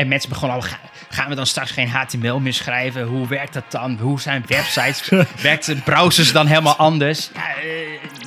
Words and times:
En 0.00 0.08
mensen 0.08 0.28
begonnen 0.28 0.56
al, 0.56 0.62
"Ga- 0.62 0.78
gaan 1.08 1.28
we 1.28 1.34
dan 1.34 1.46
straks 1.46 1.70
geen 1.70 1.88
HTML 1.88 2.40
meer 2.40 2.52
schrijven? 2.54 3.02
Hoe 3.02 3.28
werkt 3.28 3.52
dat 3.54 3.64
dan? 3.68 3.98
Hoe 4.00 4.20
zijn 4.20 4.44
websites? 4.46 5.08
Werkt 5.42 5.84
browsers 5.84 6.32
dan 6.32 6.46
helemaal 6.46 6.76
anders? 6.76 7.30
Ja, 7.34 7.40
eh, 7.40 7.64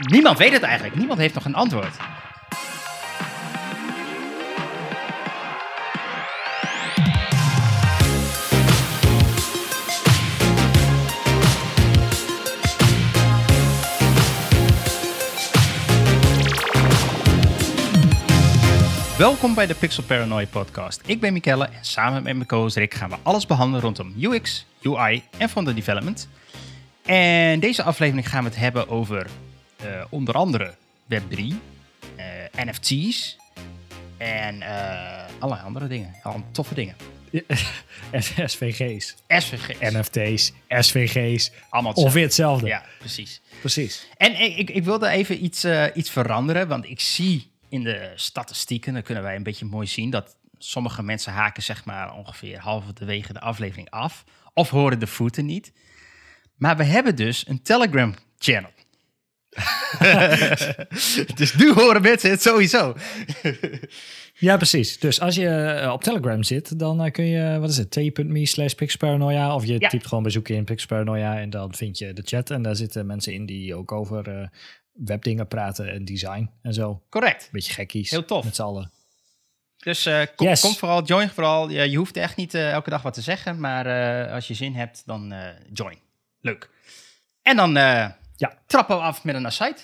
niemand 0.08 0.38
weet 0.38 0.52
het 0.52 0.64
eigenlijk. 0.64 0.96
Niemand 0.96 1.20
heeft 1.20 1.34
nog 1.34 1.46
een 1.46 1.56
antwoord. 1.56 1.96
Welkom 19.18 19.54
bij 19.54 19.66
de 19.66 19.76
Pixel 19.76 20.04
Paranoia 20.04 20.46
podcast. 20.46 21.02
Ik 21.06 21.20
ben 21.20 21.34
Mikelle 21.34 21.66
en 21.66 21.86
samen 21.86 22.24
met 22.24 22.36
mijn 22.36 22.48
co-host 22.48 22.76
Rick 22.76 22.94
gaan 22.94 23.10
we 23.10 23.16
alles 23.24 23.46
behandelen 23.46 23.82
rondom 23.82 24.14
UX, 24.20 24.66
UI 24.82 25.24
en 25.38 25.50
frontend 25.50 25.76
development. 25.76 26.28
En 27.06 27.60
deze 27.60 27.84
aflevering 27.84 28.30
gaan 28.30 28.44
we 28.44 28.50
het 28.50 28.60
hebben 28.60 28.90
over 28.90 29.28
eh, 29.76 30.04
onder 30.10 30.36
andere 30.36 30.76
Web3, 31.14 31.40
eh, 32.16 32.66
NFT's 32.66 33.38
en 34.18 34.62
eh, 34.62 35.24
allerlei 35.40 35.66
andere 35.66 35.88
dingen. 35.88 36.16
Allemaal 36.24 36.48
toffe 36.52 36.74
dingen. 36.74 36.96
SVG's, 38.46 39.16
SVG's. 39.28 39.80
NFT's, 39.80 40.52
SVG's. 40.68 41.52
allemaal 41.70 41.92
hetzelfde. 41.92 42.02
Ongeveer 42.02 42.24
hetzelfde. 42.24 42.68
Ja, 42.68 42.84
precies. 43.00 43.42
Precies. 43.60 44.08
En 44.18 44.42
ik, 44.42 44.70
ik, 44.70 44.84
wilde 44.84 45.08
even 45.10 45.44
iets, 45.44 45.66
iets 45.94 46.10
veranderen, 46.10 46.68
want 46.68 46.90
ik 46.90 47.00
zie 47.00 47.52
in 47.74 47.84
de 47.84 48.12
statistieken, 48.16 48.94
dan 48.94 49.02
kunnen 49.02 49.24
wij 49.24 49.36
een 49.36 49.44
beetje 49.44 49.66
mooi 49.66 49.88
zien, 49.88 50.10
dat 50.10 50.38
sommige 50.58 51.04
mensen 51.04 51.34
haken 51.34 51.64
zeg 51.64 51.86
maar 51.86 52.14
ongeveer 52.14 52.60
halverwege 52.60 53.34
de 53.34 53.40
aflevering 53.40 53.90
af, 53.90 54.24
of 54.54 54.70
horen 54.70 55.00
de 55.00 55.08
voeten 55.08 55.46
niet. 55.46 55.72
Maar 56.56 56.78
we 56.78 56.84
hebben 56.84 57.16
dus 57.16 57.48
een 57.48 57.62
Telegram 57.62 58.14
channel. 58.38 58.72
dus 61.36 61.56
nu 61.56 61.74
horen 61.74 62.02
mensen 62.02 62.30
het 62.30 62.42
sowieso. 62.42 62.96
Ja, 64.34 64.58
precies. 64.58 65.00
Dus 65.00 65.20
als 65.20 65.36
je 65.36 65.48
eh, 65.48 65.92
op 65.92 66.04
Telegram 66.04 66.44
zit, 66.44 66.80
dan 66.80 67.04
eh, 67.04 67.12
kun 67.12 67.26
je, 67.26 67.60
wat 67.60 67.70
is 67.70 67.78
het, 67.78 67.92
t.me 67.92 68.46
slash 68.46 68.74
pixparanoia. 68.74 69.56
Of 69.56 69.66
je 69.66 69.76
Ja. 69.80 69.90
typt 69.90 70.08
gewoon 70.08 70.24
bezoek 70.24 70.48
in 70.50 70.64
pixparanoia 70.64 71.40
en 71.40 71.50
dan 71.50 71.74
vind 71.74 71.98
je 71.98 72.14
de 72.14 72.22
chat. 72.26 72.50
En 72.50 72.62
daar 72.62 72.76
zitten 72.76 73.06
mensen 73.06 73.34
in 73.34 73.46
die 73.46 73.76
ook 73.76 73.92
over 73.92 74.30
eh, 74.40 74.48
webdingen 74.94 75.48
praten 75.48 75.92
en 75.92 76.06
design 76.06 76.50
en 76.62 76.74
zo. 76.74 77.04
Correct. 77.10 77.50
Beetje 77.52 77.74
gekkies. 77.74 78.10
Heel 78.10 78.26
tof. 78.26 78.44
Met 78.46 78.56
z'n 78.56 78.62
allen. 78.62 78.92
Dus 79.78 80.06
eh, 80.06 80.22
kom, 80.36 80.48
Yes. 80.48 80.62
kom 80.62 80.74
vooral, 80.76 81.04
join 81.04 81.30
vooral. 81.30 81.70
Je, 81.70 81.90
je 81.90 81.98
hoeft 81.98 82.18
echt 82.18 82.36
niet 82.36 82.54
eh, 82.54 82.72
elke 82.72 82.90
dag 82.90 83.02
wat 83.02 83.14
te 83.14 83.22
zeggen, 83.22 83.60
maar 83.60 83.86
eh, 84.26 84.34
als 84.34 84.48
je 84.48 84.54
zin 84.54 84.74
hebt, 84.76 85.04
dan 85.06 85.34
join. 85.74 85.98
Leuk. 86.42 86.70
En 87.42 87.56
dan 87.56 87.72
Ja. 88.36 88.58
trappen 88.66 88.96
we 88.96 89.02
af 89.02 89.24
met 89.24 89.36
een 89.36 89.52
site. 89.52 89.82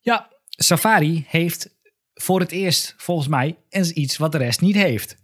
Ja, 0.00 0.28
Safari 0.48 1.24
heeft 1.28 1.70
voor 2.14 2.40
het 2.40 2.50
eerst, 2.52 2.94
volgens 2.96 3.28
mij, 3.28 3.56
eens 3.68 3.90
iets 3.90 4.16
wat 4.16 4.32
de 4.32 4.38
rest 4.38 4.60
niet 4.60 4.74
heeft. 4.74 5.16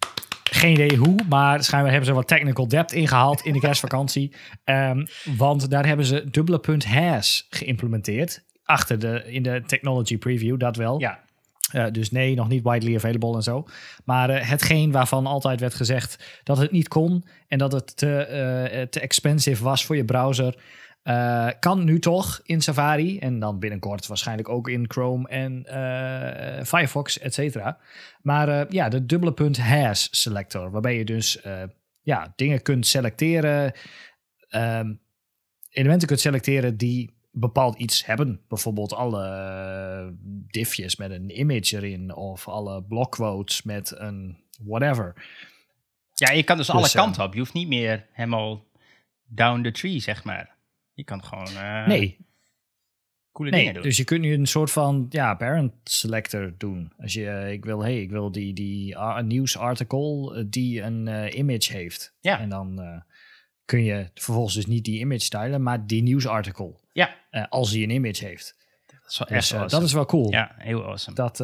Geen 0.50 0.72
idee 0.72 0.96
hoe, 0.96 1.16
maar 1.28 1.64
schijnbaar 1.64 1.90
hebben 1.90 2.08
ze 2.08 2.14
wat 2.14 2.28
technical 2.28 2.68
debt 2.68 2.92
ingehaald 2.92 3.40
in 3.40 3.52
de 3.52 3.60
kerstvakantie. 3.60 4.34
Ehm, 4.64 5.06
want 5.36 5.70
daar 5.70 5.86
hebben 5.86 6.06
ze 6.06 6.30
dubbele 6.30 6.58
punt 6.58 6.84
hash 6.84 7.42
geïmplementeerd. 7.50 8.44
Achter 8.64 8.98
de, 8.98 9.22
in 9.26 9.42
de 9.42 9.62
technology 9.66 10.18
preview, 10.18 10.58
dat 10.58 10.76
wel. 10.76 11.00
Ja, 11.00 11.20
Eh, 11.70 11.86
dus 11.90 12.10
nee, 12.10 12.34
nog 12.34 12.48
niet 12.48 12.62
widely 12.62 12.96
available 12.96 13.34
en 13.34 13.42
zo. 13.42 13.64
Maar 14.04 14.30
eh, 14.30 14.48
hetgeen 14.48 14.92
waarvan 14.92 15.26
altijd 15.26 15.60
werd 15.60 15.74
gezegd 15.74 16.40
dat 16.42 16.58
het 16.58 16.70
niet 16.70 16.88
kon 16.88 17.24
en 17.48 17.58
dat 17.58 17.72
het 17.72 17.96
te, 17.96 18.16
eh, 18.16 18.82
te 18.82 19.00
expensive 19.00 19.64
was 19.64 19.84
voor 19.84 19.96
je 19.96 20.04
browser, 20.04 20.54
eh, 21.02 21.48
kan 21.60 21.84
nu 21.84 21.98
toch 21.98 22.40
in 22.44 22.60
Safari 22.60 23.18
en 23.18 23.38
dan 23.38 23.58
binnenkort 23.58 24.06
waarschijnlijk 24.06 24.48
ook 24.48 24.68
in 24.68 24.84
Chrome 24.90 25.28
en 25.28 25.64
eh, 25.66 26.64
Firefox, 26.64 27.18
et 27.18 27.34
cetera. 27.34 27.78
Maar 28.22 28.48
eh, 28.48 28.70
ja, 28.70 28.88
de 28.88 29.06
dubbele 29.06 29.32
punt 29.32 29.58
hash 29.58 30.06
selector, 30.10 30.70
waarbij 30.70 30.96
je 30.96 31.04
dus 31.04 31.38
ja, 32.02 32.32
dingen 32.36 32.62
kunt 32.62 32.86
selecteren, 32.86 33.72
ehm, 34.48 34.92
elementen 35.70 36.08
kunt 36.08 36.20
selecteren 36.20 36.76
die 36.76 37.18
bepaald 37.32 37.78
iets 37.78 38.06
hebben. 38.06 38.40
Bijvoorbeeld 38.48 38.94
alle 38.94 40.16
diffjes 40.46 40.96
met 40.96 41.10
een 41.10 41.38
image 41.38 41.76
erin 41.76 42.14
of 42.14 42.48
alle 42.48 42.82
blockquotes 42.82 43.62
met 43.62 43.94
een 43.96 44.38
whatever. 44.64 45.14
ja 46.14 46.30
je 46.30 46.42
kan 46.42 46.56
dus, 46.56 46.66
Dus, 46.66 46.74
alle 46.74 46.86
eh, 46.86 46.92
kanten 46.92 47.24
op. 47.24 47.32
Je 47.32 47.38
hoeft 47.38 47.52
niet 47.52 47.68
meer 47.68 48.06
helemaal 48.12 48.64
down 49.26 49.62
the 49.62 49.70
tree, 49.70 50.00
zeg 50.00 50.24
maar. 50.24 50.58
Je 51.00 51.06
kan 51.06 51.24
gewoon 51.24 51.46
eh, 51.46 51.86
nee, 51.86 52.18
coole 53.32 53.50
nee 53.50 53.58
dingen 53.60 53.74
doen. 53.74 53.82
dus 53.82 53.96
je 53.96 54.04
kunt 54.04 54.20
nu 54.20 54.32
een 54.34 54.46
soort 54.46 54.70
van 54.70 55.06
ja, 55.08 55.34
parent 55.34 55.72
selector 55.84 56.54
doen. 56.58 56.92
Als 56.98 57.12
je, 57.12 57.26
eh, 57.28 57.52
ik 57.52 57.64
wil, 57.64 57.82
hey, 57.82 58.00
ik 58.02 58.10
wil 58.10 58.32
die, 58.32 58.52
die 58.54 58.98
a- 58.98 59.18
een 59.18 59.26
nieuwsartikel 59.26 60.34
eh, 60.34 60.44
die 60.48 60.82
een 60.82 61.06
image 61.38 61.72
heeft. 61.72 62.14
Ja. 62.20 62.40
En 62.40 62.48
dan 62.48 63.02
kun 63.64 63.84
je 63.84 64.10
vervolgens 64.14 64.54
dus 64.54 64.66
niet 64.66 64.84
die 64.84 64.98
image 65.00 65.20
stylen, 65.24 65.62
maar 65.62 65.86
die 65.86 66.02
nieuwsartikel. 66.02 66.80
ja, 66.92 67.16
als 67.48 67.70
die 67.70 67.82
een 67.84 67.90
image 67.90 68.24
heeft. 68.24 68.56
dat 68.86 69.10
is 69.10 69.18
wel 69.18 69.28
Dus, 69.28 69.52
awesome. 69.52 69.68
dat 69.68 69.82
is 69.82 69.92
wel 69.92 70.06
cool. 70.06 70.30
Ja, 70.30 70.54
heel 70.58 70.84
awesome. 70.84 71.16
Dat 71.16 71.38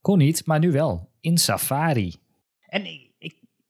kon 0.00 0.18
niet, 0.18 0.46
maar 0.46 0.58
nu 0.58 0.72
wel. 0.72 1.10
In 1.20 1.38
Safari. 1.38 2.14
En 2.68 2.82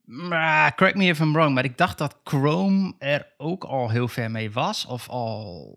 maar, 0.08 0.74
correct 0.74 0.96
me 0.98 1.04
if 1.04 1.18
I'm 1.20 1.32
wrong, 1.32 1.54
maar 1.54 1.64
ik 1.64 1.78
dacht 1.78 1.98
dat 1.98 2.16
Chrome 2.24 2.94
er 2.98 3.26
ook 3.36 3.64
al 3.64 3.90
heel 3.90 4.08
ver 4.08 4.30
mee 4.30 4.50
was. 4.50 4.84
Of 4.86 5.08
al 5.08 5.76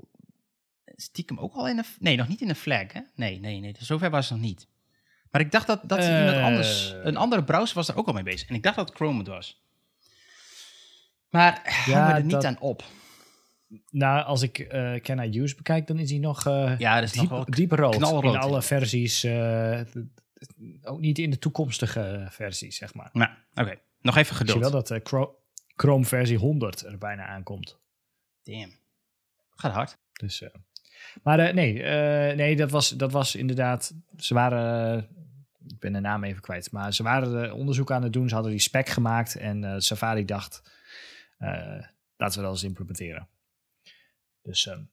stiekem 0.95 1.37
ook 1.39 1.53
al 1.53 1.67
in 1.67 1.77
een... 1.77 1.85
Nee, 1.99 2.15
nog 2.17 2.27
niet 2.27 2.41
in 2.41 2.49
een 2.49 2.55
flag, 2.55 2.93
hè? 2.93 2.99
Nee, 3.15 3.39
nee, 3.39 3.59
nee. 3.59 3.75
Zover 3.79 4.09
was 4.09 4.29
het 4.29 4.37
nog 4.37 4.47
niet. 4.47 4.67
Maar 5.31 5.41
ik 5.41 5.51
dacht 5.51 5.67
dat, 5.67 5.81
dat 5.83 5.99
iemand 6.03 6.35
Eh. 6.35 6.43
anders... 6.43 6.93
Een 7.03 7.17
andere 7.17 7.43
browser 7.43 7.75
was 7.75 7.87
er 7.87 7.95
ook 7.97 8.07
al 8.07 8.13
mee 8.13 8.23
bezig. 8.23 8.49
En 8.49 8.55
ik 8.55 8.63
dacht 8.63 8.75
dat 8.75 8.91
Chrome 8.95 9.17
het 9.17 9.27
was. 9.27 9.61
Maar 11.29 11.83
Ja, 11.85 12.07
we 12.07 12.13
er 12.13 12.21
niet 12.23 12.31
dat- 12.31 12.45
aan 12.45 12.59
op. 12.59 12.83
Nou, 13.91 14.23
als 14.25 14.41
ik 14.41 14.59
eh 14.59 14.93
Can 15.01 15.19
I 15.19 15.39
Use 15.41 15.55
bekijk, 15.55 15.87
dan 15.87 15.99
is 15.99 16.09
hij 16.09 16.19
nog 16.19 16.45
eh 16.45 16.73
Ja, 16.77 16.95
dat 16.99 17.09
is 17.09 17.13
nog 17.15 17.29
wel... 17.29 17.45
diep 17.45 17.71
rood. 17.71 17.95
knalrood, 17.95 18.33
in 18.33 18.39
alle 18.39 18.61
versies. 18.61 19.23
eh, 19.23 19.81
ook 20.83 20.99
niet 20.99 21.19
in 21.19 21.29
de 21.29 21.39
toekomstige 21.39 22.25
versies, 22.29 22.75
zeg 22.75 22.93
maar. 22.93 23.09
Nou, 23.13 23.29
oké. 23.53 23.75
Nog 24.01 24.15
even 24.17 24.31
Ik 24.31 24.37
zie 24.37 24.45
geduld. 24.55 24.61
wel 24.61 24.71
dat 24.71 24.91
eh, 24.91 24.99
Chro- 25.03 25.35
Chrome 25.75 26.05
versie 26.05 26.37
100 26.37 26.81
er 26.85 26.97
bijna 26.97 27.25
aankomt. 27.25 27.79
Damn. 28.43 28.71
Gaat 29.55 29.71
hard. 29.73 29.97
Dus, 30.13 30.41
eh, 30.41 30.49
maar 31.23 31.39
eh, 31.39 31.53
nee, 31.53 31.83
eh, 31.83 32.35
nee 32.35 32.55
dat, 32.55 32.71
was, 32.71 32.89
dat 32.89 33.11
was 33.11 33.35
inderdaad... 33.35 33.93
Ze 34.17 34.33
waren... 34.33 34.97
ik 35.67 35.79
ben 35.79 35.93
de 35.93 35.99
naam 35.99 36.23
even 36.23 36.41
kwijt. 36.41 36.71
Maar 36.71 36.93
ze 36.93 37.03
waren 37.03 37.53
onderzoek 37.53 37.91
aan 37.91 38.03
het 38.03 38.13
doen. 38.13 38.27
Ze 38.27 38.33
hadden 38.33 38.51
die 38.51 38.61
spec 38.61 38.89
gemaakt. 38.89 39.35
En 39.35 39.63
eh, 39.63 39.75
Safari 39.77 40.25
dacht... 40.25 40.61
eh, 41.37 41.83
laten 42.17 42.37
we 42.39 42.43
dat 42.45 42.51
eens 42.51 42.63
implementeren. 42.63 43.27
Dus 44.41 44.67
ehm, 44.67 44.83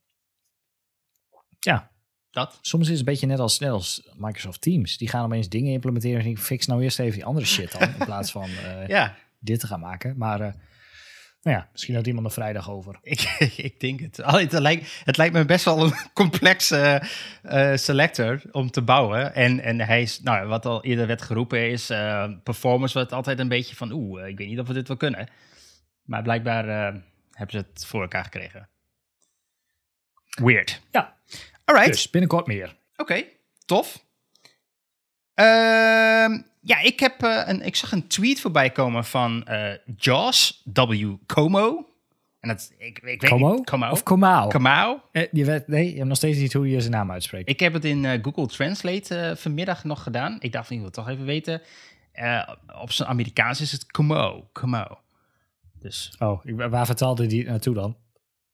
ja, 1.59 1.91
Dat. 2.39 2.59
soms 2.61 2.85
is 2.85 2.91
het 2.91 2.99
een 2.99 3.05
beetje 3.05 3.27
net 3.27 3.39
als, 3.39 3.59
net 3.59 3.71
als 3.71 4.09
Microsoft 4.17 4.61
Teams. 4.61 4.97
Die 4.97 5.09
gaan 5.09 5.25
opeens 5.25 5.49
dingen 5.49 5.73
implementeren. 5.73 6.21
En 6.21 6.27
ik 6.27 6.39
fix 6.39 6.67
nou 6.67 6.83
eerst 6.83 6.99
even 6.99 7.15
die 7.15 7.25
andere 7.25 7.47
shit 7.47 7.73
dan. 7.73 7.83
in 7.83 8.05
plaats 8.05 8.31
van 8.31 8.49
eh, 8.65 8.89
Ja, 8.89 9.17
dit 9.39 9.61
te 9.61 9.67
gaan 9.67 9.81
maken. 9.81 10.15
Maar 10.17 10.41
eh, 10.41 10.53
nou 11.43 11.57
ja, 11.57 11.69
misschien 11.73 11.95
had 11.95 12.07
iemand 12.07 12.27
er 12.27 12.33
vrijdag 12.33 12.71
over. 12.71 12.99
Ik, 13.03 13.21
ik 13.57 13.81
denk 13.81 14.01
het. 14.01 14.23
Allee, 14.23 14.45
Het 14.45 14.59
lijkt, 14.59 15.03
het 15.05 15.17
lijkt 15.17 15.35
me 15.35 15.45
best 15.45 15.65
wel 15.65 15.85
een 15.85 15.95
complexe 16.23 17.03
eh, 17.43 17.77
selector 17.77 18.43
om 18.53 18.71
te 18.71 18.83
bouwen. 18.83 19.35
En, 19.35 19.61
en 19.61 19.81
hij 19.81 20.03
is, 20.03 20.21
nou, 20.21 20.47
wat 20.47 20.67
al 20.67 20.85
eerder 20.85 21.07
werd 21.07 21.23
geroepen, 21.23 21.71
is 21.71 21.87
performance 22.43 22.95
wordt 22.95 23.13
altijd 23.13 23.39
een 23.39 23.49
beetje 23.49 23.77
van, 23.77 23.93
oeh, 23.93 24.27
ik 24.27 24.39
weet 24.39 24.49
niet 24.49 24.61
of 24.61 24.67
we 24.67 24.73
dit 24.75 24.89
wel 24.89 24.97
kunnen. 24.97 25.29
Maar 26.03 26.23
blijkbaar 26.23 26.67
hebben 27.31 27.51
ze 27.51 27.57
het 27.57 27.87
voor 27.87 28.03
elkaar 28.03 28.25
gekregen. 28.25 28.69
Weird. 30.43 30.81
Ja, 30.91 31.17
Alright. 31.69 31.93
dus 31.93 32.11
binnenkort 32.11 32.47
meer. 32.47 32.77
Oké, 32.97 33.25
tof. 33.65 34.05
Ehm, 35.35 36.39
ja, 36.61 36.81
ik, 36.83 37.01
heb, 37.01 37.23
eh, 37.23 37.43
een, 37.47 37.63
ik 37.63 37.77
zag 37.77 37.93
een 37.93 38.07
tweet 38.07 38.41
voorbij 38.41 38.71
komen 38.71 39.05
van 39.05 39.45
eh 39.45 39.75
Joss 39.97 40.63
W. 40.73 41.15
Como. 41.27 41.87
En 42.41 42.49
dat, 42.49 42.73
ik, 42.79 42.99
ik 42.99 43.03
weet 43.03 43.29
Como? 43.29 43.55
niet, 43.55 43.65
Como? 43.65 43.91
Of 43.91 44.03
Komao? 44.03 44.49
Kamau. 44.49 44.99
Eh, 45.13 45.27
je 45.33 45.45
weet, 45.45 45.69
nee, 45.69 45.91
je 45.91 45.97
hebt 45.97 46.09
nog 46.09 46.17
steeds 46.17 46.39
niet 46.39 46.53
hoe 46.53 46.71
je 46.71 46.81
zijn 46.81 46.93
naam 46.93 47.11
uitspreekt. 47.11 47.49
Ik 47.49 47.61
heb 47.61 47.73
het 47.73 47.85
in 47.85 48.23
Google 48.23 48.47
Translate 48.47 49.35
vanmiddag 49.37 49.85
nog 49.85 50.03
gedaan. 50.03 50.37
Ik 50.41 50.53
dacht, 50.53 50.71
ik 50.71 50.81
wil 50.81 50.91
toch 50.91 51.09
even 51.09 51.25
weten. 51.25 51.63
Op 52.81 52.93
zijn 52.93 53.09
Amerikaans 53.09 53.61
is 53.61 53.73
het 53.73 53.87
Como. 53.87 54.49
Como. 54.53 54.99
Dus 55.81 56.15
oh, 56.19 56.45
waar 56.45 56.87
vertaalde 56.87 57.27
die 57.27 57.45
naartoe 57.45 57.75
dan? 57.75 57.97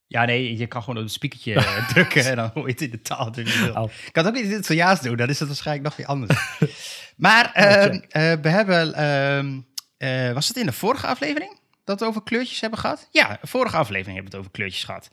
Ja, 0.06 0.24
nee, 0.24 0.56
je 0.56 0.66
kan 0.66 0.82
gewoon 0.82 0.96
op 0.96 1.02
het 1.02 1.12
speakertje 1.12 1.54
eh, 1.64 1.88
drukken 1.88 2.24
en 2.24 2.36
dan 2.36 2.50
hoor 2.54 2.66
je 2.66 2.72
het 2.72 2.80
in 2.80 2.90
de 2.90 3.02
taal. 3.02 3.26
Oh. 3.26 3.90
Ik 4.06 4.12
kan 4.12 4.24
het 4.24 4.26
ook 4.26 4.34
niet 4.34 4.44
in 4.44 4.50
het 4.50 4.64
Italiaans 4.64 5.00
doen, 5.00 5.16
dan 5.16 5.28
is 5.28 5.38
het 5.38 5.48
waarschijnlijk 5.48 5.86
nog 5.86 5.96
weer 5.96 6.06
anders. 6.06 6.38
maar 7.16 7.52
ehm, 7.52 8.00
eh, 8.08 8.32
we 8.42 8.48
hebben, 8.48 8.94
ehm, 8.94 9.60
eh, 9.96 10.32
was 10.32 10.48
het 10.48 10.56
in 10.56 10.66
de 10.66 10.72
vorige 10.72 11.06
aflevering 11.06 11.50
dat 11.84 11.98
we 11.98 12.04
het 12.04 12.14
over 12.14 12.22
kleurtjes 12.22 12.60
hebben 12.60 12.78
gehad? 12.78 13.08
Ja, 13.10 13.38
de 13.40 13.46
vorige 13.46 13.76
aflevering 13.76 14.14
hebben 14.14 14.32
we 14.32 14.36
het 14.36 14.46
over 14.46 14.50
kleurtjes 14.50 14.84
gehad. 14.84 15.10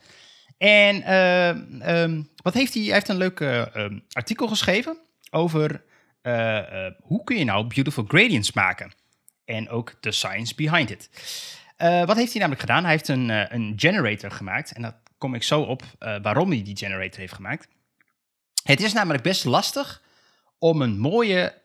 En 0.57 1.03
ehm, 1.03 2.21
wat 2.35 2.53
heeft 2.53 2.73
hij? 2.73 2.83
Hij 2.83 2.93
heeft 2.93 3.09
een 3.09 3.17
leuk 3.17 3.41
artikel 4.11 4.47
geschreven 4.47 4.97
over 5.31 5.83
hoe 7.01 7.23
kun 7.23 7.37
je 7.37 7.43
nou 7.43 7.67
beautiful 7.67 8.05
gradients 8.07 8.51
maken. 8.51 8.91
En 9.45 9.69
ook 9.69 9.93
de 9.99 10.11
science 10.11 10.55
behind 10.55 10.89
it. 10.89 11.09
Eh, 11.81 12.05
wat 12.05 12.15
heeft 12.15 12.31
hij 12.31 12.39
namelijk 12.41 12.61
gedaan? 12.61 12.83
Hij 12.83 12.91
heeft 12.91 13.07
een, 13.07 13.29
eh, 13.29 13.45
een 13.49 13.73
generator 13.75 14.31
gemaakt. 14.31 14.71
En 14.71 14.81
daar 14.81 14.99
kom 15.17 15.33
ik 15.33 15.43
zo 15.43 15.61
op 15.61 15.83
eh, 15.99 16.21
waarom 16.21 16.49
hij 16.49 16.63
die 16.63 16.77
generator 16.77 17.19
heeft 17.19 17.33
gemaakt. 17.33 17.67
Het 18.63 18.81
is 18.81 18.93
namelijk 18.93 19.23
best 19.23 19.45
lastig 19.45 20.01
om 20.57 20.81
een 20.81 20.99
mooie 20.99 21.61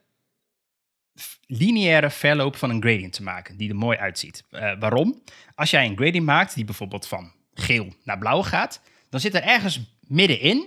lineaire 1.46 2.10
verloop 2.10 2.56
van 2.56 2.70
een 2.70 2.82
gradient 2.82 3.12
te 3.12 3.22
maken, 3.22 3.56
die 3.56 3.68
er 3.68 3.76
mooi 3.76 3.98
uitziet. 3.98 4.44
Waarom? 4.78 5.22
Als 5.54 5.70
jij 5.70 5.86
een 5.86 5.96
gradient 5.96 6.24
maakt 6.24 6.54
die 6.54 6.64
bijvoorbeeld 6.64 7.06
van 7.06 7.32
geel 7.54 7.94
naar 8.04 8.18
blauw 8.18 8.42
gaat, 8.42 8.80
dan 9.10 9.20
zit 9.20 9.34
er 9.34 9.42
ergens 9.42 9.80
middenin, 10.00 10.66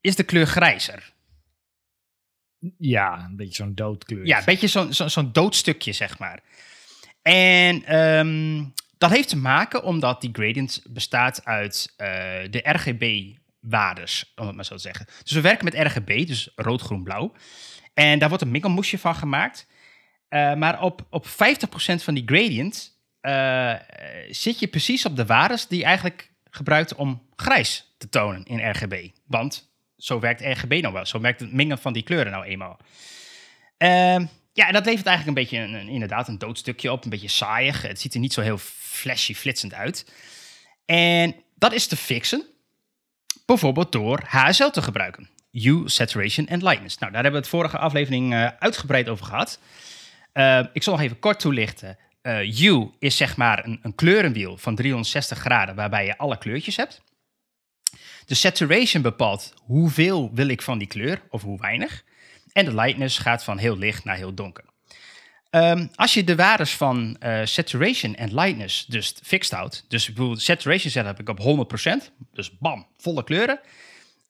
is 0.00 0.16
de 0.16 0.22
kleur 0.22 0.46
grijzer. 0.46 1.12
Ja, 2.78 3.24
een 3.24 3.36
beetje 3.36 3.54
zo'n 3.54 3.74
doodkleur. 3.74 4.26
Ja, 4.26 4.38
een 4.38 4.44
beetje 4.44 4.68
zo'n 4.68 4.92
zo, 4.92 5.08
zo'n 5.08 5.32
dood 5.32 5.54
stukje, 5.54 5.92
zeg 5.92 6.18
maar. 6.18 6.42
En 7.22 7.84
ehm, 7.84 8.64
dat 8.98 9.10
heeft 9.10 9.28
te 9.28 9.36
maken 9.36 9.82
omdat 9.82 10.20
die 10.20 10.30
gradient 10.32 10.82
bestaat 10.88 11.44
uit 11.44 11.94
eh, 11.96 12.08
de 12.50 12.60
RGB-waardes, 12.62 14.32
om 14.36 14.46
het 14.46 14.56
maar 14.56 14.64
zo 14.64 14.74
te 14.74 14.80
zeggen. 14.80 15.06
Dus 15.22 15.32
we 15.32 15.40
werken 15.40 15.64
met 15.64 15.74
RGB, 15.74 16.26
dus 16.26 16.52
rood, 16.56 16.80
groen, 16.80 17.02
blauw. 17.02 17.32
En 17.94 18.18
daar 18.18 18.28
wordt 18.28 18.44
een 18.44 18.50
mengelmoesje 18.50 18.98
van 18.98 19.14
gemaakt. 19.14 19.66
Eh, 20.28 20.54
maar 20.54 20.82
op, 20.82 21.06
op 21.10 21.26
50% 21.26 21.30
van 22.02 22.14
die 22.14 22.22
gradient 22.26 23.00
eh, 23.20 23.74
zit 24.30 24.58
je 24.58 24.68
precies 24.68 25.06
op 25.06 25.16
de 25.16 25.26
waardes 25.26 25.66
die 25.66 25.78
je 25.78 25.84
eigenlijk 25.84 26.30
gebruikt 26.50 26.94
om 26.94 27.28
grijs 27.36 27.94
te 27.98 28.08
tonen 28.08 28.44
in 28.44 28.70
RGB. 28.70 29.08
Want 29.26 29.70
zo 29.96 30.20
werkt 30.20 30.40
RGB 30.40 30.78
nou 30.82 30.94
wel. 30.94 31.06
Zo 31.06 31.20
werkt 31.20 31.40
het 31.40 31.52
mengen 31.52 31.78
van 31.78 31.92
die 31.92 32.02
kleuren 32.02 32.32
nou 32.32 32.44
eenmaal. 32.44 32.78
Ehm, 33.76 34.26
ja, 34.52 34.66
en 34.66 34.72
dat 34.72 34.84
levert 34.84 35.06
eigenlijk 35.06 35.38
een 35.38 35.44
beetje 35.44 35.78
een, 35.78 35.88
inderdaad 35.88 36.28
een 36.28 36.38
doodstukje 36.38 36.92
op. 36.92 37.04
Een 37.04 37.10
beetje 37.10 37.28
saaiig. 37.28 37.82
Het 37.82 38.00
ziet 38.00 38.14
er 38.14 38.20
niet 38.20 38.32
zo 38.32 38.40
heel 38.40 38.58
flashy, 38.58 39.34
flitsend 39.34 39.74
uit. 39.74 40.12
En 40.84 41.34
dat 41.54 41.72
is 41.72 41.86
te 41.86 41.96
fixen. 41.96 42.44
Bijvoorbeeld 43.46 43.92
door 43.92 44.22
HSL 44.26 44.68
te 44.68 44.82
gebruiken. 44.82 45.28
Hue, 45.50 45.88
Saturation 45.88 46.46
en 46.46 46.62
Lightness. 46.62 46.98
Nou, 46.98 47.12
daar 47.12 47.22
hebben 47.22 47.40
we 47.40 47.46
het 47.46 47.56
vorige 47.56 47.78
aflevering 47.78 48.32
eh, 48.32 48.48
uitgebreid 48.58 49.08
over 49.08 49.26
gehad. 49.26 49.58
Eh, 50.32 50.64
ik 50.72 50.82
zal 50.82 50.92
nog 50.92 51.02
even 51.02 51.18
kort 51.18 51.40
toelichten. 51.40 51.98
Eh 52.22 52.36
Hue 52.36 52.90
is 52.98 53.16
zeg 53.16 53.36
maar 53.36 53.64
een, 53.64 53.78
een 53.82 53.94
kleurenwiel 53.94 54.56
van 54.56 54.74
360 54.74 55.38
graden 55.38 55.74
waarbij 55.74 56.04
je 56.04 56.18
alle 56.18 56.38
kleurtjes 56.38 56.76
hebt. 56.76 57.02
De 58.26 58.34
saturation 58.34 59.02
bepaalt 59.02 59.54
hoeveel 59.56 60.30
wil 60.34 60.48
ik 60.48 60.62
van 60.62 60.78
die 60.78 60.88
kleur 60.88 61.22
of 61.30 61.42
hoe 61.42 61.60
weinig. 61.60 62.04
En 62.52 62.64
de 62.64 62.74
lightness 62.74 63.18
gaat 63.18 63.44
van 63.44 63.58
heel 63.58 63.78
licht 63.78 64.04
naar 64.04 64.16
heel 64.16 64.34
donker. 64.34 64.64
Ehm, 65.50 65.86
als 65.94 66.14
je 66.14 66.24
de 66.24 66.36
waardes 66.36 66.72
van 66.72 67.16
eh, 67.20 67.40
saturation 67.44 68.14
en 68.14 68.34
lightness 68.34 68.86
dus 68.86 69.14
fixed 69.22 69.52
houdt, 69.52 69.84
dus 69.88 70.06
bijvoorbeeld 70.06 70.42
saturation 70.42 70.90
zet 70.90 71.04
heb 71.04 71.20
ik 71.20 71.28
op 71.28 71.38
100%, 71.38 72.12
dus 72.32 72.58
bam, 72.58 72.86
volle 72.96 73.24
kleuren. 73.24 73.60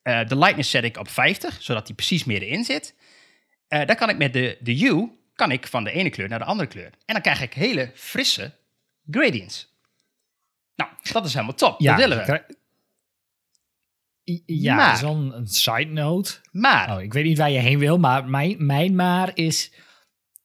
Eh, 0.02 0.26
de 0.26 0.38
lightness 0.38 0.70
zet 0.70 0.84
ik 0.84 0.96
op 0.96 1.10
50, 1.10 1.62
zodat 1.62 1.86
die 1.86 1.94
precies 1.94 2.24
middenin 2.24 2.64
zit. 2.64 2.94
Eh, 3.68 3.86
dan 3.86 3.96
kan 3.96 4.08
ik 4.08 4.18
met 4.18 4.32
de, 4.32 4.58
de 4.60 4.72
hue 4.72 5.10
kan 5.34 5.50
ik 5.50 5.66
van 5.66 5.84
de 5.84 5.90
ene 5.90 6.10
kleur 6.10 6.28
naar 6.28 6.38
de 6.38 6.44
andere 6.44 6.68
kleur. 6.68 6.90
En 7.06 7.14
dan 7.14 7.20
krijg 7.20 7.40
ik 7.40 7.54
hele 7.54 7.90
frisse 7.94 8.52
gradients. 9.10 9.74
Nou, 10.76 10.90
dat 11.12 11.24
is 11.24 11.32
helemaal 11.32 11.54
top. 11.54 11.80
dat 11.80 11.96
willen 11.96 12.26
we. 12.26 12.56
Ja, 14.46 14.74
Maar- 14.74 14.86
dat 14.86 14.94
is 14.94 15.00
wel 15.00 15.34
een, 15.34 15.46
side 15.46 15.84
note. 15.92 16.34
Maar, 16.50 16.96
Oh, 16.96 17.02
ik 17.02 17.12
weet 17.12 17.24
niet 17.24 17.38
waar 17.38 17.50
je 17.50 17.58
heen 17.58 17.78
wil, 17.78 17.98
maar 17.98 18.28
mijn, 18.28 18.66
mijn 18.66 18.94
maar 18.94 19.30
is... 19.34 19.72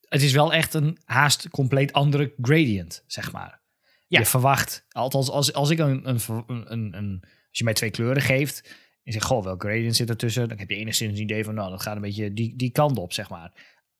Het 0.08 0.22
is 0.22 0.32
wel 0.32 0.52
echt 0.52 0.74
een 0.74 0.98
haast 1.04 1.48
compleet 1.48 1.92
andere 1.92 2.32
gradient, 2.40 3.04
zeg 3.06 3.32
maar. 3.32 3.60
Ja. 4.06 4.18
Je 4.18 4.26
verwacht, 4.26 4.84
althans 4.88 5.30
als, 5.30 5.52
als 5.52 5.70
ik 5.70 5.78
een, 5.78 6.08
een, 6.08 6.20
een, 6.46 6.96
een, 6.96 7.18
Als 7.22 7.58
je 7.58 7.64
mij 7.64 7.72
twee 7.72 7.90
kleuren 7.90 8.22
geeft 8.22 8.76
en 9.04 9.12
zegt, 9.12 9.24
goh, 9.24 9.44
welk 9.44 9.62
gradient 9.62 9.96
zit 9.96 10.08
ertussen? 10.08 10.48
Dan 10.48 10.58
heb 10.58 10.70
je 10.70 10.76
enigszins 10.76 11.16
een 11.18 11.24
idee 11.24 11.44
van, 11.44 11.54
nou, 11.54 11.70
dat 11.70 11.82
gaat 11.82 11.96
een 11.96 12.02
beetje 12.02 12.32
die, 12.32 12.56
die 12.56 12.70
kant 12.70 12.98
op, 12.98 13.12
zeg 13.12 13.28
maar. 13.30 13.52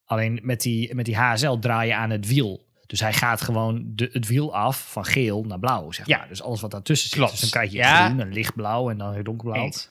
Alleen 0.05 0.39
met 0.43 0.61
die, 0.61 0.95
met 0.95 1.05
die 1.05 1.17
HSL 1.17 1.59
draai 1.59 1.89
je 1.89 1.95
aan 1.95 2.11
het 2.11 2.27
wiel. 2.27 2.68
Dus 2.89 3.01
hij 3.01 3.13
gaat 3.13 3.41
gewoon 3.41 3.83
de, 3.87 4.09
het 4.13 4.27
wiel 4.27 4.55
af 4.55 4.91
van 4.93 5.05
geel 5.05 5.45
naar 5.45 5.59
blauw, 5.59 5.93
zeg 5.93 6.07
Ja. 6.07 6.19
maar. 6.19 6.29
Dus 6.29 6.43
alles 6.43 6.61
wat 6.61 6.71
daartussen 6.71 7.09
zit. 7.09 7.19
Klopt. 7.19 7.31
Dus 7.33 7.41
dan 7.41 7.51
krijg 7.51 7.71
je 7.71 7.77
Ja. 7.77 8.05
groen 8.07 8.21
en 8.21 8.33
lichtblauw 8.33 8.91
en 8.91 8.99
dan 8.99 9.13
weer 9.15 9.25
donkerblauw. 9.25 9.63
Eens. 9.65 9.91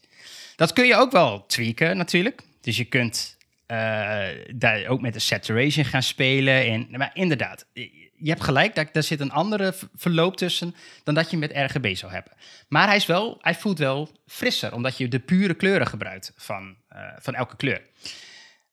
Dat 0.55 0.73
kun 0.73 0.85
je 0.85 0.95
ook 0.95 1.11
wel 1.11 1.45
tweaken 1.45 1.97
natuurlijk. 1.97 2.41
Dus 2.61 2.77
je 2.77 2.85
kunt 2.85 3.37
eh, 3.65 3.77
daar 4.55 4.85
ook 4.87 5.01
met 5.01 5.13
de 5.13 5.19
saturation 5.19 5.85
gaan 5.85 6.03
spelen. 6.03 6.65
En, 6.65 6.87
maar 6.91 7.11
inderdaad, 7.13 7.65
je 7.73 8.29
hebt 8.29 8.43
gelijk, 8.43 8.75
daar, 8.75 8.89
daar 8.91 9.03
zit 9.03 9.19
een 9.19 9.31
andere 9.31 9.73
verloop 9.95 10.37
tussen 10.37 10.75
dan 11.03 11.13
dat 11.13 11.31
je 11.31 11.37
met 11.37 11.51
RGB 11.55 11.95
zou 11.95 12.11
hebben. 12.11 12.33
Maar 12.67 12.87
hij, 12.87 12.95
is 12.95 13.05
wel, 13.05 13.37
hij 13.41 13.55
voelt 13.55 13.79
wel 13.79 14.09
frisser, 14.25 14.73
omdat 14.73 14.97
je 14.97 15.07
de 15.07 15.19
pure 15.19 15.53
kleuren 15.53 15.87
gebruikt 15.87 16.31
van, 16.35 16.75
eh, 16.87 17.01
van 17.19 17.35
elke 17.35 17.55
kleur. 17.55 17.81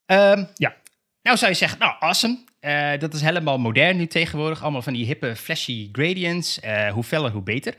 Ehm, 0.06 0.44
Ja. 0.54 0.74
Nou 1.22 1.36
zou 1.36 1.50
je 1.50 1.56
zeggen, 1.56 1.78
nou 1.78 1.94
awesome. 1.98 2.38
Eh, 2.64 2.98
dat 2.98 3.14
is 3.14 3.20
helemaal 3.20 3.58
modern 3.58 3.96
nu 3.96 4.06
tegenwoordig. 4.06 4.62
Allemaal 4.62 4.82
van 4.82 4.92
die 4.92 5.06
hippe 5.06 5.36
flashy 5.36 5.88
gradients. 5.92 6.60
Eh, 6.60 6.92
hoe 6.92 7.04
feller, 7.04 7.30
hoe 7.30 7.42
beter. 7.42 7.74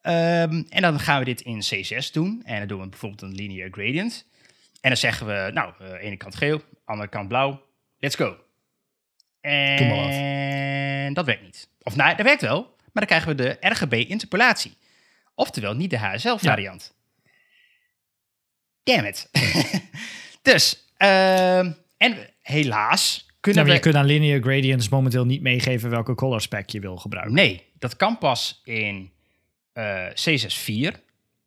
Ehm, 0.00 0.62
en 0.68 0.82
dan 0.82 1.00
gaan 1.00 1.18
we 1.18 1.24
dit 1.24 1.40
in 1.40 1.62
C6 1.62 2.12
doen. 2.12 2.42
En 2.44 2.58
dan 2.58 2.66
doen 2.68 2.80
we 2.80 2.88
bijvoorbeeld 2.88 3.22
een 3.22 3.34
linear 3.34 3.68
gradient. 3.70 4.26
En 4.80 4.88
dan 4.88 4.96
zeggen 4.96 5.26
we, 5.26 5.50
nou, 5.52 5.72
eh 5.78 6.04
ene 6.04 6.16
kant 6.16 6.34
geel, 6.34 6.62
andere 6.84 7.08
kant 7.08 7.28
blauw. 7.28 7.62
Let's 7.98 8.14
go. 8.14 8.36
En 9.40 11.14
dat 11.14 11.24
werkt 11.24 11.42
niet. 11.42 11.68
Of 11.82 11.96
nou, 11.96 12.16
dat 12.16 12.26
werkt 12.26 12.42
wel, 12.42 12.62
maar 12.62 13.06
dan 13.06 13.06
krijgen 13.06 13.28
we 13.28 13.34
de 13.34 13.56
RGB-interpolatie. 13.60 14.76
Oftewel 15.34 15.74
niet 15.74 15.90
de 15.90 15.98
HSL-variant. 15.98 16.94
Damn 18.82 19.04
it. 19.06 19.30
dus, 20.52 20.92
ehm, 20.96 21.72
en 21.96 22.30
helaas 22.42 23.24
Kunnen 23.44 23.62
maar 23.62 23.72
je 23.72 23.78
we... 23.78 23.84
kunt 23.84 23.96
aan 23.96 24.06
linear 24.06 24.40
gradients 24.40 24.88
momenteel 24.88 25.24
niet 25.24 25.42
meegeven 25.42 25.90
welke 25.90 26.14
color 26.14 26.40
spec 26.40 26.70
je 26.70 26.80
wil 26.80 26.96
gebruiken. 26.96 27.34
Nee, 27.34 27.62
dat 27.78 27.96
kan 27.96 28.18
pas 28.18 28.60
in 28.64 29.12
eh 29.72 30.06
C64. 30.08 30.98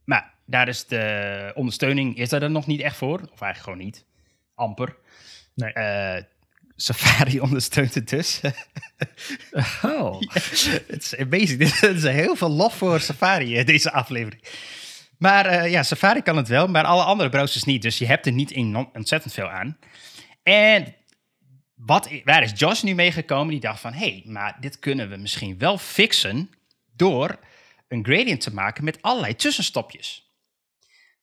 Maar 0.03 0.33
daar 0.45 0.67
is 0.67 0.85
de 0.85 1.51
ondersteuning 1.55 2.17
is 2.17 2.29
daar 2.29 2.39
dan 2.39 2.51
nog 2.51 2.67
niet 2.67 2.81
echt 2.81 2.95
voor. 2.95 3.13
Of 3.13 3.41
eigenlijk 3.41 3.59
gewoon 3.59 3.77
niet. 3.77 4.05
Amper. 4.55 4.95
Nee. 5.55 5.73
Eh, 5.73 6.23
Safari 6.75 7.39
ondersteunt 7.47 7.93
het 7.93 8.09
dus. 8.09 8.41
Oh. 9.81 10.21
Het 10.87 11.03
is 11.03 11.17
amazing. 11.17 11.61
Er 11.61 11.95
is 11.95 12.03
heel 12.03 12.35
veel 12.35 12.49
lof 12.49 12.77
voor 12.77 12.99
Safari, 12.99 13.57
eh, 13.57 13.65
deze 13.65 13.91
aflevering. 13.91 14.43
Maar 15.17 15.69
ja, 15.69 15.83
Safari 15.83 16.21
kan 16.21 16.37
het 16.37 16.47
wel, 16.47 16.67
maar 16.67 16.83
alle 16.83 17.03
andere 17.03 17.29
browsers 17.29 17.63
niet. 17.63 17.81
Dus 17.81 17.97
je 17.97 18.05
hebt 18.05 18.25
er 18.25 18.31
niet 18.31 18.55
ontzettend 18.93 19.33
veel 19.33 19.49
aan. 19.49 19.77
En 20.43 20.95
wat, 21.77 22.09
waar 22.23 22.43
is 22.43 22.51
Josh 22.55 22.81
nu 22.81 22.93
meegekomen? 22.93 23.47
Die 23.47 23.59
dacht 23.59 23.79
van, 23.79 23.93
hé, 23.93 24.09
hey, 24.09 24.23
maar 24.25 24.57
dit 24.59 24.79
kunnen 24.79 25.09
we 25.09 25.15
misschien 25.15 25.57
wel 25.57 25.77
fixen 25.77 26.49
door 26.95 27.39
een 27.87 28.05
gradient 28.05 28.41
te 28.41 28.53
maken 28.53 28.83
met 28.83 29.01
allerlei 29.01 29.35
tussenstopjes. 29.35 30.31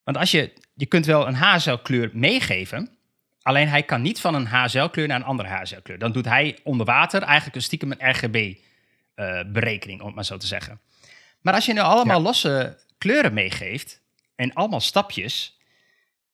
Want 0.05 0.17
als 0.17 0.31
je, 0.31 0.53
je 0.75 0.87
kunt 0.87 1.07
wel 1.07 1.27
een 1.27 1.35
HSL-kleur 1.35 2.11
meegeven, 2.13 2.97
alleen 3.43 3.69
hij 3.69 3.83
kan 3.83 4.03
niet 4.03 4.21
van 4.21 4.35
een 4.35 4.47
HSL-kleur 4.47 5.07
naar 5.07 5.17
een 5.17 5.27
andere 5.27 5.49
HSL-kleur. 5.49 5.99
Dan 5.99 6.13
doet 6.13 6.25
hij 6.25 6.59
onder 6.63 6.87
water 6.87 7.23
eigenlijk 7.23 7.57
een 7.57 7.63
stiekem 7.63 7.93
een 7.93 8.11
RGB-berekening, 8.11 10.01
om 10.01 10.07
het 10.07 10.15
maar 10.15 10.25
zo 10.25 10.37
te 10.37 10.47
zeggen. 10.47 10.81
Maar 11.41 11.55
als 11.55 11.67
je 11.67 11.73
nu 11.73 11.81
allemaal 11.81 12.21
losse 12.21 12.79
kleuren 12.99 13.35
meegeeft 13.35 14.01
en 14.37 14.53
allemaal 14.53 14.81
stapjes, 14.81 15.59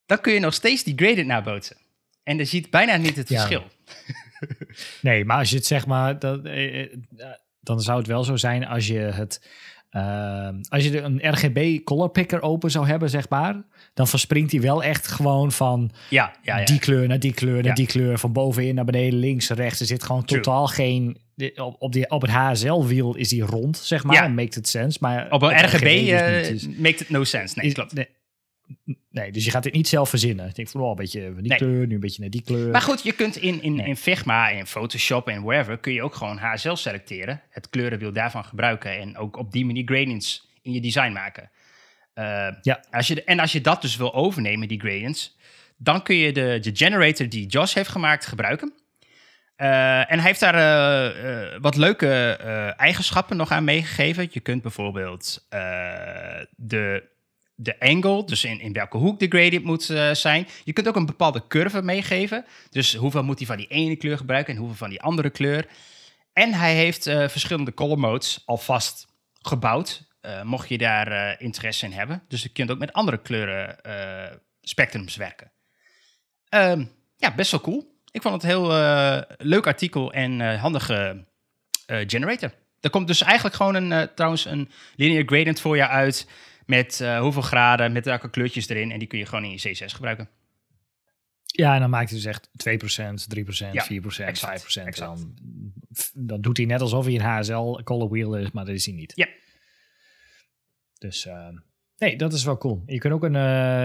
dan 0.07 0.21
kun 0.21 0.33
je 0.33 0.41
nog 0.41 0.55
steeds 0.55 0.83
die 0.83 0.95
gradient 0.97 1.27
nabootsen. 1.27 1.77
En 2.31 2.37
je 2.37 2.45
ziet 2.45 2.71
bijna 2.71 2.97
niet 2.97 3.17
het 3.17 3.29
Ja. 3.29 3.37
verschil. 3.37 3.65
Nee, 5.03 5.25
maar 5.25 5.39
als 5.39 5.51
je 5.51 5.57
het 5.57 5.67
zeg 5.67 5.87
maar, 5.87 6.19
dat, 6.19 6.45
eh, 6.45 6.81
eh, 6.83 6.89
dan 7.61 7.81
zou 7.81 7.99
het 7.99 8.07
wel 8.07 8.25
zo 8.25 8.37
zijn 8.37 8.67
als 8.67 8.87
je 8.87 8.99
het 8.99 9.49
Ehm, 9.91 10.55
als 10.69 10.85
je 10.85 11.01
een 11.01 11.21
RGB 11.35 11.85
color 11.85 12.11
picker 12.11 12.43
open 12.43 12.71
zou 12.71 12.87
hebben, 12.87 13.11
zeg 13.11 13.29
maar, 13.29 13.63
dan 13.95 14.09
verspringt 14.09 14.53
hij 14.53 14.61
wel 14.61 14.83
echt 14.83 15.07
gewoon 15.07 15.53
van 15.53 15.91
Ja, 16.09 16.33
ja, 16.43 16.59
ja. 16.59 16.65
die 16.65 16.79
kleur 16.79 17.09
naar 17.09 17.19
die 17.19 17.33
kleur 17.35 17.63
naar 17.63 17.75
die 17.75 17.87
kleur, 17.87 18.19
van 18.19 18.33
bovenin 18.33 18.75
naar 18.75 18.85
beneden, 18.85 19.19
links, 19.19 19.49
rechts. 19.49 19.81
Er 19.81 19.87
zit 19.87 20.03
gewoon 20.03 20.25
True. 20.25 20.41
totaal 20.41 20.67
geen. 20.67 21.21
Op, 21.57 21.77
op, 21.79 21.93
die, 21.93 22.11
op 22.11 22.23
het 22.23 22.31
HSL-wiel 22.31 23.17
is 23.17 23.29
die 23.29 23.43
rond, 23.43 23.77
zeg 23.77 24.05
maar. 24.05 24.31
Makes 24.31 24.57
it 24.57 24.69
sense. 24.69 24.99
Maar 25.01 25.31
Op 25.31 25.43
een 25.43 25.55
het 25.55 25.73
RGB 25.73 26.09
eh, 26.09 26.49
dus- 26.49 26.69
maakt 26.69 27.01
it 27.01 27.11
no 27.11 27.25
sense. 27.25 27.59
Nee, 27.59 27.67
is- 27.67 27.73
klopt. 27.75 27.93
Nee, 27.93 28.09
nee, 29.11 29.33
dus 29.33 29.45
je 29.45 29.51
gaat 29.51 29.65
het 29.65 29.73
niet 29.73 29.89
zelf 29.89 30.09
verzinnen. 30.09 30.49
Ik 30.49 30.55
denk 30.55 30.69
van, 30.69 30.81
oh, 30.81 30.89
een 30.91 30.97
beetje 30.97 31.35
die 31.35 31.49
Nee. 31.49 31.59
kleur, 31.59 31.87
nu 31.87 31.95
een 31.95 32.01
beetje 32.01 32.21
naar 32.21 32.31
die 32.31 32.43
kleur. 32.43 32.71
Maar 32.71 32.81
goed, 32.83 33.03
je 33.03 33.13
kunt 33.13 33.37
in, 33.37 33.63
in, 33.63 33.75
Nee. 33.75 33.87
in 33.87 33.97
Figma, 33.97 34.49
in 34.49 34.67
Photoshop 34.67 35.29
en 35.29 35.43
wherever... 35.43 35.79
kun 35.79 35.93
je 35.93 36.03
ook 36.03 36.15
gewoon 36.15 36.39
HSL 36.39 36.75
selecteren. 36.75 37.43
Het 37.51 37.69
kleurenwiel 37.71 38.13
daarvan 38.13 38.45
gebruiken. 38.45 38.99
En 38.99 39.17
ook 39.17 39.37
op 39.37 39.53
die 39.53 39.65
manier 39.65 39.85
gradients 39.85 40.49
in 40.63 40.73
je 40.73 40.81
design 40.81 41.13
maken. 41.13 41.51
Eh, 42.15 42.49
Ja. 42.63 42.85
als 42.91 43.07
je, 43.07 43.25
en 43.25 43.39
als 43.41 43.53
je 43.53 43.61
dat 43.61 43.83
dus 43.83 43.97
wil 43.97 44.15
overnemen, 44.15 44.69
die 44.69 44.81
gradients... 44.81 45.37
dan 45.77 46.03
kun 46.03 46.17
je 46.17 46.33
de, 46.33 46.59
de 46.61 46.71
generator 46.77 47.29
die 47.29 47.47
Josh 47.47 47.75
heeft 47.75 47.89
gemaakt 47.91 48.27
gebruiken. 48.27 48.73
Eh, 49.57 49.99
en 49.99 50.19
hij 50.19 50.27
heeft 50.27 50.41
daar 50.41 50.55
eh, 50.55 51.59
wat 51.61 51.77
leuke 51.77 52.09
eigenschappen 52.77 53.37
nog 53.37 53.51
aan 53.51 53.65
meegegeven. 53.65 54.29
Je 54.31 54.41
kunt 54.41 54.63
bijvoorbeeld 54.63 55.47
de, 56.57 57.03
de 57.63 57.81
angle, 57.81 58.25
dus 58.25 58.45
in, 58.45 58.61
in 58.61 58.73
welke 58.73 58.97
hoek 58.97 59.19
de 59.19 59.27
gradient 59.29 59.65
moet 59.65 59.91
eh, 59.91 60.15
zijn. 60.15 60.47
Je 60.65 60.73
kunt 60.73 60.89
ook 60.89 60.97
een 60.97 61.07
bepaalde 61.07 61.47
curve 61.49 61.83
meegeven. 61.83 62.45
Dus 62.71 62.95
hoeveel 62.95 63.23
moet 63.23 63.39
hij 63.39 63.47
van 63.47 63.57
die 63.57 63.67
ene 63.67 63.97
kleur 63.97 64.17
gebruiken 64.17 64.53
en 64.53 64.59
hoeveel 64.59 64.79
van 64.79 64.89
die 64.89 65.03
andere 65.03 65.31
kleur. 65.31 65.67
En 66.33 66.53
hij 66.53 66.75
heeft 66.75 67.07
eh, 67.07 67.29
verschillende 67.29 67.75
color 67.75 67.99
modes 67.99 68.43
alvast 68.45 69.07
gebouwd, 69.33 70.03
eh, 70.21 70.43
mocht 70.43 70.69
je 70.69 70.79
daar 70.79 71.41
interesse 71.41 71.87
in 71.87 71.93
hebben. 71.93 72.23
Dus 72.29 72.43
je 72.43 72.49
kunt 72.49 72.71
ook 72.71 72.79
met 72.79 72.93
andere 72.93 73.19
kleuren 73.19 73.77
spectrums 74.61 75.17
werken. 75.17 75.53
Ehm, 76.49 76.85
ja, 77.17 77.35
best 77.35 77.51
wel 77.51 77.61
cool. 77.61 77.99
Ik 78.11 78.23
vond 78.23 78.35
het 78.35 78.43
een 78.43 78.49
heel 78.49 78.69
leuk 79.39 79.67
artikel 79.67 80.13
en 80.13 80.57
handige 80.59 81.25
generator. 81.87 82.53
Er 82.81 82.91
komt 82.91 83.07
dus 83.07 83.23
eigenlijk 83.23 83.57
gewoon 83.57 83.75
een, 83.75 84.09
trouwens 84.15 84.45
een 84.45 84.71
linear 84.97 85.25
gradient 85.27 85.61
voor 85.61 85.77
je 85.77 85.89
uit 85.89 86.27
met 86.71 87.01
eh, 87.01 87.21
hoeveel 87.21 87.43
graden, 87.43 87.93
met 87.93 88.05
welke 88.05 88.31
kleurtjes 88.31 88.69
erin. 88.69 88.91
En 88.91 88.99
die 88.99 89.09
kun 89.09 89.19
je 89.19 89.27
gewoon 89.27 89.45
in 89.45 89.51
je 89.51 89.69
C6 89.69 89.85
gebruiken. 89.85 90.29
Ja, 91.45 91.75
en 91.75 91.81
dan 91.81 91.91
maakt 91.91 92.11
hij 92.11 92.19
dus 92.19 92.27
echt 92.27 92.49
2%, 92.53 93.27
3%, 93.29 93.73
Ja, 93.73 93.85
4%, 93.85 94.25
exact, 94.27 94.63
5%. 94.63 94.87
exact. 94.87 94.99
Dan, 94.99 95.35
dan 96.15 96.41
doet 96.41 96.57
hij 96.57 96.67
net 96.67 96.81
alsof 96.81 97.05
hij 97.05 97.15
een 97.15 97.21
HSL 97.21 97.81
color 97.85 98.09
wheel 98.11 98.37
is, 98.37 98.51
maar 98.51 98.65
dat 98.65 98.75
is 98.75 98.87
hij 98.87 98.95
niet. 98.95 99.13
Ja. 99.15 99.29
Dus 100.99 101.27
eh, 101.27 101.49
nee, 101.99 102.17
dat 102.17 102.33
is 102.33 102.45
wel 102.45 102.59
cool. 102.59 102.83
Je 102.87 102.99
kunt 102.99 103.15
ook 103.15 103.25
een, 103.25 103.37
eh, 103.37 103.85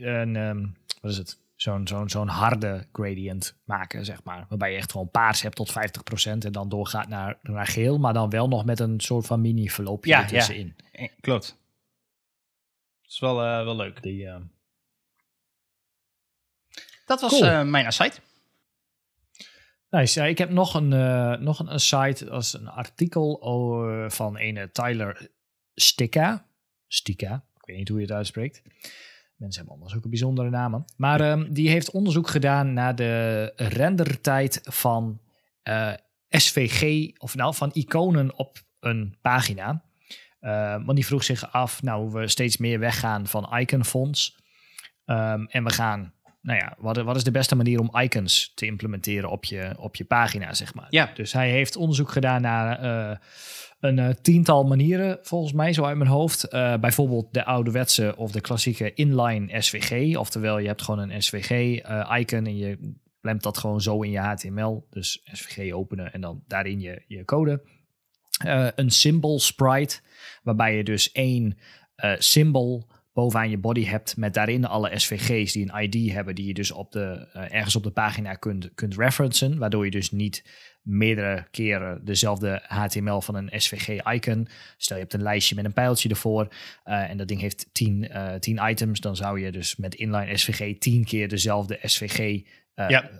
een 0.00 0.36
ehm, 0.36 0.66
wat 1.00 1.10
is 1.10 1.16
het? 1.16 1.40
Zo'n 1.54 1.86
zo'n 1.88 2.08
zo'n 2.08 2.28
harde 2.28 2.86
gradient 2.92 3.56
maken, 3.64 4.04
zeg 4.04 4.22
maar. 4.24 4.46
Waarbij 4.48 4.70
je 4.70 4.76
echt 4.76 4.90
gewoon 4.90 5.10
paars 5.10 5.42
hebt 5.42 5.56
tot 5.56 5.72
50% 5.72 6.44
en 6.44 6.52
dan 6.52 6.68
doorgaat 6.68 7.08
naar, 7.08 7.38
naar 7.42 7.66
geel, 7.66 7.98
maar 7.98 8.12
dan 8.12 8.30
wel 8.30 8.48
nog 8.48 8.64
met 8.64 8.80
een 8.80 9.00
soort 9.00 9.26
van 9.26 9.40
mini-verloopje 9.40 10.10
Ja, 10.10 10.22
ertussenin. 10.22 10.76
Eh, 10.92 11.08
klopt. 11.20 11.60
Dat 13.12 13.30
is 13.30 13.36
wel, 13.36 13.42
eh, 13.44 13.64
wel 13.64 13.76
leuk. 13.76 14.02
Die, 14.02 14.26
eh, 14.26 14.40
Dat 17.06 17.20
was 17.20 17.30
Cool. 17.30 17.44
eh, 17.44 17.62
mijn 17.62 17.86
aside. 17.86 18.14
Nice. 19.90 20.20
Ja, 20.20 20.26
ik 20.26 20.38
heb 20.38 20.50
nog 20.50 20.74
een, 20.74 20.92
eh, 20.92 21.36
nog 21.38 21.58
een 21.58 21.80
site 21.80 22.30
als 22.30 22.52
een 22.52 22.68
artikel 22.68 23.42
over, 23.42 24.10
van 24.10 24.38
een 24.38 24.70
Tyler 24.72 25.30
Stika. 25.74 26.46
Stika, 26.86 27.44
ik 27.56 27.66
weet 27.66 27.76
niet 27.76 27.88
hoe 27.88 27.96
je 27.98 28.04
het 28.06 28.14
uitspreekt. 28.14 28.62
Mensen 29.36 29.58
hebben 29.60 29.68
allemaal 29.68 29.88
zulke 29.88 30.08
bijzondere 30.08 30.50
namen. 30.50 30.84
Maar 30.96 31.20
ehm, 31.20 31.52
die 31.52 31.68
heeft 31.68 31.90
onderzoek 31.90 32.28
gedaan 32.28 32.72
naar 32.72 32.94
de 32.94 33.52
rendertijd 33.56 34.60
van 34.62 35.20
eh, 35.62 35.92
SVG, 36.28 37.10
of 37.18 37.34
nou 37.34 37.54
van 37.54 37.70
iconen 37.72 38.34
op 38.38 38.58
een 38.80 39.16
pagina. 39.20 39.84
Eh, 40.42 40.76
want 40.84 40.94
die 40.94 41.06
vroeg 41.06 41.24
zich 41.24 41.52
af, 41.52 41.82
nou 41.82 42.10
we 42.10 42.28
steeds 42.28 42.56
meer 42.56 42.78
weggaan 42.78 43.26
van 43.26 43.58
icon 43.58 43.84
fonts. 43.84 44.36
Ehm, 45.04 45.44
en 45.44 45.64
we 45.64 45.70
gaan 45.70 46.12
nou 46.42 46.58
ja, 46.58 46.74
wat, 46.78 46.96
wat 46.96 47.16
is 47.16 47.24
de 47.24 47.30
beste 47.30 47.56
manier 47.56 47.80
om 47.80 48.00
icons 48.00 48.52
te 48.54 48.66
implementeren 48.66 49.30
op 49.30 49.44
je, 49.44 49.74
op 49.78 49.96
je 49.96 50.04
pagina, 50.04 50.54
zeg 50.54 50.74
maar. 50.74 50.86
Ja. 50.90 51.10
Dus 51.14 51.32
hij 51.32 51.50
heeft 51.50 51.76
onderzoek 51.76 52.10
gedaan 52.10 52.42
naar 52.42 52.78
eh, 52.78 53.16
een 53.80 53.98
eh, 53.98 54.08
tiental 54.08 54.64
manieren, 54.64 55.18
volgens 55.22 55.52
mij, 55.52 55.72
zo 55.72 55.84
uit 55.84 55.96
mijn 55.96 56.10
hoofd. 56.10 56.44
Eh, 56.44 56.76
bijvoorbeeld 56.76 57.34
de 57.34 57.44
ouderwetse 57.44 58.14
of 58.16 58.30
de 58.30 58.40
klassieke 58.40 58.94
inline 58.94 59.62
SVG. 59.62 60.16
Oftewel, 60.16 60.58
je 60.58 60.66
hebt 60.66 60.82
gewoon 60.82 61.10
een 61.10 61.22
SVG-icon 61.22 62.46
en 62.46 62.56
je 62.56 62.94
plemt 63.20 63.42
dat 63.42 63.58
gewoon 63.58 63.80
zo 63.80 64.02
in 64.02 64.10
je 64.10 64.18
HTML. 64.18 64.86
Dus 64.90 65.20
SVG 65.24 65.72
openen 65.72 66.12
en 66.12 66.20
dan 66.20 66.42
daarin 66.46 66.80
je, 66.80 67.02
je 67.06 67.24
code. 67.24 67.62
Eh, 68.38 68.68
een 68.74 68.90
symbol 68.90 69.40
sprite, 69.40 70.00
waarbij 70.42 70.76
je 70.76 70.84
dus 70.84 71.12
één 71.12 71.58
eh 71.94 72.12
symbol 72.18 72.86
bovenaan 73.12 73.50
je 73.50 73.58
body 73.58 73.84
hebt 73.84 74.16
met 74.16 74.34
daarin 74.34 74.64
alle 74.64 74.98
SVG's 74.98 75.52
die 75.52 75.72
een 75.72 75.82
ID 75.82 76.12
hebben, 76.12 76.34
die 76.34 76.46
je 76.46 76.54
dus 76.54 76.70
op 76.70 76.92
de, 76.92 77.28
eh, 77.32 77.54
ergens 77.54 77.76
op 77.76 77.82
de 77.82 77.90
pagina 77.90 78.34
kunt, 78.34 78.74
kunt 78.74 78.96
referencen, 78.96 79.58
waardoor 79.58 79.84
je 79.84 79.90
dus 79.90 80.10
niet 80.10 80.44
meerdere 80.82 81.46
keren 81.50 82.04
dezelfde 82.04 82.62
HTML 82.66 83.20
van 83.20 83.34
een 83.34 83.50
SVG-icon. 83.60 84.48
Stel 84.76 84.96
je 84.96 85.02
hebt 85.02 85.14
een 85.14 85.22
lijstje 85.22 85.54
met 85.54 85.64
een 85.64 85.72
pijltje 85.72 86.08
ervoor 86.08 86.48
en 86.84 87.16
dat 87.16 87.28
ding 87.28 87.40
heeft 87.40 87.68
10 87.72 88.08
eh 88.08 88.34
10 88.34 88.60
items, 88.70 89.00
dan 89.00 89.16
zou 89.16 89.40
je 89.40 89.52
dus 89.52 89.76
met 89.76 89.94
inline 89.94 90.36
SVG 90.36 90.78
10 90.78 91.04
keer 91.04 91.28
dezelfde 91.28 91.78
SVG 91.82 92.40
Ja. 92.74 93.10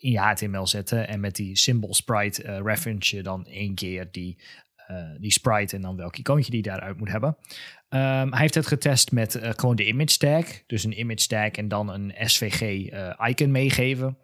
In 0.00 0.10
je 0.10 0.18
HTML 0.18 0.66
zetten. 0.66 1.08
En 1.08 1.20
met 1.20 1.36
die 1.36 1.56
symbol 1.56 1.94
sprite 1.94 2.42
eh, 2.42 2.60
reference 2.64 3.16
je 3.16 3.22
dan 3.22 3.46
één 3.46 3.74
keer 3.74 4.08
die, 4.10 4.36
eh, 4.86 4.96
die 5.18 5.32
sprite 5.32 5.76
en 5.76 5.82
dan 5.82 5.96
welk 5.96 6.16
icoontje 6.16 6.50
die 6.50 6.62
daaruit 6.62 6.98
moet 6.98 7.10
hebben. 7.10 7.36
Ehm, 7.88 8.30
hij 8.30 8.40
heeft 8.40 8.54
het 8.54 8.66
getest 8.66 9.12
met 9.12 9.34
eh, 9.34 9.50
gewoon 9.56 9.76
de 9.76 9.86
image 9.86 10.16
tag. 10.16 10.44
Dus 10.66 10.84
een 10.84 10.98
image 10.98 11.26
tag 11.26 11.50
en 11.50 11.68
dan 11.68 11.88
een 11.88 12.14
SVG 12.18 12.90
icon 13.28 13.50
meegeven. 13.50 14.18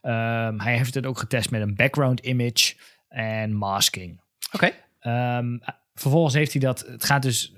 Ehm, 0.00 0.58
hij 0.58 0.76
heeft 0.76 0.94
het 0.94 1.06
ook 1.06 1.18
getest 1.18 1.50
met 1.50 1.60
een 1.60 1.74
background 1.74 2.20
image 2.20 2.74
en 3.08 3.52
masking. 3.52 4.20
Oké. 4.52 4.70
Ehm, 5.00 5.58
vervolgens 5.94 6.34
heeft 6.34 6.52
hij 6.52 6.60
dat. 6.60 6.80
Het 6.80 7.04
gaat 7.04 7.22
dus. 7.22 7.52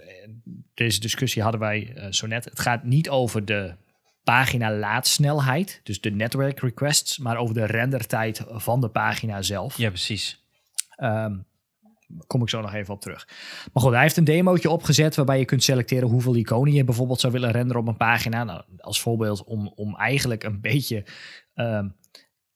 Deze 0.74 1.00
discussie 1.00 1.42
hadden 1.42 1.60
wij 1.60 2.08
zo 2.10 2.26
net. 2.26 2.44
Het 2.44 2.60
gaat 2.60 2.84
niet 2.84 3.08
over 3.08 3.44
de 3.44 3.74
pagina 4.24 4.72
laadsnelheid, 4.72 5.80
dus 5.82 6.00
de 6.00 6.10
network 6.10 6.60
requests, 6.60 7.18
maar 7.18 7.36
over 7.36 7.54
de 7.54 7.64
rendertijd 7.64 8.44
van 8.48 8.80
de 8.80 8.88
pagina 8.88 9.42
zelf. 9.42 9.76
Ja, 9.76 9.88
precies. 9.88 10.44
Ehm, 10.96 11.36
kom 12.26 12.42
ik 12.42 12.48
zo 12.48 12.60
nog 12.60 12.74
even 12.74 12.94
op 12.94 13.00
terug. 13.00 13.28
Maar 13.72 13.82
goed, 13.82 13.92
hij 13.92 14.02
heeft 14.02 14.16
een 14.16 14.24
demootje 14.24 14.70
opgezet 14.70 15.16
waarbij 15.16 15.38
je 15.38 15.44
kunt 15.44 15.62
selecteren 15.62 16.08
hoeveel 16.08 16.36
iconen 16.36 16.72
je 16.72 16.84
bijvoorbeeld 16.84 17.20
zou 17.20 17.32
willen 17.32 17.50
renderen 17.50 17.82
op 17.82 17.88
een 17.88 17.96
pagina. 17.96 18.44
Nou, 18.44 18.62
als 18.78 19.00
voorbeeld 19.00 19.44
om, 19.44 19.72
om 19.74 19.96
eigenlijk 19.96 20.42
een 20.42 20.60
beetje 20.60 21.06
ehm, 21.54 21.88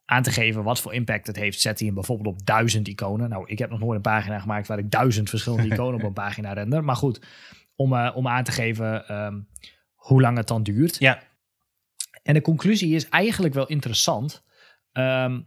aan 0.04 0.22
te 0.22 0.30
geven 0.30 0.62
wat 0.62 0.80
voor 0.80 0.94
impact 0.94 1.26
het 1.26 1.37
heeft, 1.37 1.60
zet 1.60 1.78
hij 1.78 1.87
hem 1.87 1.94
bijvoorbeeld 1.94 2.34
op 2.34 2.46
duizend 2.46 2.88
iconen. 2.88 3.28
Nou, 3.28 3.44
ik 3.46 3.58
heb 3.58 3.70
nog 3.70 3.78
nooit 3.78 3.96
een 3.96 4.12
pagina 4.12 4.38
gemaakt 4.38 4.66
waar 4.66 4.78
ik 4.78 4.90
duizend 4.90 5.28
verschillende 5.28 5.68
iconen 5.75 6.00
op 6.00 6.06
een 6.06 6.12
pagina 6.12 6.52
render. 6.52 6.84
Maar 6.84 6.96
goed, 6.96 7.26
om, 7.76 7.92
eh, 7.92 8.16
om 8.16 8.28
aan 8.28 8.44
te 8.44 8.52
geven 8.52 9.08
ehm, 9.08 9.40
hoe 9.94 10.20
lang 10.20 10.37
het 10.37 10.48
dan 10.48 10.62
duurt. 10.62 10.96
Ja. 10.98 11.22
En 12.28 12.35
de 12.35 12.40
conclusie 12.40 12.94
is 12.94 13.08
eigenlijk 13.08 13.54
wel 13.54 13.66
interessant. 13.66 14.44
Ehm, 14.92 15.40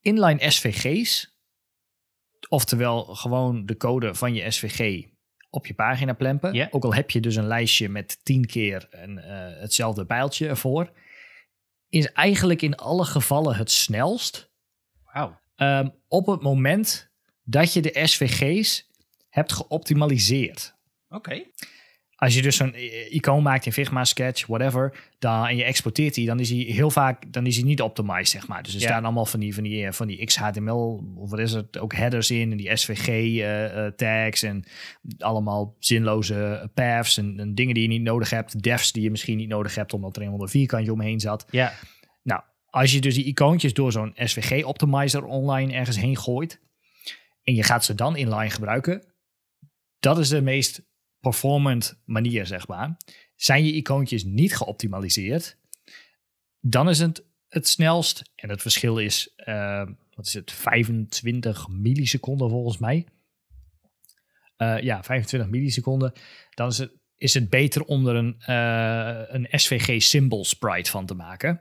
inline 0.00 0.50
SVG's, 0.50 1.36
oftewel 2.48 3.04
gewoon 3.04 3.66
de 3.66 3.76
code 3.76 4.14
van 4.14 4.34
je 4.34 4.50
SVG 4.50 5.06
op 5.50 5.66
je 5.66 5.74
pagina 5.74 6.12
plempen. 6.12 6.68
Ook 6.70 6.84
al 6.84 6.94
heb 6.94 7.10
je 7.10 7.20
dus 7.20 7.36
een 7.36 7.46
lijstje 7.46 7.88
met 7.88 8.24
tien 8.24 8.46
keer 8.46 8.86
een, 8.90 9.18
eh, 9.18 9.60
hetzelfde 9.60 10.04
pijltje 10.04 10.48
ervoor, 10.48 10.92
is 11.88 12.12
eigenlijk 12.12 12.62
in 12.62 12.76
alle 12.76 13.04
gevallen 13.04 13.56
het 13.56 13.70
snelst 13.70 14.50
ehm, 15.56 15.88
op 16.08 16.26
het 16.26 16.42
moment 16.42 17.10
dat 17.42 17.72
je 17.72 17.82
de 17.82 18.06
SVG's 18.06 18.90
hebt 19.28 19.52
geoptimaliseerd. 19.52 20.76
Oké. 21.08 21.44
Als 22.22 22.34
je 22.34 22.42
dus 22.42 22.56
zo'n 22.56 22.74
eh, 22.74 23.14
icoon 23.14 23.42
maakt 23.42 23.66
in 23.66 23.72
Figma, 23.72 24.04
Sketch, 24.04 24.46
whatever, 24.46 25.10
dan, 25.18 25.46
en 25.46 25.56
je 25.56 25.64
exporteert 25.64 26.14
die, 26.14 26.26
dan 26.26 26.40
is 26.40 26.50
hij 26.50 26.58
heel 26.58 26.90
vaak 26.90 27.32
dan 27.32 27.46
is 27.46 27.56
hij 27.56 27.64
niet 27.64 27.80
optimized, 27.82 28.28
zeg 28.28 28.48
maar. 28.48 28.62
Dus 28.62 28.74
er 28.74 28.80
Ja. 28.80 28.86
staan 28.86 29.04
allemaal 29.04 29.26
van 29.26 29.40
die, 29.40 29.54
van 29.54 29.62
die, 29.62 29.86
eh, 29.86 29.92
van 29.92 30.06
die 30.06 30.24
XHTML, 30.24 31.12
of 31.16 31.30
wat 31.30 31.38
is 31.38 31.52
het, 31.52 31.78
ook 31.78 31.94
headers 31.94 32.30
in, 32.30 32.50
en 32.50 32.56
die 32.56 32.76
SVG-tags 32.76 34.42
en 34.42 34.64
allemaal 35.18 35.76
zinloze 35.78 36.70
paths 36.74 37.16
en, 37.18 37.40
en 37.40 37.54
dingen 37.54 37.74
die 37.74 37.82
je 37.82 37.88
niet 37.88 38.02
nodig 38.02 38.30
hebt, 38.30 38.62
defs 38.62 38.92
die 38.92 39.02
je 39.02 39.10
misschien 39.10 39.36
niet 39.36 39.48
nodig 39.48 39.74
hebt, 39.74 39.92
omdat 39.92 40.16
er 40.16 40.22
een 40.22 40.48
vierkantje 40.48 40.92
omheen 40.92 41.20
zat. 41.20 41.46
Ja. 41.50 41.72
Nou, 42.22 42.40
als 42.70 42.92
je 42.92 43.00
dus 43.00 43.14
die 43.14 43.24
icoontjes 43.24 43.74
door 43.74 43.92
zo'n 43.92 44.12
SVG-optimizer 44.14 45.24
online 45.24 45.72
ergens 45.72 45.98
heen 45.98 46.16
gooit 46.16 46.60
en 47.42 47.54
je 47.54 47.62
gaat 47.62 47.84
ze 47.84 47.94
dan 47.94 48.16
inline 48.16 48.50
gebruiken, 48.50 49.02
dat 50.00 50.18
is 50.18 50.28
de 50.28 50.42
meest 50.42 50.90
performant 51.22 52.00
manier, 52.04 52.46
zeg 52.46 52.68
maar. 52.68 52.96
Zijn 53.36 53.64
je 53.64 53.72
icoontjes 53.72 54.24
niet 54.24 54.56
geoptimaliseerd, 54.56 55.56
dan 56.60 56.88
is 56.88 56.98
het 56.98 57.24
het 57.52 57.68
snelst. 57.68 58.22
En 58.34 58.48
het 58.48 58.62
verschil 58.62 58.98
is, 58.98 59.34
uh, 59.36 59.86
wat 60.14 60.26
is 60.26 60.34
het, 60.34 60.52
25 60.52 61.68
milliseconden 61.68 62.50
volgens 62.50 62.78
mij. 62.78 63.06
Uh, 64.58 64.80
ja, 64.80 65.02
25 65.02 65.50
milliseconden. 65.50 66.12
Dan 66.50 66.68
is 66.68 66.78
het, 66.78 66.92
is 67.16 67.34
het 67.34 67.50
beter 67.50 67.84
om 67.84 68.08
er 68.08 68.14
een, 68.14 68.36
uh, 68.48 69.22
een 69.26 69.48
SVG 69.50 70.02
symbol 70.02 70.44
sprite 70.44 70.90
van 70.90 71.06
te 71.06 71.14
maken. 71.14 71.60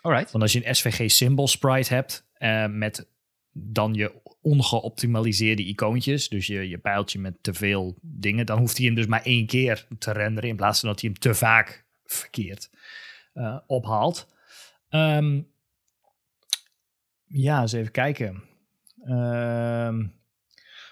Alright. 0.00 0.30
Want 0.30 0.42
als 0.42 0.52
je 0.52 0.66
een 0.66 0.74
SVG 0.74 1.10
symbol 1.10 1.48
sprite 1.48 1.94
hebt 1.94 2.26
met 2.70 3.10
dan 3.52 3.94
je 3.94 4.21
ongeoptimaliseerde 4.42 5.64
icoontjes, 5.64 6.28
dus 6.28 6.46
je, 6.46 6.68
je 6.68 6.78
pijltje 6.78 7.18
met 7.18 7.42
te 7.42 7.54
veel 7.54 7.98
dingen, 8.00 8.46
dan 8.46 8.58
hoeft 8.58 8.76
hij 8.76 8.86
hem 8.86 8.94
dus 8.94 9.06
maar 9.06 9.22
één 9.22 9.46
keer 9.46 9.86
te 9.98 10.12
renderen 10.12 10.50
in 10.50 10.56
plaats 10.56 10.80
van 10.80 10.88
dat 10.88 11.00
hij 11.00 11.10
hem 11.10 11.18
te 11.18 11.34
vaak 11.34 11.86
verkeerd 12.04 12.70
uh, 13.34 13.58
ophaalt. 13.66 14.28
Um, 14.90 15.50
ja, 17.24 17.60
eens 17.60 17.72
even 17.72 17.92
kijken. 17.92 18.42
Um, 19.04 20.20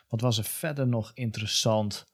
wat 0.08 0.20
was 0.20 0.38
er 0.38 0.44
verder 0.44 0.86
nog 0.88 1.10
interessant? 1.14 2.08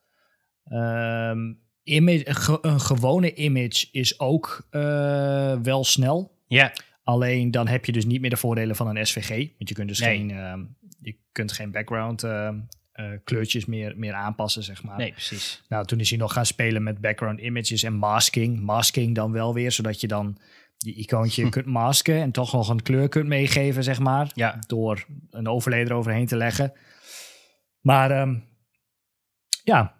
Image, 1.82 2.58
een 2.60 2.80
gewone 2.80 3.34
image 3.34 3.88
is 3.90 4.20
ook 4.20 4.66
uh, 4.70 5.60
wel 5.62 5.84
snel. 5.84 6.38
Ja. 6.46 6.72
Alleen 7.06 7.50
dan 7.50 7.68
heb 7.68 7.84
je 7.84 7.92
dus 7.92 8.04
niet 8.04 8.20
meer 8.20 8.30
de 8.30 8.36
voordelen 8.36 8.76
van 8.76 8.96
een 8.96 9.06
SVG. 9.06 9.28
Want 9.28 9.68
je 9.68 9.74
kunt 9.74 9.88
dus 9.88 9.98
nee. 9.98 10.16
geen, 10.16 10.30
uh, 10.30 10.54
je 11.00 11.16
kunt 11.32 11.52
geen 11.52 11.70
background 11.70 12.24
uh, 12.24 12.48
uh, 12.94 13.10
kleurtjes 13.24 13.64
meer, 13.64 13.98
meer 13.98 14.12
aanpassen, 14.12 14.62
zeg 14.62 14.82
maar. 14.82 14.96
Nee, 14.96 15.12
precies. 15.12 15.62
Nou, 15.68 15.86
toen 15.86 16.00
is 16.00 16.10
hij 16.10 16.18
nog 16.18 16.32
gaan 16.32 16.46
spelen 16.46 16.82
met 16.82 17.00
background 17.00 17.40
images 17.40 17.82
en 17.82 17.94
masking. 17.94 18.60
Masking 18.60 19.14
dan 19.14 19.32
wel 19.32 19.54
weer, 19.54 19.72
zodat 19.72 20.00
je 20.00 20.06
dan 20.06 20.38
je 20.76 20.94
icoontje 20.94 21.42
hm. 21.42 21.48
kunt 21.48 21.66
masken 21.66 22.20
en 22.20 22.30
toch 22.30 22.52
nog 22.52 22.68
een 22.68 22.82
kleur 22.82 23.08
kunt 23.08 23.26
meegeven, 23.26 23.84
zeg 23.84 23.98
maar. 23.98 24.30
Ja. 24.34 24.58
Door 24.66 25.06
een 25.30 25.48
overlay 25.48 25.80
eroverheen 25.80 26.26
te 26.26 26.36
leggen. 26.36 26.72
Maar 27.80 28.20
um, 28.20 28.44
ja, 29.64 29.94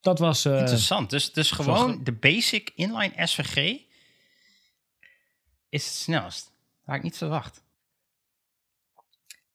dat 0.00 0.18
was... 0.18 0.46
Uh, 0.46 0.58
Interessant. 0.58 1.10
Dus, 1.10 1.32
dus 1.32 1.50
gewoon 1.50 2.04
de 2.04 2.12
basic 2.12 2.72
inline 2.74 3.26
SVG 3.26 3.84
is 5.68 5.84
het 5.84 5.94
snelst. 5.94 6.52
Waar 6.84 6.96
ik 6.96 7.02
niet 7.02 7.16
verwacht. 7.16 7.64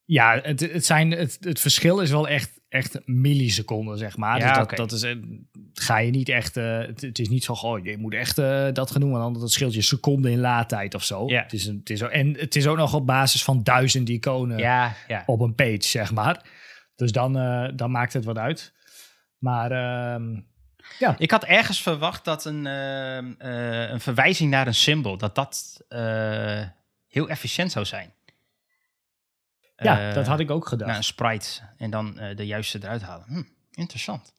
Ja, 0.05 0.39
het, 0.41 0.59
het, 0.59 0.85
zijn, 0.85 1.11
het, 1.11 1.37
het 1.39 1.59
verschil 1.59 1.99
is 1.99 2.09
wel 2.09 2.27
echt, 2.27 2.61
echt 2.69 2.99
milliseconden, 3.05 3.97
zeg 3.97 4.17
maar. 4.17 4.39
Ja, 4.39 4.47
dus 4.47 4.55
dat, 4.55 4.63
okay. 4.63 4.77
dat 4.77 4.91
is, 4.91 5.15
ga 5.73 5.97
je 5.97 6.11
niet 6.11 6.29
echt... 6.29 6.57
Uh, 6.57 6.77
het, 6.77 7.01
het, 7.01 7.19
is 7.19 7.29
niet 7.29 7.43
zo, 7.43 7.53
oh, 7.53 7.85
je 7.85 7.97
moet 7.97 8.13
echt 8.13 8.39
uh, 8.39 8.67
dat 8.73 8.91
gaan 8.91 9.01
doen, 9.01 9.11
want 9.11 9.39
dat 9.39 9.51
scheelt 9.51 9.73
je 9.73 9.81
seconden 9.81 10.31
in 10.31 10.39
laadtijd 10.39 10.95
of 10.95 11.03
zo. 11.03 11.27
Ja. 11.27 11.41
Het 11.41 11.53
is, 11.53 11.65
het 11.65 11.89
is, 11.89 12.01
en 12.01 12.37
het 12.37 12.55
is 12.55 12.67
ook 12.67 12.77
nog 12.77 12.93
op 12.93 13.05
basis 13.05 13.43
van 13.43 13.63
duizend 13.63 14.09
iconen 14.09 14.57
ja, 14.57 14.95
ja. 15.07 15.23
op 15.25 15.39
een 15.39 15.55
page, 15.55 15.83
zeg 15.83 16.11
maar. 16.11 16.45
Dus 16.95 17.11
dan, 17.11 17.37
uh, 17.37 17.69
dan 17.75 17.91
maakt 17.91 18.13
het 18.13 18.25
wat 18.25 18.37
uit. 18.37 18.73
Maar 19.37 19.71
uh, 19.71 20.39
ja. 20.99 21.15
Ik 21.17 21.31
had 21.31 21.43
ergens 21.43 21.81
verwacht 21.81 22.25
dat 22.25 22.45
een, 22.45 22.65
uh, 22.65 23.89
een 23.89 24.01
verwijzing 24.01 24.49
naar 24.49 24.67
een 24.67 24.75
symbool, 24.75 25.17
dat 25.17 25.35
dat 25.35 25.81
uh, 25.89 26.61
heel 27.07 27.29
efficiënt 27.29 27.71
zou 27.71 27.85
zijn. 27.85 28.13
Ja, 29.75 30.13
dat 30.13 30.27
had 30.27 30.39
ik 30.39 30.51
ook 30.51 30.67
gedacht. 30.67 30.89
Naar 30.89 30.97
een 30.97 31.03
sprite 31.03 31.61
en 31.77 31.89
dan 31.89 32.13
de 32.35 32.45
juiste 32.45 32.79
eruit 32.81 33.01
halen. 33.01 33.25
Hm, 33.27 33.43
interessant. 33.71 34.33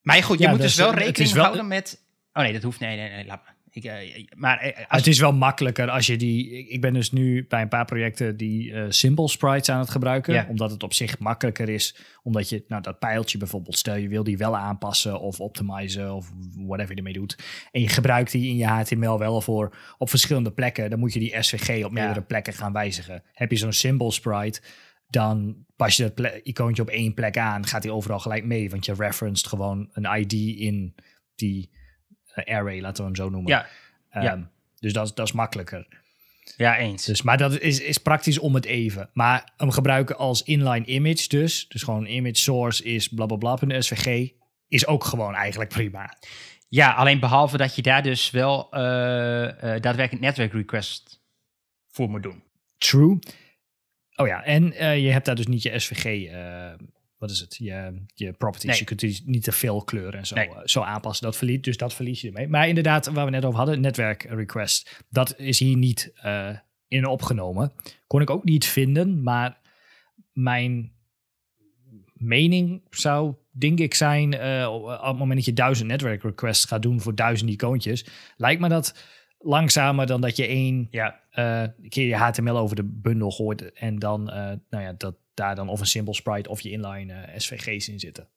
Maar 0.00 0.22
goed, 0.22 0.38
je 0.38 0.44
ja, 0.44 0.50
moet 0.50 0.60
dus, 0.60 0.74
dus 0.74 0.84
wel 0.84 0.94
rekening 0.94 1.32
wel, 1.32 1.42
houden 1.44 1.68
met... 1.68 2.00
Oh 2.32 2.42
nee, 2.42 2.52
dat 2.52 2.62
hoeft... 2.62 2.80
Nee, 2.80 2.96
nee, 2.96 3.10
nee, 3.10 3.26
laat 3.26 3.44
maar. 3.44 3.53
Ik, 3.74 3.84
uh, 3.84 4.26
maar, 4.36 4.66
uh, 4.66 4.70
het 4.74 5.06
is 5.06 5.18
wel 5.18 5.32
makkelijker 5.32 5.90
als 5.90 6.06
je 6.06 6.16
die. 6.16 6.68
Ik 6.68 6.80
ben 6.80 6.94
dus 6.94 7.12
nu 7.12 7.46
bij 7.46 7.62
een 7.62 7.68
paar 7.68 7.84
projecten 7.84 8.36
die 8.36 8.70
uh, 8.70 8.84
symbol 8.88 9.28
sprites 9.28 9.68
aan 9.68 9.78
het 9.78 9.90
gebruiken. 9.90 10.34
Ja. 10.34 10.46
Omdat 10.48 10.70
het 10.70 10.82
op 10.82 10.92
zich 10.92 11.18
makkelijker 11.18 11.68
is. 11.68 11.96
Omdat 12.22 12.48
je, 12.48 12.64
nou, 12.68 12.82
dat 12.82 12.98
pijltje 12.98 13.38
bijvoorbeeld, 13.38 13.78
stel 13.78 13.94
je 13.94 14.08
wil 14.08 14.24
die 14.24 14.36
wel 14.36 14.56
aanpassen 14.56 15.20
of 15.20 15.40
optimizen 15.40 16.14
of 16.14 16.32
whatever 16.56 16.90
je 16.90 16.96
ermee 16.96 17.12
doet. 17.12 17.38
En 17.70 17.80
je 17.80 17.88
gebruikt 17.88 18.32
die 18.32 18.48
in 18.48 18.56
je 18.56 18.66
HTML 18.66 19.18
wel 19.18 19.40
voor 19.40 19.76
op 19.98 20.10
verschillende 20.10 20.52
plekken. 20.52 20.90
Dan 20.90 20.98
moet 20.98 21.12
je 21.12 21.18
die 21.18 21.42
SVG 21.42 21.84
op 21.84 21.92
meerdere 21.92 22.20
Ja. 22.20 22.26
plekken 22.26 22.52
gaan 22.52 22.72
wijzigen. 22.72 23.22
Heb 23.32 23.50
je 23.50 23.56
zo'n 23.56 23.72
symbol 23.72 24.12
sprite, 24.12 24.60
dan 25.08 25.56
pas 25.76 25.96
je 25.96 26.12
dat 26.14 26.40
icoontje 26.42 26.82
op 26.82 26.88
één 26.88 27.14
plek 27.14 27.38
aan. 27.38 27.66
Gaat 27.66 27.82
hij 27.82 27.92
overal 27.92 28.18
gelijk 28.18 28.44
mee. 28.44 28.70
Want 28.70 28.84
je 28.84 28.94
referenced 28.94 29.46
gewoon 29.46 29.88
een 29.92 30.20
ID 30.20 30.32
in 30.58 30.94
die 31.34 31.70
eh, 32.34 32.56
array, 32.56 32.80
laten 32.80 32.96
we 32.96 33.02
hem 33.04 33.16
zo 33.16 33.28
noemen. 33.30 33.50
Ja, 33.50 33.66
Um, 34.16 34.22
ja. 34.22 34.50
Dus 34.80 34.92
dat, 34.92 35.06
is- 35.06 35.14
dat 35.14 35.26
is 35.26 35.32
makkelijker. 35.32 35.86
ja, 36.56 36.76
eens. 36.78 37.04
Dus, 37.04 37.22
maar 37.22 37.36
dat 37.38 37.60
is, 37.60 37.80
is 37.80 37.98
praktisch 37.98 38.38
om 38.38 38.54
het 38.54 38.64
even. 38.64 39.10
Maar 39.12 39.52
hem 39.56 39.70
gebruiken 39.70 40.16
als 40.16 40.42
inline 40.42 40.84
image 40.86 41.28
dus. 41.28 41.68
Dus 41.68 41.82
gewoon 41.82 42.06
image 42.06 42.34
source 42.40 42.84
is 42.84 43.08
blablabla.svg. 43.08 44.30
Is 44.68 44.86
ook 44.86 45.04
gewoon 45.04 45.34
eigenlijk 45.34 45.70
prima. 45.70 46.16
Ja, 46.68 46.92
alleen 46.92 47.20
behalve 47.20 47.56
dat 47.56 47.74
je 47.76 47.82
daar 47.82 48.02
dus 48.02 48.30
wel 48.30 48.72
eh, 48.72 49.44
eh, 49.74 49.82
daadwerkelijk 49.82 50.24
netwerk 50.24 50.52
request 50.52 51.22
voor 51.88 52.08
moet 52.10 52.22
doen. 52.22 52.42
True. 52.78 53.18
Oh 54.16 54.26
ja, 54.26 54.44
en 54.44 54.64
je 55.02 55.10
hebt 55.10 55.24
daar 55.26 55.34
dus 55.34 55.46
niet 55.46 55.62
je 55.62 55.78
SVG... 55.78 56.04
wat 57.18 57.30
is 57.30 57.40
het? 57.40 57.56
Je, 57.56 58.04
je 58.14 58.32
properties. 58.32 58.70
Nee. 58.70 58.78
Je 58.78 58.84
kunt 58.84 59.00
die 59.00 59.22
niet 59.24 59.42
te 59.44 59.52
veel 59.52 59.82
kleuren 59.84 60.18
en 60.18 60.26
zo, 60.26 60.34
Nee. 60.34 60.48
eh, 60.48 60.60
zo 60.64 60.80
aanpassen. 60.80 61.24
Dat 61.26 61.36
verlies, 61.36 61.60
dus 61.60 61.76
dat 61.76 61.94
verlies 61.94 62.20
je 62.20 62.26
ermee. 62.26 62.48
Maar 62.48 62.68
inderdaad, 62.68 63.06
waar 63.06 63.24
we 63.24 63.30
net 63.30 63.44
over 63.44 63.58
hadden, 63.58 63.80
netwerk 63.80 64.22
request. 64.22 65.04
Dat 65.10 65.38
is 65.38 65.58
hier 65.58 65.76
niet 65.76 66.12
eh, 66.14 66.50
in 66.88 67.06
opgenomen. 67.06 67.72
Kon 68.06 68.20
ik 68.20 68.30
ook 68.30 68.44
niet 68.44 68.66
vinden, 68.66 69.22
maar 69.22 69.60
mijn 70.32 70.92
mening 72.12 72.82
zou, 72.90 73.34
denk 73.50 73.78
ik, 73.78 73.94
zijn... 73.94 74.34
eh, 74.34 74.68
op 74.72 74.88
het 74.88 75.18
moment 75.18 75.34
dat 75.34 75.44
je 75.44 75.52
duizend 75.52 75.88
netwerk 75.88 76.22
requests 76.22 76.64
gaat 76.64 76.82
doen 76.82 77.00
voor 77.00 77.14
duizend 77.14 77.50
icoontjes... 77.50 78.06
lijkt 78.36 78.60
me 78.60 78.68
dat 78.68 79.04
langzamer 79.38 80.06
dan 80.06 80.20
dat 80.20 80.36
je 80.36 80.46
één 80.46 80.88
Ja, 80.90 81.20
keer 81.88 82.06
je 82.06 82.16
HTML 82.16 82.56
over 82.58 82.76
de 82.76 82.84
bundel 82.84 83.30
gooit 83.30 83.72
en 83.72 83.98
dan, 83.98 84.24
nou 84.24 84.58
ja, 84.84 84.92
dat 84.92 85.16
daar 85.34 85.54
dan 85.54 85.68
of 85.68 85.80
een 85.80 85.86
symbol 85.86 86.14
sprite 86.14 86.48
of 86.48 86.60
je 86.60 86.70
inline 86.70 87.12
eh, 87.12 87.38
SVG's 87.38 87.88
in 87.88 88.00
zitten. 88.00 88.28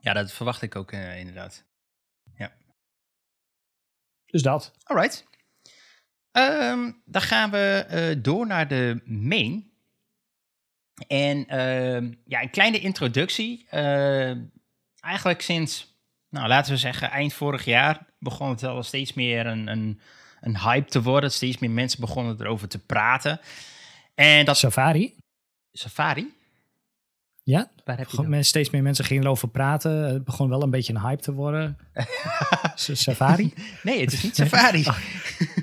ja 0.00 0.12
dat 0.12 0.32
verwacht 0.32 0.62
ik 0.62 0.76
ook 0.76 0.92
eh, 0.92 1.18
inderdaad. 1.18 1.64
Dus 4.32 4.42
dat. 4.42 4.72
Alright. 4.82 5.24
Ehm, 6.32 6.90
dan 7.04 7.22
gaan 7.22 7.50
we 7.50 7.84
eh, 7.88 8.16
door 8.22 8.46
naar 8.46 8.68
de 8.68 9.00
main. 9.04 9.70
En 11.06 11.46
ehm, 11.46 12.12
ja, 12.24 12.42
een 12.42 12.50
kleine 12.50 12.78
introductie. 12.78 13.66
Eh, 13.68 14.36
eigenlijk 15.00 15.40
sinds, 15.40 15.96
nou 16.28 16.48
laten 16.48 16.72
we 16.72 16.78
zeggen, 16.78 17.10
eind 17.10 17.32
vorig 17.32 17.64
jaar 17.64 18.06
begon 18.18 18.48
het 18.48 18.60
wel 18.60 18.82
steeds 18.82 19.12
meer 19.12 19.46
een, 19.46 19.66
een, 19.66 20.00
een 20.40 20.58
hype 20.58 20.90
te 20.90 21.02
worden. 21.02 21.32
Steeds 21.32 21.58
meer 21.58 21.70
mensen 21.70 22.00
begonnen 22.00 22.40
erover 22.40 22.68
te 22.68 22.78
praten. 22.78 23.40
En 24.14 24.44
dat 24.44 24.56
Safari? 24.56 25.21
Safari, 25.72 26.34
Ja, 27.42 27.70
waar 27.84 27.98
heb 27.98 28.08
je 28.08 28.22
men- 28.22 28.44
steeds 28.44 28.70
meer 28.70 28.82
mensen 28.82 29.04
gingen 29.04 29.22
erover 29.22 29.48
praten. 29.48 29.92
Het 29.92 30.24
begon 30.24 30.48
wel 30.48 30.62
een 30.62 30.70
beetje 30.70 30.94
een 30.94 31.00
hype 31.00 31.22
te 31.22 31.32
worden. 31.32 31.78
Safari? 32.74 33.54
Nee, 33.82 34.00
het 34.00 34.12
is 34.12 34.22
niet 34.22 34.36
Safari. 34.46 34.84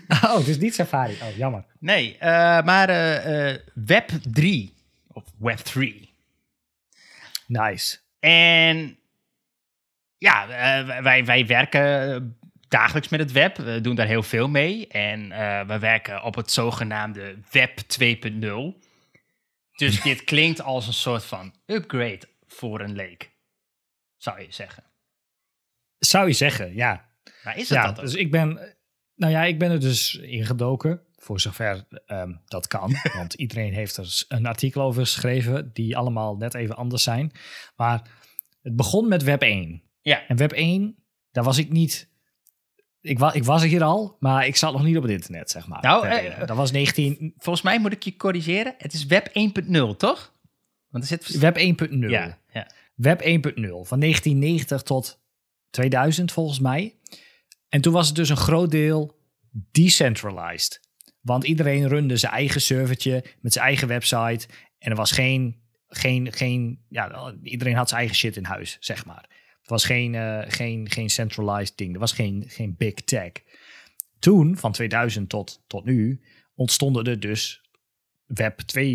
oh, 0.10 0.38
het 0.38 0.48
is 0.48 0.58
niet 0.58 0.76
Safari. 0.76 1.14
Oh, 1.22 1.36
jammer. 1.38 1.66
Nee, 1.80 2.18
eh, 2.18 2.30
maar 2.64 2.90
eh, 2.90 3.50
eh, 3.54 3.60
Web 3.74 4.10
3 4.32 4.74
of 5.08 5.24
Web 5.38 5.58
3. 5.58 6.14
Nice. 7.48 7.98
En 8.20 8.98
ja, 10.18 10.48
wij, 11.02 11.26
wij 11.26 11.46
werken 11.46 12.38
dagelijks 12.68 13.10
met 13.10 13.20
het 13.20 13.32
web. 13.32 13.58
We 13.58 13.82
doen 13.82 13.96
daar 13.96 14.08
heel 14.08 14.24
veel 14.24 14.48
mee. 14.50 14.88
En 14.88 15.30
we 15.68 15.80
werken 15.80 16.24
op 16.24 16.36
het 16.36 16.52
zogenaamde 16.52 17.38
Web 17.52 17.80
2.0. 18.00 18.88
Dus 19.80 20.02
dit 20.02 20.24
klinkt 20.24 20.62
als 20.62 20.88
een 20.88 20.94
soort 20.94 21.26
van 21.26 21.54
upgrade 21.66 22.22
voor 22.48 22.82
een 22.82 22.96
lake. 22.96 23.26
Zou 24.18 24.42
je 24.42 24.52
zeggen. 24.52 24.84
Zou 25.98 26.28
je 26.28 26.34
zeggen, 26.34 26.76
ja. 26.76 27.10
Maar 27.44 27.58
is 27.58 27.70
het 27.70 27.78
ja 27.78 27.86
dat 27.86 27.98
ook? 27.98 28.06
dus 28.06 28.14
ik 28.14 28.32
ben, 28.32 28.78
nou 29.16 29.32
ja, 29.32 29.44
ik 29.44 29.60
ben 29.60 29.72
er 29.72 29.80
dus 29.80 30.16
ingedoken. 30.16 31.02
Voor 31.16 31.40
zover 31.40 31.88
ehm, 32.06 32.34
dat 32.46 32.68
kan. 32.68 32.96
Want 33.18 33.34
iedereen 33.34 33.74
heeft 33.74 33.98
er 33.98 34.24
een 34.28 34.46
artikel 34.46 34.82
over 34.82 35.02
geschreven. 35.02 35.70
Die 35.74 35.98
allemaal 35.98 36.38
net 36.38 36.54
even 36.54 36.76
anders 36.76 37.04
zijn. 37.04 37.32
Maar 37.76 38.10
het 38.62 38.76
begon 38.76 39.08
met 39.08 39.24
Web 39.24 39.42
1. 39.42 39.84
Ja. 40.02 40.28
En 40.28 40.38
Web 40.38 40.52
1, 40.52 41.04
daar 41.32 41.44
was 41.44 41.58
ik 41.58 41.72
niet. 41.72 42.10
Ik, 43.02 43.20
wa 43.20 43.34
ik 43.34 43.44
was 43.44 43.62
er 43.62 43.68
hier 43.68 43.84
al, 43.84 44.18
maar 44.20 44.46
ik 44.46 44.56
zat 44.56 44.74
nog 44.74 44.84
niet 44.84 44.98
op 44.98 45.04
het 45.04 45.12
internet, 45.12 45.50
zeg 45.50 45.68
maar. 45.68 45.82
Nou, 45.82 46.08
eh, 46.08 46.38
1. 46.38 46.48
dat 46.48 46.58
was 46.58 46.72
19. 46.72 47.34
Volgens 47.38 47.66
mij 47.66 47.80
moet 47.80 47.92
ik 47.92 48.04
je 48.04 48.16
corrigeren. 48.16 48.76
Het 48.78 48.94
is 48.94 49.06
Web 49.06 49.30
1.0, 49.34 49.96
toch? 49.98 50.34
Want 50.90 51.04
er 51.04 51.10
zit... 51.10 51.38
Web 51.38 51.58
1.0. 51.58 52.10
Ja, 52.10 52.38
ja. 52.54 52.68
Web 52.96 53.22
1.0 53.22 53.28
van 53.62 54.00
1990 54.00 54.82
tot 54.82 55.22
2000 55.70 56.32
volgens 56.32 56.60
mij. 56.60 56.96
En 57.70 57.82
toen 57.82 57.94
was 57.94 58.08
het 58.08 58.16
dus 58.16 58.30
een 58.30 58.38
groot 58.38 58.72
deel 58.72 59.18
decentralized. 59.72 60.80
Want 61.22 61.44
iedereen 61.44 61.88
runde 61.88 62.18
zijn 62.18 62.34
eigen 62.34 62.62
servertje 62.62 63.24
met 63.42 63.54
zijn 63.54 63.66
eigen 63.66 63.88
website. 63.88 64.48
En 64.78 64.92
er 64.92 64.96
was 64.96 65.12
geen, 65.12 65.62
geen, 65.88 66.34
geen 66.34 66.86
ja, 66.90 67.34
iedereen 67.44 67.76
had 67.76 67.90
zijn 67.90 68.00
eigen 68.00 68.18
shit 68.18 68.36
in 68.36 68.44
huis, 68.44 68.78
zeg 68.80 69.06
maar. 69.06 69.30
Het 69.70 69.82
was 69.82 69.86
geen, 69.86 70.14
uh, 70.14 70.42
geen, 70.48 70.90
geen 70.90 71.10
centralized 71.10 71.78
ding. 71.78 71.94
Er 71.94 72.00
was 72.00 72.12
geen, 72.12 72.44
geen 72.48 72.76
big 72.78 72.94
tech. 72.94 73.32
Toen, 74.20 74.58
van 74.58 74.72
2000 74.72 75.30
tot, 75.30 75.64
tot 75.68 75.86
nu, 75.86 76.22
ontstonden 76.56 77.06
er 77.06 77.20
dus 77.20 77.62
Web 78.26 78.62
2.0. 78.62 78.86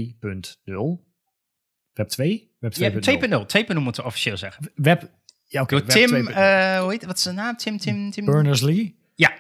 Web 1.92 2.08
2? 2.08 2.50
Web 2.58 2.74
2.0. 2.74 2.78
Ja, 2.78 2.90
2.0. 2.90 3.74
2.0 3.74 3.80
moeten 3.80 4.02
we 4.02 4.08
officieel 4.08 4.37
zeggen. 4.37 4.72
Web, 4.74 5.10
ja, 5.44 5.62
oké. 5.62 5.76
Okay, 5.76 5.88
Tim, 5.88 6.14
uh, 6.14 6.80
hoe 6.80 6.90
heet, 6.90 7.04
wat 7.04 7.16
is 7.16 7.22
zijn 7.22 7.34
naam? 7.34 7.56
Tim, 7.56 7.78
Tim, 7.78 8.10
Tim. 8.10 8.24
Berners-Lee. 8.24 8.98
Ja. 9.14 9.34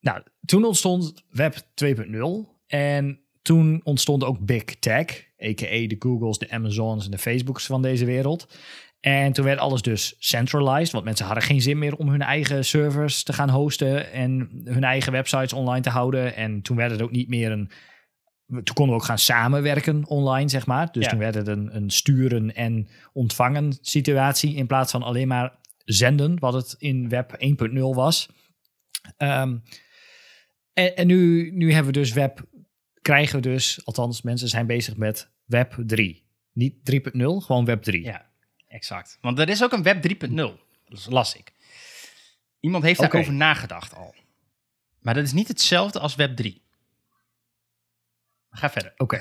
Nou, 0.00 0.22
toen 0.44 0.64
ontstond 0.64 1.24
Web 1.30 1.56
2.0 1.84 2.56
en 2.66 3.20
toen 3.42 3.80
ontstond 3.84 4.24
ook 4.24 4.38
Big 4.38 4.64
Tech, 4.64 5.26
a.k.a. 5.42 5.86
de 5.86 5.96
Googles, 5.98 6.38
de 6.38 6.50
Amazons 6.50 7.04
en 7.04 7.10
de 7.10 7.18
Facebooks 7.18 7.66
van 7.66 7.82
deze 7.82 8.04
wereld. 8.04 8.48
En 9.00 9.32
toen 9.32 9.44
werd 9.44 9.58
alles 9.58 9.82
dus 9.82 10.16
centralized, 10.18 10.92
want 10.92 11.04
mensen 11.04 11.26
hadden 11.26 11.44
geen 11.44 11.60
zin 11.60 11.78
meer 11.78 11.96
om 11.96 12.08
hun 12.08 12.22
eigen 12.22 12.64
servers 12.64 13.22
te 13.22 13.32
gaan 13.32 13.50
hosten 13.50 14.12
en 14.12 14.60
hun 14.64 14.84
eigen 14.84 15.12
websites 15.12 15.52
online 15.52 15.82
te 15.82 15.90
houden. 15.90 16.34
En 16.34 16.62
toen 16.62 16.76
werd 16.76 16.90
het 16.90 17.02
ook 17.02 17.10
niet 17.10 17.28
meer 17.28 17.50
een. 17.50 17.70
Toen 18.46 18.74
konden 18.74 18.94
we 18.94 19.00
ook 19.00 19.06
gaan 19.06 19.18
samenwerken 19.18 20.06
online, 20.06 20.48
zeg 20.48 20.66
maar. 20.66 20.92
Dus 20.92 21.08
toen 21.08 21.18
werd 21.18 21.34
het 21.34 21.48
een, 21.48 21.76
een 21.76 21.90
sturen 21.90 22.54
en 22.54 22.88
ontvangen 23.12 23.78
situatie 23.80 24.54
in 24.54 24.66
plaats 24.66 24.90
van 24.90 25.02
alleen 25.02 25.28
maar 25.28 25.58
zenden, 25.84 26.38
wat 26.38 26.52
het 26.52 26.74
in 26.78 27.08
Web 27.08 27.36
1.0 27.72 27.78
was. 27.80 28.28
Um, 29.18 29.62
en, 30.72 30.96
en 30.96 31.06
nu, 31.06 31.50
nu 31.50 31.72
hebben 31.72 31.92
we 31.92 31.98
dus 31.98 32.12
Web, 32.12 32.44
krijgen 33.02 33.36
we 33.36 33.42
dus, 33.42 33.80
althans 33.84 34.22
mensen 34.22 34.48
zijn 34.48 34.66
bezig 34.66 34.96
met 34.96 35.30
Web 35.44 35.82
3. 35.86 36.24
Niet 36.52 36.74
3.0, 36.92 37.00
gewoon 37.16 37.64
Web 37.64 37.82
3. 37.82 38.04
Ja, 38.04 38.30
exact. 38.68 39.18
Want 39.20 39.38
er 39.38 39.48
is 39.48 39.62
ook 39.62 39.72
een 39.72 39.82
Web 39.82 40.26
3.0. 40.28 40.34
Dat 40.88 41.06
las 41.08 41.34
ik. 41.34 41.52
Iemand 42.60 42.84
heeft 42.84 42.98
okay. 42.98 43.10
daarover 43.10 43.34
nagedacht 43.34 43.94
al. 43.94 44.14
Maar 45.00 45.14
dat 45.14 45.24
is 45.24 45.32
niet 45.32 45.48
hetzelfde 45.48 45.98
als 45.98 46.14
Web 46.14 46.36
3. 46.36 46.62
Ga 48.50 48.70
verder. 48.70 48.92
Oké. 48.96 49.20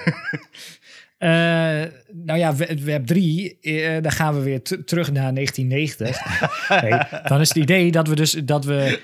Uh, 1.19 1.91
nou 2.27 2.39
ja, 2.39 2.55
Web 2.55 3.05
3, 3.05 3.57
uh, 3.61 4.01
dan 4.01 4.11
gaan 4.11 4.35
we 4.35 4.41
weer 4.41 4.61
terug 4.61 5.11
naar 5.11 5.33
1990. 5.33 6.69
nee, 6.81 7.21
dan 7.23 7.41
is 7.41 7.47
het 7.47 7.57
idee 7.57 7.91
dat 7.91 8.07
we 8.07 8.15
dus 8.15 8.31
dat 8.31 8.65
we 8.65 9.01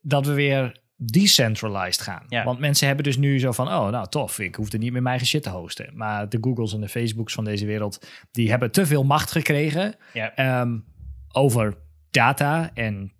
dat 0.00 0.26
we 0.26 0.32
weer 0.32 0.80
decentralized 0.96 2.00
gaan. 2.00 2.24
Ja. 2.28 2.44
Want 2.44 2.58
mensen 2.58 2.86
hebben 2.86 3.04
dus 3.04 3.16
nu 3.16 3.38
zo 3.38 3.52
van, 3.52 3.68
oh, 3.68 3.88
nou 3.88 4.08
tof, 4.08 4.38
ik 4.38 4.54
hoef 4.54 4.72
er 4.72 4.78
niet 4.78 4.92
meer 4.92 5.02
mijn 5.02 5.06
eigen 5.06 5.26
shit 5.26 5.42
te 5.42 5.50
hosten. 5.50 5.90
Maar 5.94 6.28
de 6.28 6.38
Googles 6.40 6.72
en 6.72 6.80
de 6.80 6.88
Facebooks 6.88 7.34
van 7.34 7.44
deze 7.44 7.66
wereld, 7.66 8.06
die 8.30 8.50
hebben 8.50 8.70
te 8.70 8.86
veel 8.86 9.04
macht 9.04 9.30
gekregen 9.30 9.94
ja. 10.12 10.60
um, 10.60 10.84
over 11.32 11.78
data 12.10 12.70
en 12.74 13.12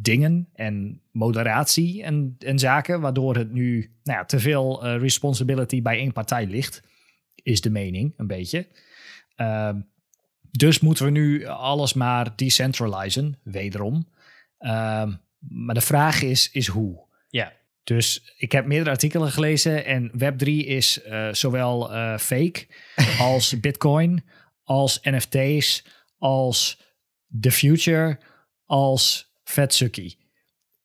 dingen 0.00 0.48
en 0.54 1.02
moderatie 1.12 2.02
en, 2.02 2.36
en 2.38 2.58
zaken, 2.58 3.00
waardoor 3.00 3.36
het 3.36 3.52
nu 3.52 3.96
nou 4.02 4.18
ja, 4.18 4.24
te 4.24 4.38
veel 4.38 4.86
uh, 4.86 5.00
responsibility 5.00 5.82
bij 5.82 5.98
één 5.98 6.12
partij 6.12 6.46
ligt, 6.46 6.82
is 7.34 7.60
de 7.60 7.70
mening 7.70 8.14
een 8.16 8.26
beetje. 8.26 8.68
Uh, 9.36 9.70
dus 10.50 10.80
moeten 10.80 11.04
we 11.04 11.10
nu 11.10 11.44
alles 11.44 11.94
maar 11.94 12.36
decentralizen, 12.36 13.38
wederom. 13.42 14.08
Uh, 14.58 15.12
maar 15.38 15.74
de 15.74 15.80
vraag 15.80 16.22
is, 16.22 16.50
is 16.50 16.66
hoe? 16.66 17.05
Dus 17.86 18.34
ik 18.36 18.52
heb 18.52 18.66
meerdere 18.66 18.90
artikelen 18.90 19.30
gelezen 19.30 19.84
en 19.84 20.10
Web3 20.10 20.46
is 20.46 21.00
uh, 21.06 21.32
zowel 21.32 21.92
uh, 21.94 22.18
fake 22.18 22.66
als 23.18 23.60
Bitcoin, 23.60 24.24
als 24.64 25.00
NFT's, 25.02 25.84
als 26.18 26.80
the 27.40 27.50
future, 27.50 28.18
als 28.64 29.32
Vetsuki. 29.44 30.16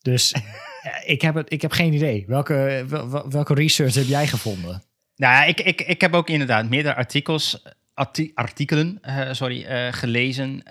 Dus 0.02 0.34
ik, 1.06 1.22
heb 1.22 1.36
het, 1.36 1.52
ik 1.52 1.62
heb 1.62 1.72
geen 1.72 1.94
idee. 1.94 2.24
Welke, 2.28 2.86
wel, 2.88 3.30
welke 3.30 3.54
research 3.54 3.94
heb 3.94 4.06
jij 4.06 4.28
gevonden? 4.28 4.84
Nou, 5.16 5.48
ik, 5.48 5.60
ik, 5.60 5.82
ik 5.82 6.02
heb 6.02 6.14
ook 6.14 6.30
inderdaad 6.30 6.70
meerdere 6.70 6.96
artikels, 6.96 7.64
artikelen 8.34 9.00
uh, 9.06 9.34
sorry, 9.34 9.92
gelezen 9.94 10.64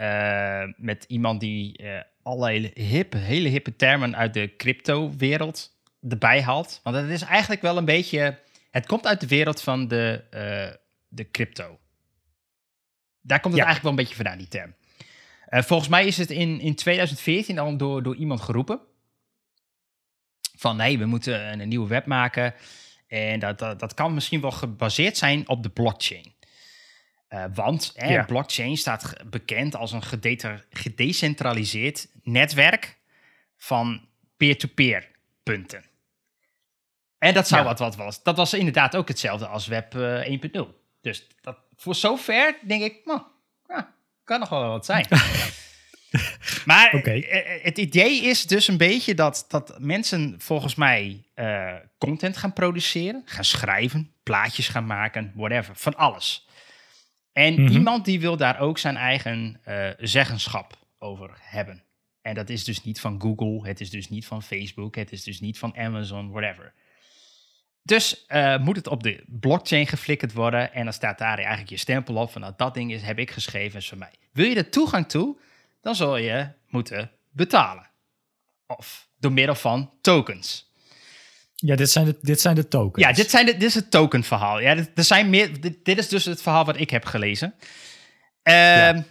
met 0.76 1.04
iemand 1.08 1.40
die 1.40 1.80
allerlei 2.22 2.70
hele 3.16 3.48
hippe 3.48 3.76
termen 3.76 4.16
uit 4.16 4.34
de 4.34 4.56
crypto-wereld 4.56 5.78
erbij 6.08 6.42
haalt. 6.42 6.80
Want 6.82 6.96
het 6.96 7.10
is 7.10 7.22
eigenlijk 7.22 7.62
wel 7.62 7.76
een 7.76 7.84
beetje. 7.84 8.38
Het 8.70 8.86
komt 8.86 9.06
uit 9.06 9.20
de 9.20 9.26
wereld 9.26 9.62
van 9.62 9.88
de, 9.88 10.24
uh, 10.34 10.76
de 11.08 11.30
crypto. 11.30 11.78
Daar 13.20 13.40
komt 13.40 13.54
het 13.54 13.64
eigenlijk 13.64 13.82
wel 13.82 13.90
een 13.90 14.08
beetje 14.08 14.14
vandaan, 14.14 14.38
die 14.38 14.48
term. 14.48 14.74
Uh, 15.50 15.62
volgens 15.62 15.88
mij 15.88 16.06
is 16.06 16.16
het 16.16 16.30
in, 16.30 16.60
in 16.60 16.74
2014 16.74 17.58
al 17.58 17.76
door, 17.76 18.02
door 18.02 18.16
iemand 18.16 18.40
geroepen. 18.40 18.80
Van 20.56 20.76
nee, 20.76 20.98
we 20.98 21.04
moeten 21.04 21.52
een, 21.52 21.60
een 21.60 21.68
nieuwe 21.68 21.88
web 21.88 22.06
maken. 22.06 22.54
En 23.08 23.38
dat, 23.38 23.58
dat, 23.58 23.78
dat 23.78 23.94
kan 23.94 24.14
misschien 24.14 24.40
wel 24.40 24.50
gebaseerd 24.50 25.16
zijn 25.16 25.48
op 25.48 25.62
de 25.62 25.68
blockchain. 25.68 26.34
Uh, 27.30 27.44
want 27.54 27.92
ja. 27.96 28.24
blockchain 28.24 28.76
staat 28.76 29.14
bekend 29.30 29.76
als 29.76 29.92
een 29.92 30.02
gedecentraliseerd 30.70 32.08
netwerk 32.22 32.98
van 33.56 34.08
peer-to-peer 34.36 35.08
punten. 35.42 35.84
En 37.20 37.34
dat 37.34 37.48
zou 37.48 37.64
wat 37.64 37.78
wat 37.78 37.96
was. 37.96 38.22
Dat 38.22 38.36
was 38.36 38.54
inderdaad 38.54 38.96
ook 38.96 39.08
hetzelfde 39.08 39.46
als 39.46 39.66
Web 39.66 39.94
uh, 39.94 40.34
eh, 40.34 40.40
1.0. 40.52 40.60
Dus 41.00 41.26
dat, 41.40 41.56
voor 41.76 41.94
zover 41.94 42.58
denk 42.66 42.82
ik, 42.82 43.00
nou, 43.04 43.22
ja, 43.68 43.94
kan 44.24 44.40
nog 44.40 44.48
wel 44.48 44.68
wat 44.68 44.84
zijn. 44.84 45.06
maar 46.64 46.94
okay. 46.94 47.20
Eh, 47.20 47.64
het 47.64 47.78
idee 47.78 48.22
is 48.22 48.46
dus 48.46 48.68
een 48.68 48.76
beetje 48.76 49.14
dat, 49.14 49.44
dat 49.48 49.76
mensen 49.78 50.34
volgens 50.38 50.74
mij 50.74 51.24
uh, 51.34 51.74
content 51.98 52.36
gaan 52.36 52.52
produceren, 52.52 53.22
gaan 53.24 53.44
schrijven, 53.44 54.12
plaatjes 54.22 54.68
gaan 54.68 54.86
maken, 54.86 55.32
whatever, 55.34 55.76
van 55.76 55.96
alles. 55.96 56.48
En 57.32 57.52
mm 57.52 57.66
-hmm. 57.66 57.76
iemand 57.76 58.04
die 58.04 58.20
wil 58.20 58.36
daar 58.36 58.60
ook 58.60 58.78
zijn 58.78 58.96
eigen 58.96 59.60
uh, 59.68 59.88
zeggenschap 59.98 60.78
over 60.98 61.30
hebben. 61.40 61.82
En 62.22 62.34
dat 62.34 62.48
is 62.48 62.64
dus 62.64 62.84
niet 62.84 63.00
van 63.00 63.20
Google, 63.20 63.68
het 63.68 63.80
is 63.80 63.90
dus 63.90 64.08
niet 64.08 64.26
van 64.26 64.42
Facebook, 64.42 64.94
het 64.94 65.12
is 65.12 65.22
dus 65.22 65.40
niet 65.40 65.58
van 65.58 65.76
Amazon, 65.76 66.30
whatever. 66.30 66.72
Dus 67.82 68.24
uh, 68.28 68.58
moet 68.58 68.76
het 68.76 68.86
op 68.86 69.02
de 69.02 69.24
blockchain 69.26 69.86
geflikkerd 69.86 70.32
worden 70.32 70.72
en 70.72 70.84
dan 70.84 70.92
staat 70.92 71.18
daar 71.18 71.38
eigenlijk 71.38 71.68
je 71.70 71.76
stempel 71.76 72.14
op 72.14 72.30
van 72.30 72.40
nou, 72.40 72.52
dat 72.56 72.74
ding 72.74 72.92
is, 72.92 73.02
heb 73.02 73.18
ik 73.18 73.30
geschreven, 73.30 73.78
is 73.78 73.88
van 73.88 73.98
mij. 73.98 74.12
Wil 74.32 74.46
je 74.46 74.54
er 74.54 74.70
toegang 74.70 75.08
toe, 75.08 75.36
dan 75.80 75.94
zul 75.94 76.16
je 76.16 76.48
moeten 76.68 77.10
betalen. 77.30 77.88
Of 78.66 79.08
door 79.18 79.32
middel 79.32 79.54
van 79.54 79.90
tokens. 80.00 80.68
Ja, 81.54 81.76
dit 81.76 81.90
zijn 81.90 82.04
de, 82.04 82.18
dit 82.20 82.40
zijn 82.40 82.54
de 82.54 82.68
tokens. 82.68 83.06
Ja, 83.06 83.12
dit, 83.12 83.30
zijn 83.30 83.46
de, 83.46 83.52
dit 83.52 83.62
is 83.62 83.74
het 83.74 83.90
tokenverhaal. 83.90 84.60
Ja, 84.60 84.74
dit, 84.74 84.90
er 84.94 85.04
zijn 85.04 85.30
meer, 85.30 85.60
dit, 85.60 85.84
dit, 85.84 85.98
is 85.98 86.08
dus 86.08 86.24
het 86.24 86.42
verhaal 86.42 86.64
wat 86.64 86.80
ik 86.80 86.90
heb 86.90 87.04
gelezen. 87.04 87.54
Uh, 88.44 88.54
ja. 88.54 89.04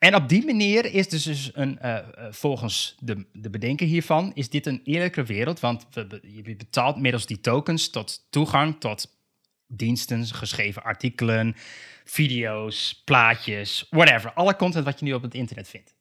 En 0.00 0.14
op 0.14 0.28
die 0.28 0.44
manier 0.44 0.84
is 0.84 1.08
dus, 1.08 1.22
dus 1.22 1.50
een, 1.54 1.78
uh, 1.82 1.98
volgens 2.30 2.96
de, 2.98 3.26
de 3.32 3.50
bedenker 3.50 3.86
hiervan, 3.86 4.30
is 4.34 4.48
dit 4.48 4.66
een 4.66 4.80
eerlijke 4.84 5.22
wereld. 5.22 5.60
Want 5.60 5.86
je 6.22 6.54
betaalt 6.56 7.00
middels 7.00 7.26
die 7.26 7.40
tokens 7.40 7.90
tot 7.90 8.26
toegang 8.30 8.80
tot 8.80 9.18
diensten, 9.66 10.26
geschreven 10.26 10.82
artikelen, 10.82 11.56
video's, 12.04 13.02
plaatjes, 13.04 13.86
whatever. 13.90 14.32
Alle 14.32 14.56
content 14.56 14.84
wat 14.84 14.98
je 14.98 15.04
nu 15.04 15.12
op 15.12 15.22
het 15.22 15.34
internet 15.34 15.68
vindt. 15.68 15.94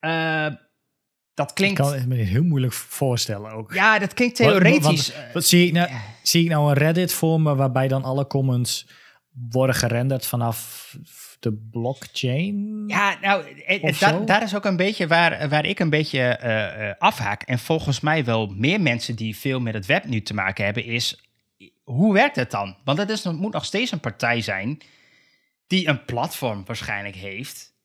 Uh, 0.00 0.46
dat 1.34 1.52
klinkt... 1.52 1.78
Ik 1.78 1.84
kan 1.84 1.94
het 1.94 2.06
me 2.06 2.14
heel 2.14 2.44
moeilijk 2.44 2.72
voorstellen 2.72 3.52
ook. 3.52 3.74
Ja, 3.74 3.98
dat 3.98 4.14
klinkt 4.14 4.36
theoretisch. 4.36 5.14
Wat, 5.14 5.32
wat, 5.32 5.44
zie, 5.44 5.66
ik 5.66 5.72
nou, 5.72 5.90
zie 6.22 6.42
ik 6.42 6.50
nou 6.50 6.68
een 6.68 6.76
Reddit 6.76 7.12
voor 7.12 7.40
me 7.40 7.54
waarbij 7.54 7.88
dan 7.88 8.04
alle 8.04 8.26
comments 8.26 8.88
worden 9.50 9.76
gerenderd 9.76 10.26
vanaf 10.26 10.94
de 11.40 11.52
blockchain? 11.70 12.84
Ja, 12.86 13.18
nou, 13.20 13.44
da, 13.98 14.18
daar 14.18 14.42
is 14.42 14.54
ook 14.54 14.64
een 14.64 14.76
beetje 14.76 15.06
waar, 15.06 15.48
waar 15.48 15.64
ik 15.66 15.78
een 15.78 15.90
beetje 15.90 16.40
uh, 16.44 16.92
afhaak. 16.98 17.42
En 17.42 17.58
volgens 17.58 18.00
mij 18.00 18.24
wel 18.24 18.46
meer 18.46 18.80
mensen 18.80 19.16
die 19.16 19.36
veel 19.36 19.60
met 19.60 19.74
het 19.74 19.86
web 19.86 20.04
nu 20.04 20.22
te 20.22 20.34
maken 20.34 20.64
hebben, 20.64 20.84
is 20.84 21.22
hoe 21.84 22.12
werkt 22.12 22.36
het 22.36 22.50
dan? 22.50 22.76
Want 22.84 22.98
het, 22.98 23.10
is, 23.10 23.24
moet 23.24 23.52
nog 23.52 23.64
steeds 23.64 23.92
een 23.92 24.00
partij 24.00 24.40
zijn 24.40 24.80
die 25.66 25.88
een 25.88 26.04
platform 26.04 26.64
waarschijnlijk 26.64 27.16
heeft. 27.16 27.76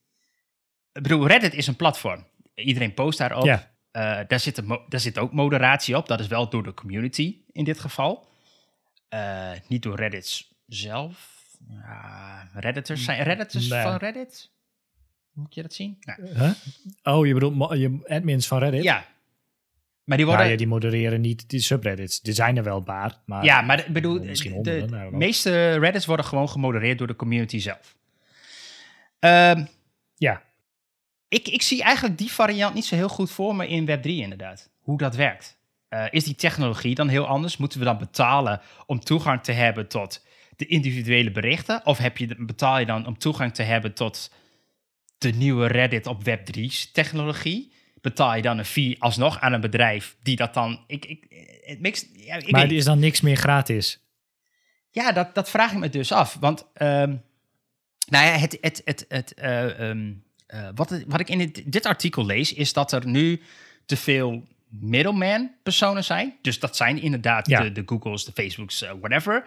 Ik 0.92 1.02
bedoel, 1.02 1.26
Reddit 1.26 1.54
is 1.54 1.66
een 1.66 1.76
platform 1.76 2.26
iedereen 2.54 2.94
post 2.94 3.18
daarop. 3.18 3.44
Ja. 3.44 3.72
Uh, 3.92 4.18
daar, 4.26 4.40
zit 4.40 4.62
daar 4.88 5.00
zit 5.00 5.18
ook 5.18 5.32
moderatie 5.32 5.96
op. 5.96 6.06
Dat 6.06 6.20
is 6.20 6.26
wel 6.26 6.48
door 6.48 6.62
de 6.62 6.74
community 6.74 7.36
in 7.52 7.64
dit 7.64 7.80
geval. 7.80 8.28
Uh, 9.14 9.50
niet 9.68 9.82
door 9.82 9.96
Reddit 9.96 10.48
zelf, 10.66 11.33
Ja, 11.68 12.48
Redditors 12.54 13.04
zijn 13.04 13.22
Redditors 13.22 13.68
Nee. 13.68 13.82
van 13.82 13.96
Reddit? 13.96 14.50
Moet 15.32 15.54
je 15.54 15.62
dat 15.62 15.72
zien? 15.74 15.96
Nou, 16.00 16.28
Huh? 16.34 16.50
Oh, 17.14 17.26
je 17.26 17.34
bedoelt 17.34 17.78
je 17.78 17.98
admins 18.08 18.46
van 18.46 18.58
Reddit? 18.58 18.82
ja. 18.82 19.12
Maar 20.04 20.16
die 20.16 20.26
Nou 20.26 20.36
worden... 20.38 20.52
ja, 20.52 20.58
die 20.58 20.68
modereren 20.72 21.20
niet 21.20 21.48
die 21.48 21.60
subreddits. 21.60 22.20
Er 22.22 22.34
zijn 22.34 22.56
er 22.56 22.62
wel 22.62 22.80
paar, 22.80 23.18
maar... 23.26 23.44
Ja, 23.44 23.60
maar 23.60 23.78
ik 23.78 23.92
bedoel, 23.92 24.20
Misschien 24.24 24.50
de, 24.50 24.54
honderden, 24.56 24.86
de 24.88 24.94
nou, 24.96 25.16
meeste 25.16 25.78
Reddits 25.78 26.06
worden 26.06 26.24
gewoon 26.26 26.48
gemodereerd 26.48 26.98
door 26.98 27.06
de 27.06 27.16
community 27.16 27.58
zelf. 27.58 27.96
Ehm, 29.18 29.64
Ja. 30.16 30.42
ik, 31.28 31.48
ik 31.48 31.62
zie 31.62 31.82
eigenlijk 31.82 32.18
die 32.18 32.32
variant 32.32 32.74
niet 32.74 32.84
zo 32.84 32.94
heel 32.94 33.08
goed 33.08 33.30
voor 33.30 33.56
me 33.56 33.68
in 33.68 33.86
Web3 33.88 34.02
inderdaad. 34.02 34.70
Hoe 34.80 34.98
dat 34.98 35.14
werkt. 35.16 35.56
Eh, 35.88 36.04
is 36.10 36.24
die 36.24 36.34
technologie 36.34 36.94
dan 36.94 37.08
heel 37.08 37.26
anders? 37.26 37.56
Moeten 37.56 37.78
we 37.78 37.84
dan 37.84 37.98
betalen 37.98 38.60
om 38.86 39.00
toegang 39.00 39.42
te 39.42 39.52
hebben 39.52 39.88
tot 39.88 40.24
de 40.56 40.66
individuele 40.66 41.30
berichten? 41.30 41.86
Of 41.86 41.98
heb 41.98 42.18
je, 42.18 42.34
betaal 42.38 42.78
je 42.78 42.86
dan 42.86 43.06
om 43.06 43.18
toegang 43.18 43.54
te 43.54 43.62
hebben 43.62 43.94
tot 43.94 44.30
de 45.18 45.30
nieuwe 45.30 45.66
Reddit 45.66 46.06
op 46.06 46.22
Web3's 46.28 46.90
technologie? 46.92 47.72
Betaal 48.00 48.36
je 48.36 48.42
dan 48.42 48.58
een 48.58 48.64
fee 48.64 48.96
alsnog 49.02 49.40
aan 49.40 49.52
een 49.52 49.60
bedrijf 49.60 50.16
die 50.22 50.36
dat 50.36 50.54
dan... 50.54 50.84
Ik, 50.86 51.04
ik, 51.04 51.24
het 51.64 51.82
makes, 51.82 52.06
ja, 52.12 52.34
ik 52.34 52.50
maar 52.50 52.62
er 52.62 52.72
is 52.72 52.84
dan 52.84 52.98
niks 52.98 53.20
meer 53.20 53.36
gratis. 53.36 54.00
ja, 54.90 55.12
dat, 55.12 55.34
dat 55.34 55.50
vraag 55.50 55.72
ik 55.72 55.78
me 55.78 55.88
dus 55.88 56.12
af. 56.12 56.36
Want, 56.40 56.66
ehm, 56.74 57.16
nou 58.08 58.26
ja, 58.26 58.36
het, 58.36 58.58
het, 58.60 58.82
het, 58.84 59.04
het, 59.08 59.34
eh, 59.34 59.90
ehm, 59.90 60.12
eh, 60.46 60.68
wat, 60.74 61.04
wat 61.06 61.20
ik 61.20 61.28
in 61.28 61.38
dit, 61.38 61.72
dit 61.72 61.86
artikel 61.86 62.26
lees, 62.26 62.52
is 62.52 62.72
dat 62.72 62.92
er 62.92 63.06
nu 63.06 63.40
te 63.86 63.96
veel 63.96 64.44
middleman 64.68 65.50
personen 65.62 66.04
zijn. 66.04 66.34
Dus 66.42 66.58
dat 66.58 66.76
zijn 66.76 67.02
inderdaad 67.02 67.48
Ja. 67.48 67.60
de, 67.62 67.72
de 67.72 67.82
Googles, 67.86 68.24
de 68.24 68.32
Facebooks, 68.32 68.82
eh, 68.82 68.92
whatever. 69.00 69.46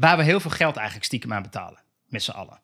Waar 0.00 0.16
we 0.16 0.22
heel 0.22 0.40
veel 0.40 0.50
geld 0.50 0.76
eigenlijk 0.76 1.06
stiekem 1.06 1.32
aan 1.32 1.42
betalen. 1.42 1.82
Met 2.06 2.22
z'n 2.22 2.30
allen. 2.30 2.60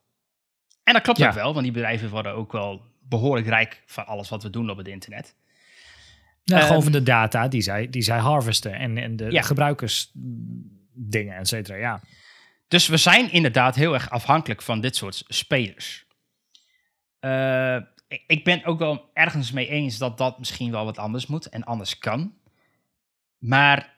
En 0.83 0.93
dat 0.93 1.03
klopt 1.03 1.19
Ja. 1.19 1.29
ook 1.29 1.35
wel, 1.35 1.53
want 1.53 1.63
die 1.65 1.73
bedrijven 1.73 2.11
worden 2.11 2.33
ook 2.35 2.53
wel 2.53 2.83
behoorlijk 3.01 3.47
rijk 3.49 3.83
van 3.87 4.07
alles 4.07 4.29
wat 4.29 4.43
we 4.43 4.51
doen 4.51 4.71
op 4.71 4.77
het 4.77 4.89
internet. 4.89 5.35
Nou, 6.45 6.59
Ehm, 6.61 6.67
gewoon 6.69 6.83
van 6.83 6.93
de 6.93 7.03
data 7.03 7.49
die 7.49 7.61
zij, 7.61 7.91
die 7.91 8.03
zij 8.03 8.19
harvesten 8.19 8.73
en, 8.73 8.99
en 8.99 9.17
de 9.17 9.31
Ja. 9.31 9.43
gebruikersdingen, 9.43 11.37
et 11.37 11.49
cetera. 11.49 11.77
Ja. 11.79 12.01
Dus 12.69 12.87
we 12.87 12.97
zijn 12.97 13.33
inderdaad 13.33 13.75
heel 13.75 13.95
erg 13.95 14.11
afhankelijk 14.11 14.63
van 14.63 14.81
dit 14.81 14.97
soort 14.97 15.25
spelers. 15.27 16.07
Eh, 17.21 17.77
ik 18.27 18.45
ben 18.45 18.65
ook 18.65 18.79
wel 18.79 19.11
ergens 19.15 19.53
mee 19.53 19.69
eens 19.69 19.99
dat 19.99 20.19
dat 20.19 20.39
misschien 20.39 20.71
wel 20.71 20.85
wat 20.85 20.99
anders 20.99 21.27
moet 21.27 21.49
en 21.49 21.65
anders 21.65 21.99
kan. 21.99 22.35
Maar 23.39 23.96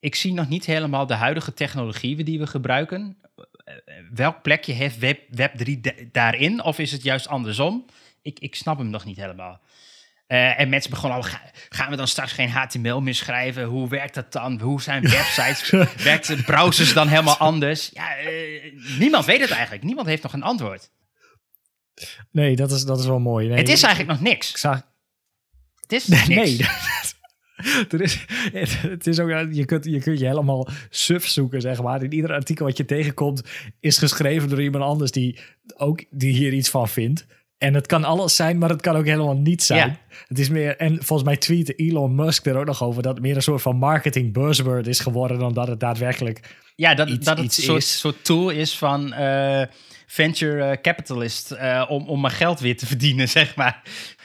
ik 0.00 0.14
zie 0.14 0.32
nog 0.32 0.48
niet 0.48 0.64
helemaal 0.64 1.06
de 1.06 1.14
huidige 1.14 1.54
technologie 1.54 2.24
die 2.24 2.38
we 2.38 2.46
gebruiken. 2.46 3.16
Eh, 3.64 3.74
Welk 4.14 4.42
plekje 4.42 4.72
heeft 4.72 4.98
Web, 4.98 5.20
Web3 5.36 5.80
da- 5.80 5.92
daarin? 6.12 6.62
Of 6.62 6.78
is 6.78 6.92
het 6.92 7.02
juist 7.02 7.28
andersom? 7.28 7.84
Ik, 8.22 8.38
ik 8.38 8.54
snap 8.54 8.78
hem 8.78 8.90
nog 8.90 9.04
niet 9.04 9.16
helemaal. 9.16 9.60
Eh, 10.26 10.60
en 10.60 10.68
mensen 10.68 10.90
begonnen 10.90 11.18
al, 11.18 11.24
ga- 11.24 11.50
gaan 11.68 11.90
we 11.90 11.96
dan 11.96 12.08
straks 12.08 12.32
geen 12.32 12.50
HTML 12.50 13.00
meer 13.00 13.14
schrijven? 13.14 13.64
Hoe 13.64 13.88
werkt 13.88 14.14
dat 14.14 14.32
dan? 14.32 14.60
Hoe 14.60 14.82
zijn 14.82 15.02
websites? 15.08 15.70
Werkt 16.04 16.26
de 16.26 16.42
browsers 16.42 16.92
dan 16.92 17.08
helemaal 17.08 17.36
anders? 17.36 17.90
Ja, 17.92 18.16
eh, 18.16 18.72
niemand 18.98 19.24
weet 19.24 19.40
het 19.40 19.50
eigenlijk. 19.50 19.82
Niemand 19.84 20.06
heeft 20.06 20.22
nog 20.22 20.32
een 20.32 20.42
antwoord. 20.42 20.90
Nee, 22.30 22.56
dat 22.56 22.70
is, 22.70 22.84
dat 22.84 22.98
is 22.98 23.06
wel 23.06 23.18
mooi. 23.18 23.48
Nee, 23.48 23.58
het 23.58 23.68
is 23.68 23.82
eigenlijk 23.82 24.18
nog 24.18 24.26
Ik 24.28 24.32
niks. 24.32 24.60
zag, 24.60 24.82
Het 25.80 25.92
is 25.92 26.06
niks. 26.14 26.26
Nee, 26.28 26.56
er 27.90 28.00
is, 28.00 28.24
het, 28.82 29.06
is 29.06 29.18
ook, 29.18 29.28
je, 29.50 29.64
kunt, 29.64 29.84
je 29.84 30.00
kunt 30.00 30.18
je 30.18 30.26
helemaal 30.26 30.68
suf 30.90 31.26
zoeken, 31.26 31.60
zeg 31.60 31.82
maar. 31.82 32.02
In 32.02 32.12
ieder 32.12 32.32
artikel 32.32 32.66
wat 32.66 32.76
je 32.76 32.84
tegenkomt 32.84 33.42
is 33.80 33.98
geschreven 33.98 34.48
door 34.48 34.62
iemand 34.62 34.84
anders 34.84 35.10
die 35.10 35.38
ook 35.76 36.04
die 36.10 36.32
hier 36.32 36.52
iets 36.52 36.68
van 36.68 36.88
vindt. 36.88 37.26
En 37.58 37.74
het 37.74 37.86
kan 37.86 38.04
alles 38.04 38.36
zijn, 38.36 38.58
maar 38.58 38.68
het 38.68 38.80
kan 38.80 38.96
ook 38.96 39.04
helemaal 39.04 39.36
niet 39.36 39.62
zijn. 39.62 39.88
Ja. 39.88 40.16
Het 40.28 40.38
is 40.38 40.48
meer, 40.48 40.76
en 40.76 40.96
volgens 41.04 41.28
mij 41.28 41.36
tweette 41.36 41.74
Elon 41.74 42.14
Musk 42.14 42.46
er 42.46 42.56
ook 42.56 42.66
nog 42.66 42.82
over 42.82 43.02
dat 43.02 43.14
het 43.14 43.22
meer 43.22 43.36
een 43.36 43.42
soort 43.42 43.62
van 43.62 43.76
marketing 43.76 44.32
buzzword 44.32 44.86
is 44.86 45.00
geworden 45.00 45.38
dan 45.38 45.52
dat 45.52 45.68
het 45.68 45.80
daadwerkelijk. 45.80 46.40
Ja, 46.76 46.94
dat, 46.94 47.08
Iets- 47.08 47.24
dat 47.24 47.38
het 47.38 47.56
een 47.56 47.62
soort, 47.62 47.84
soort 47.84 48.24
tool 48.24 48.50
is 48.50 48.78
van 48.78 49.12
eh, 49.12 49.62
venture 50.06 50.62
eh, 50.62 50.80
capitalist 50.80 51.50
eh, 51.50 51.86
om, 51.88 52.08
om 52.08 52.20
mijn 52.20 52.32
geld 52.32 52.60
weer 52.60 52.76
te 52.76 52.86
verdienen, 52.86 53.28
zeg 53.38 53.56
maar. 53.56 53.82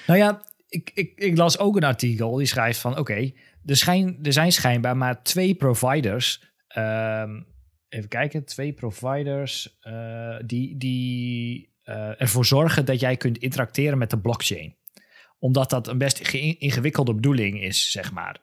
Nou 0.07 0.19
ja, 0.19 0.41
ik, 0.67 0.91
ik, 0.93 1.11
ik 1.15 1.37
las 1.37 1.59
ook 1.59 1.75
een 1.75 1.83
artikel 1.83 2.35
die 2.35 2.47
schrijft 2.47 2.79
van: 2.79 2.97
oké, 2.97 3.31
er, 3.65 3.75
schijn, 3.77 4.19
er 4.23 4.33
zijn 4.33 4.51
schijnbaar 4.51 4.97
maar 4.97 5.23
twee 5.23 5.55
providers. 5.55 6.53
ehm, 6.67 7.41
even 7.89 8.09
kijken, 8.09 8.45
twee 8.45 8.73
providers 8.73 9.77
eh, 9.79 10.37
die, 10.45 10.77
die 10.77 11.73
eh, 11.83 12.21
ervoor 12.21 12.45
zorgen 12.45 12.85
dat 12.85 12.99
jij 12.99 13.17
kunt 13.17 13.37
interacteren 13.37 13.97
met 13.97 14.09
de 14.09 14.19
blockchain. 14.19 14.75
Omdat 15.39 15.69
dat 15.69 15.87
een 15.87 15.97
best 15.97 16.27
ge- 16.27 16.57
ingewikkelde 16.57 17.13
bedoeling 17.13 17.61
is, 17.61 17.91
zeg 17.91 18.11
maar. 18.11 18.39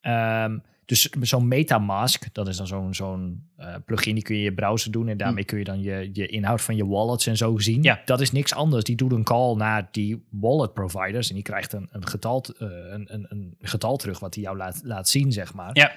Ehm, 0.00 0.58
dus 0.86 1.08
zo'n 1.20 1.48
MetaMask, 1.48 2.34
dat 2.34 2.48
is 2.48 2.56
dan 2.56 2.66
zo'n 2.66 2.94
zo'n 2.94 3.48
eh, 3.56 3.74
plugin, 3.84 4.14
die 4.14 4.22
kun 4.22 4.34
je 4.34 4.40
in 4.40 4.46
je 4.50 4.54
browser 4.54 4.90
doen. 4.90 5.08
En 5.08 5.16
daarmee 5.16 5.44
kun 5.44 5.58
je 5.58 5.64
dan 5.64 5.80
je, 5.82 6.10
je 6.12 6.26
inhoud 6.26 6.62
van 6.62 6.76
je 6.76 6.86
wallets 6.86 7.26
en 7.26 7.36
zo 7.36 7.58
zien. 7.58 7.82
Ja. 7.82 8.02
Dat 8.04 8.20
is 8.20 8.32
niks 8.32 8.54
anders. 8.54 8.84
Die 8.84 8.96
doet 8.96 9.12
een 9.12 9.24
call 9.24 9.54
naar 9.56 9.88
die 9.90 10.26
wallet 10.30 10.72
providers. 10.74 11.28
En 11.28 11.34
die 11.34 11.42
krijgt 11.44 11.72
een, 11.72 11.88
een, 11.90 12.06
getal, 12.06 12.44
eh, 12.58 12.66
een, 12.68 13.14
een, 13.14 13.26
een 13.28 13.54
getal 13.60 13.96
terug 13.96 14.18
wat 14.18 14.34
hij 14.34 14.42
jou 14.44 14.56
laat, 14.56 14.80
laat 14.84 15.08
zien, 15.08 15.32
zeg 15.32 15.54
maar. 15.54 15.70
Ja, 15.72 15.92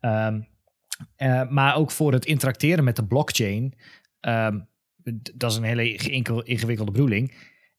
Ehm, 0.00 0.40
eh, 1.16 1.48
maar 1.48 1.76
ook 1.76 1.90
voor 1.90 2.12
het 2.12 2.24
interacteren 2.26 2.84
met 2.84 2.96
de 2.96 3.04
blockchain. 3.06 3.74
ehm, 4.20 4.58
dat 5.34 5.50
is 5.50 5.56
een 5.56 5.62
hele 5.64 5.94
inge- 5.94 6.44
ingewikkelde 6.44 6.90
bedoeling. 6.92 7.34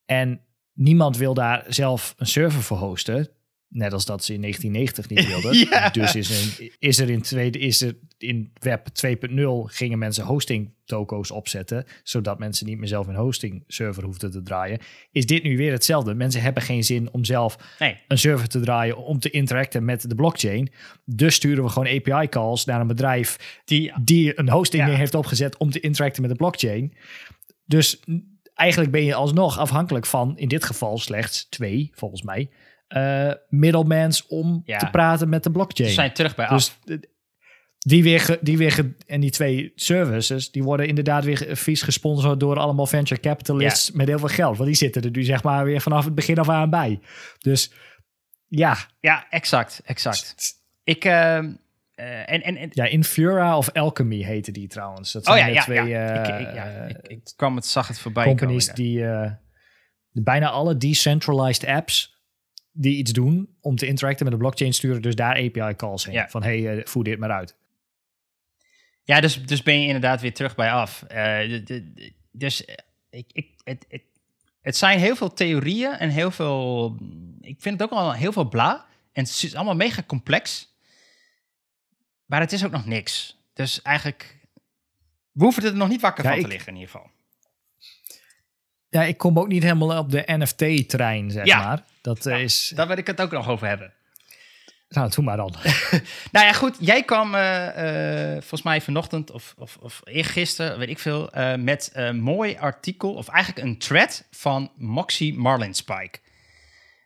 En 0.06 0.42
niemand 0.74 1.18
wil 1.18 1.34
daar 1.34 1.64
zelf 1.68 2.14
een 2.18 2.26
server 2.28 2.62
voor 2.62 2.78
hosten. 2.78 3.30
Net 3.76 3.94
als 3.94 4.06
dat 4.06 4.24
ze 4.24 4.34
in 4.34 4.42
1990 4.42 5.10
niet 5.10 5.28
wilden. 5.42 5.70
Ja. 5.70 5.90
Dus 5.90 6.16
is 6.16 6.60
er, 6.60 6.72
is 6.80 7.00
er 7.00 7.10
in, 7.10 7.22
tweede, 7.22 7.60
is 7.60 7.82
er 7.82 7.96
in 8.18 8.52
web 8.60 8.88
2.0 9.06 9.36
gingen 9.66 9.98
mensen 9.98 10.24
hosting 10.26 10.74
toko's 10.86 11.32
opzetten. 11.32 11.86
Zodat 12.04 12.40
mensen 12.40 12.66
niet 12.66 12.78
meer 12.78 12.88
zelf 12.88 13.08
een 13.08 13.16
hosting 13.16 13.64
server 13.68 14.04
hoefden 14.04 14.32
te 14.32 14.42
draaien. 14.44 14.80
Is 15.12 15.26
dit 15.26 15.44
nu 15.44 15.58
weer 15.58 15.72
hetzelfde? 15.72 16.14
Mensen 16.14 16.42
hebben 16.42 16.64
geen 16.64 16.84
zin 16.84 17.10
om 17.12 17.26
zelf 17.26 17.58
nee. 17.80 17.98
een 18.08 18.18
server 18.18 18.48
te 18.48 18.60
draaien 18.60 18.98
om 18.98 19.20
te 19.20 19.30
interacten 19.30 19.86
met 19.86 20.10
de 20.10 20.16
blockchain. 20.16 20.70
Dus 21.06 21.36
sturen 21.36 21.64
we 21.64 21.70
gewoon 21.70 21.88
API 21.88 22.30
calls 22.30 22.66
naar 22.66 22.82
een 22.82 22.88
bedrijf 22.88 23.62
Die, 23.66 23.94
die 24.02 24.40
een 24.40 24.50
hosting 24.50 24.88
Ja. 24.88 24.96
heeft 24.96 25.16
opgezet 25.16 25.58
om 25.58 25.72
te 25.72 25.80
interacten 25.80 26.22
met 26.22 26.32
de 26.32 26.38
blockchain. 26.38 26.94
Dus 27.66 28.00
eigenlijk 28.54 28.92
ben 28.92 29.04
je 29.04 29.14
alsnog 29.16 29.58
afhankelijk 29.58 30.06
van, 30.06 30.38
in 30.38 30.48
dit 30.48 30.64
geval 30.64 30.98
slechts 30.98 31.50
twee, 31.50 31.92
volgens 31.94 32.22
mij, 32.22 32.50
middlemans 33.50 34.28
om 34.28 34.62
Ja. 34.66 34.78
te 34.78 34.90
praten 34.90 35.30
met 35.30 35.44
de 35.44 35.52
blockchain. 35.52 35.90
ze 35.90 35.96
zijn 35.96 36.14
terug 36.14 36.36
bij 36.36 36.48
dus 36.48 36.68
af. 36.68 36.98
die 37.80 38.04
weer, 38.04 38.38
die 38.42 38.58
weer 38.58 38.94
en 39.08 39.20
die 39.22 39.32
twee 39.32 39.72
services, 39.76 40.52
die 40.52 40.64
worden 40.64 40.88
inderdaad 40.88 41.24
weer 41.24 41.48
vies 41.52 41.82
gesponsord 41.82 42.40
door 42.40 42.58
allemaal 42.60 42.86
venture 42.88 43.20
capitalists 43.22 43.92
met 43.92 44.08
heel 44.08 44.20
veel 44.20 44.28
geld. 44.28 44.56
Want 44.58 44.70
die 44.70 44.78
zitten 44.78 45.02
er 45.02 45.12
nu 45.12 45.24
zeg 45.24 45.44
maar 45.44 45.66
weer 45.66 45.82
vanaf 45.82 46.06
het 46.06 46.16
begin 46.16 46.38
af 46.40 46.50
aan 46.50 46.70
bij. 46.70 47.00
Dus 47.40 47.72
ja, 48.48 48.78
Ja, 49.00 49.26
exact, 49.30 49.82
exact. 49.86 50.54
Ik, 50.84 51.06
ehm, 51.06 51.54
eh, 51.96 52.32
en, 52.32 52.42
en, 52.42 52.58
en 52.58 52.70
ja, 52.74 52.86
Infura 52.86 53.58
of 53.58 53.72
Alchemy 53.72 54.24
heette 54.24 54.52
die 54.52 54.68
trouwens. 54.68 55.12
Dat 55.12 55.28
oh 55.28 55.34
zijn 55.34 55.40
ja, 55.40 55.48
de 55.48 55.54
ja, 55.54 55.62
twee 55.62 55.90
ja. 55.90 56.24
eh, 56.24 56.40
ik, 56.40 56.48
ik, 56.48 56.56
ja, 56.56 56.66
ik, 56.66 57.08
ik 57.08 57.34
kwam 57.36 57.56
het, 57.56 57.66
zag 57.66 57.88
het 57.88 58.00
voorbij 58.00 58.26
companies 58.26 58.66
komen. 58.68 59.40
die 60.12 60.24
bijna 60.24 60.50
alle 60.50 60.78
decentralized 60.78 61.66
apps 61.70 62.15
die 62.78 62.98
iets 62.98 63.12
doen 63.12 63.56
om 63.62 63.76
te 63.76 63.86
interacten 63.86 64.24
met 64.24 64.34
de 64.34 64.40
blockchain 64.40 64.74
sturen 64.74 65.02
dus 65.02 65.16
daar 65.16 65.36
API 65.36 65.76
calls 65.76 66.06
heen. 66.06 66.14
Ja. 66.14 66.30
Van 66.30 66.44
hey, 66.44 66.78
eh, 66.78 66.86
voer 66.86 67.04
dit 67.04 67.20
maar 67.20 67.32
uit. 67.32 67.56
Ja, 69.04 69.22
dus, 69.22 69.46
dus 69.46 69.64
ben 69.64 69.80
je 69.80 69.86
inderdaad 69.86 70.22
weer 70.22 70.34
terug 70.34 70.56
bij 70.56 70.72
af. 70.72 71.04
Eh, 71.04 71.62
dus 72.32 72.66
eh, 72.66 72.76
ik, 73.10 73.30
ik, 73.32 73.50
het, 73.64 73.86
het, 73.90 74.02
het 74.62 74.78
zijn 74.78 75.00
heel 75.00 75.16
veel 75.16 75.34
theorieën 75.34 75.92
en 75.92 76.10
heel 76.10 76.32
veel... 76.32 76.98
Ik 77.42 77.62
vind 77.62 77.80
het 77.80 77.92
ook 77.92 77.98
al 77.98 78.14
heel 78.14 78.32
veel 78.32 78.50
bla. 78.50 78.86
En 79.14 79.24
het 79.24 79.44
is 79.44 79.56
allemaal 79.56 79.76
mega 79.76 80.04
complex. 80.04 80.74
Maar 82.26 82.40
het 82.40 82.52
is 82.52 82.66
ook 82.66 82.72
nog 82.72 82.86
niks. 82.86 83.38
Dus 83.54 83.82
eigenlijk... 83.82 84.38
We 85.32 85.44
hoeven 85.44 85.64
er 85.64 85.76
nog 85.76 85.90
niet 85.90 86.02
wakker 86.02 86.24
Ja, 86.24 86.32
van 86.32 86.42
te 86.42 86.48
liggen 86.48 86.68
in 86.68 86.80
ieder 86.80 86.92
geval. 86.92 87.10
Ja, 88.96 89.04
ik 89.04 89.18
kom 89.18 89.40
ook 89.40 89.48
niet 89.48 89.64
helemaal 89.64 89.98
op 89.98 90.12
de 90.12 90.24
NFT-trein, 90.26 91.32
zeg 91.32 91.46
Ja. 91.46 91.64
maar. 91.64 91.84
Dat 92.02 92.26
eh, 92.26 92.42
is... 92.42 92.72
Daar 92.76 92.88
wil 92.88 92.98
ik 92.98 93.08
het 93.08 93.22
ook 93.22 93.32
nog 93.32 93.50
over 93.50 93.68
hebben. 93.68 93.94
Nou, 94.90 95.10
doe 95.10 95.24
maar 95.24 95.38
dan. 95.38 95.54
Nou 96.32 96.46
ja, 96.46 96.54
goed. 96.54 96.76
Jij 96.80 97.04
kwam 97.04 97.36
eh, 97.36 98.26
eh, 98.28 98.32
volgens 98.40 98.62
mij 98.62 98.82
vanochtend 98.82 99.32
of, 99.32 99.56
of, 99.58 99.78
of 99.82 100.02
eergisteren, 100.04 100.80
weet 100.80 100.90
ik 100.90 101.00
veel, 101.00 101.32
eh, 101.32 101.56
met 101.56 101.90
een 101.94 102.20
mooi 102.20 102.58
artikel, 102.58 103.14
of 103.14 103.28
eigenlijk 103.28 103.68
een 103.68 103.78
thread 103.78 104.28
van 104.32 104.72
Moxie 104.76 105.38
Marlinspike. 105.38 106.20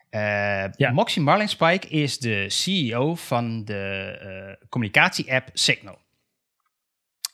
Eh 0.10 0.66
Ja. 0.76 0.92
Moxie 0.92 1.22
Marlinspike 1.22 1.88
is 1.88 2.18
de 2.18 2.50
CEO 2.50 3.16
van 3.16 3.66
de 3.66 4.58
communicatie-app 4.70 5.50
Signal. 5.54 5.98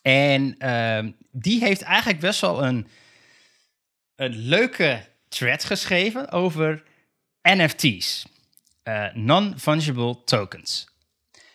En 0.01 0.55
ehm, 0.57 1.11
die 1.31 1.63
heeft 1.63 1.81
eigenlijk 1.81 2.19
best 2.19 2.41
wel 2.41 2.63
een, 2.63 2.87
een 4.15 4.35
leuke 4.35 5.07
thread 5.29 5.63
geschreven 5.63 6.31
over 6.31 6.83
NFT's. 7.41 8.25
eh, 8.83 9.05
Non-fungible 9.13 10.23
tokens. 10.23 10.93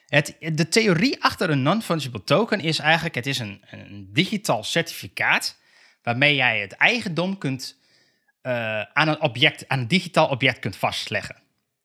Het, 0.06 0.36
de 0.40 0.68
theorie 0.68 1.22
achter 1.22 1.50
een 1.50 1.62
non-fungible 1.62 2.24
token 2.24 2.60
is 2.60 2.78
eigenlijk... 2.78 3.14
het 3.14 3.26
is 3.26 3.38
een, 3.38 3.62
een 3.70 4.08
digitaal 4.12 4.64
certificaat... 4.64 5.58
waarmee 6.02 6.34
jij 6.34 6.60
het 6.60 6.72
eigendom 6.72 7.38
kunt, 7.38 7.78
eh, 8.42 8.80
aan, 8.82 9.08
een 9.08 9.20
object, 9.20 9.68
aan 9.68 9.78
een 9.78 9.88
digitaal 9.88 10.28
object 10.28 10.58
kunt 10.58 10.76
vastleggen. 10.76 11.36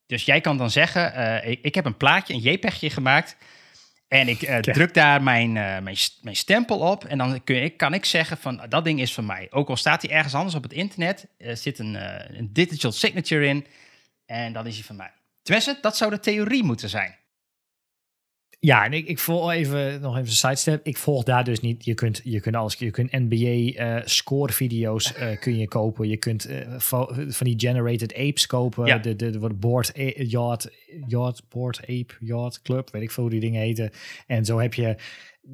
Dus 0.08 0.26
jij 0.26 0.42
kan 0.42 0.58
dan 0.58 0.72
zeggen... 0.72 1.14
eh, 1.14 1.52
ik, 1.52 1.60
ik 1.62 1.76
heb 1.76 1.86
een 1.86 1.98
plaatje, 1.98 2.34
een 2.34 2.40
JPEGje 2.40 2.90
gemaakt... 2.90 3.38
En 4.08 4.28
ik 4.28 4.42
eh, 4.42 4.58
druk 4.58 4.94
daar 4.94 5.24
mijn, 5.24 5.58
eh, 5.58 5.80
mijn, 5.80 5.98
mijn 6.22 6.36
stempel 6.36 6.80
op. 6.80 7.06
En 7.06 7.18
dan 7.18 7.44
kun 7.44 7.64
ik, 7.64 7.78
kan 7.78 7.94
ik 7.94 8.06
zeggen 8.06 8.38
van 8.38 8.62
dat 8.70 8.84
ding 8.84 9.02
is 9.02 9.14
van 9.14 9.26
mij. 9.26 9.48
Ook 9.50 9.70
al 9.70 9.78
staat 9.78 10.02
hij 10.02 10.12
ergens 10.12 10.34
anders 10.34 10.56
op 10.56 10.64
het 10.64 10.74
internet. 10.74 11.28
Er 11.38 11.58
zit 11.58 11.80
een, 11.80 11.96
eh, 11.96 12.38
een 12.38 12.54
digital 12.54 12.92
signature 12.92 13.46
in. 13.46 13.66
En 14.26 14.54
dan 14.54 14.68
is 14.68 14.76
hij 14.76 14.84
van 14.84 14.96
mij. 14.96 15.12
Tenminste, 15.42 15.78
dat 15.82 15.98
zou 15.98 16.12
de 16.12 16.20
theorie 16.20 16.64
moeten 16.64 16.90
zijn. 16.90 17.16
Ja, 18.66 18.86
en 18.86 18.94
ik, 18.94 19.08
ik 19.08 19.20
volg 19.20 19.52
even 19.52 20.02
nog 20.02 20.16
even 20.16 20.28
een 20.28 20.36
sidestep. 20.36 20.86
Ik 20.86 20.98
volg 20.98 21.24
daar 21.24 21.44
dus 21.44 21.60
niet. 21.60 21.86
Je 21.86 21.94
kunt, 21.94 22.22
je 22.24 22.40
kunt 22.40 22.56
alles. 22.56 22.76
Je 22.76 22.92
kunt 22.92 23.12
NBA 23.12 23.84
eh 23.84 24.02
score 24.06 24.54
video's 24.54 25.14
eh, 25.14 25.40
kun 25.44 25.58
je 25.58 25.68
kopen. 25.68 26.08
Je 26.08 26.18
kunt 26.18 26.46
eh, 26.46 26.80
van 26.80 27.46
die 27.46 27.60
generated 27.60 28.14
apes 28.14 28.48
kopen. 28.48 28.86
Ja. 28.86 28.98
De, 28.98 29.16
de, 29.16 29.30
de 29.30 29.54
board 29.54 29.92
yacht, 30.16 30.70
yacht 31.08 31.50
board 31.50 31.82
ape 31.82 32.14
yacht 32.20 32.62
club. 32.62 32.92
Weet 32.92 33.02
ik 33.02 33.12
veel 33.12 33.24
hoe 33.24 33.32
die 33.32 33.42
dingen 33.42 33.62
heten. 33.62 33.92
En 34.28 34.46
zo 34.46 34.60
heb 34.60 34.74
je 34.74 34.96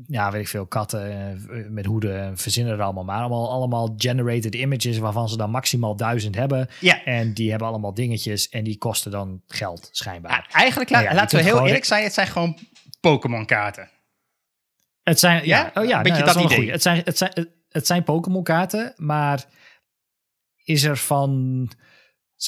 ja, 0.08 0.32
weet 0.32 0.42
ik 0.42 0.48
veel, 0.48 0.66
katten 0.68 1.12
eh, 1.12 1.70
met 1.70 1.86
hoeden, 1.86 2.38
verzinnen 2.38 2.74
er 2.74 2.82
allemaal 2.82 3.04
maar. 3.04 3.20
Allemaal, 3.20 3.50
allemaal 3.52 3.94
generated 3.98 4.56
images 4.56 4.98
waarvan 4.98 5.30
ze 5.30 5.38
dan 5.38 5.50
maximaal 5.50 5.96
duizend 5.96 6.36
hebben. 6.36 6.70
Ja. 6.80 7.04
En 7.04 7.34
die 7.34 7.50
hebben 7.50 7.68
allemaal 7.68 7.94
dingetjes 7.94 8.50
en 8.50 8.64
die 8.64 8.78
kosten 8.78 9.12
dan 9.12 9.42
geld, 9.48 9.90
schijnbaar. 9.92 10.32
Ja, 10.32 10.56
eigenlijk, 10.56 10.90
la- 10.90 10.96
Nou 10.96 11.08
ja, 11.10 11.16
je 11.16 11.22
laten 11.22 11.38
we 11.38 11.44
heel 11.44 11.66
eerlijk 11.66 11.86
zijn. 11.86 12.04
Het 12.04 12.14
zijn 12.14 12.28
gewoon 12.28 12.58
Pokémon 13.00 13.46
kaarten. 13.46 13.90
Het 15.04 15.20
zijn, 15.20 15.46
ja, 15.46 15.72
Ja? 15.74 15.82
oh 15.82 15.88
ja, 15.88 15.98
Een 15.98 16.04
beetje 16.04 16.24
nou, 16.24 16.34
dat 16.34 16.36
is 16.36 16.42
wel 16.42 16.52
een 16.52 16.58
idee. 16.62 16.72
Het 16.72 16.82
zijn, 16.82 17.02
het 17.06 17.18
zijn, 17.18 17.48
het 17.70 17.88
zijn 17.88 18.04
Pokémon 18.04 18.44
kaarten, 18.44 18.94
maar 18.98 19.46
is 20.64 20.84
er 20.84 20.98
van, 20.98 21.70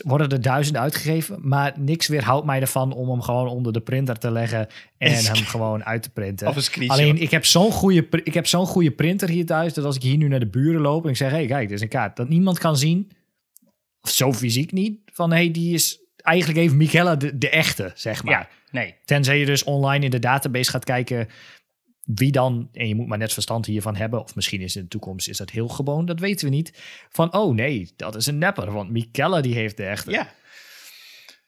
worden 0.06 0.30
er 0.30 0.42
duizend 0.42 0.78
uitgegeven, 0.78 1.40
maar 1.42 1.74
niks 1.80 2.08
weerhoudt 2.08 2.46
mij 2.46 2.62
ervan 2.62 2.94
om 2.94 3.10
hem 3.10 3.22
gewoon 3.22 3.48
onder 3.48 3.74
de 3.74 3.82
printer 3.82 4.18
te 4.18 4.32
leggen 4.32 4.68
en 4.98 5.26
hem 5.26 5.36
gewoon 5.36 5.86
uit 5.86 6.04
te 6.04 6.10
printen. 6.10 6.48
Of 6.48 6.56
een 6.56 6.64
screenshot. 6.64 7.00
Alleen 7.00 7.22
ik 7.22 7.32
heb 7.32 7.46
zo'n 7.46 7.72
goede, 7.72 8.08
ik 8.24 8.34
heb 8.34 8.48
zo'n 8.48 8.66
goede 8.66 8.92
printer 8.92 9.30
hier 9.30 9.46
thuis 9.46 9.74
dat 9.74 9.86
als 9.86 9.96
ik 9.96 10.02
hier 10.02 10.18
nu 10.18 10.28
naar 10.28 10.40
de 10.40 10.50
buren 10.50 10.82
loop 10.82 11.04
en 11.04 11.10
ik 11.10 11.18
zeg, 11.18 11.32
hey, 11.32 11.46
kijk, 11.46 11.68
dit 11.68 11.78
is 11.78 11.84
een 11.84 11.90
kaart 11.90 12.16
dat 12.16 12.30
niemand 12.30 12.60
kan 12.60 12.78
zien, 12.78 13.12
of 14.02 14.10
zo 14.10 14.34
fysiek 14.34 14.72
niet, 14.72 15.00
van 15.06 15.32
hey, 15.32 15.52
die 15.52 15.74
is 15.74 16.00
eigenlijk 16.16 16.60
even 16.60 16.78
Michela 16.78 17.16
de, 17.16 17.38
de 17.38 17.50
echte, 17.50 17.92
zeg 17.96 18.24
maar. 18.24 18.34
ja, 18.34 18.50
nee. 18.72 18.96
Tenzij 19.06 19.40
je 19.40 19.46
dus 19.46 19.64
online 19.64 20.06
in 20.06 20.12
de 20.12 20.20
database 20.20 20.70
gaat 20.70 20.86
kijken 20.86 21.28
wie 22.04 22.32
dan, 22.32 22.70
en 22.74 22.88
je 22.88 22.96
moet 22.96 23.08
maar 23.08 23.18
net 23.18 23.34
verstand 23.34 23.66
hiervan 23.66 23.96
hebben, 23.96 24.22
of 24.24 24.36
misschien 24.36 24.62
is 24.62 24.76
in 24.76 24.82
de 24.82 24.88
toekomst 24.88 25.28
is 25.28 25.38
dat 25.38 25.50
heel 25.50 25.68
gewoon, 25.68 26.06
dat 26.06 26.20
weten 26.20 26.50
we 26.50 26.56
niet. 26.56 26.74
Van, 27.10 27.34
oh 27.34 27.56
nee, 27.56 27.92
dat 27.96 28.16
is 28.16 28.26
een 28.26 28.38
nepper, 28.38 28.72
want 28.72 28.90
Michelle 28.90 29.42
die 29.42 29.54
heeft 29.56 29.78
de 29.78 29.86
echte. 29.86 30.12
Ja. 30.12 30.28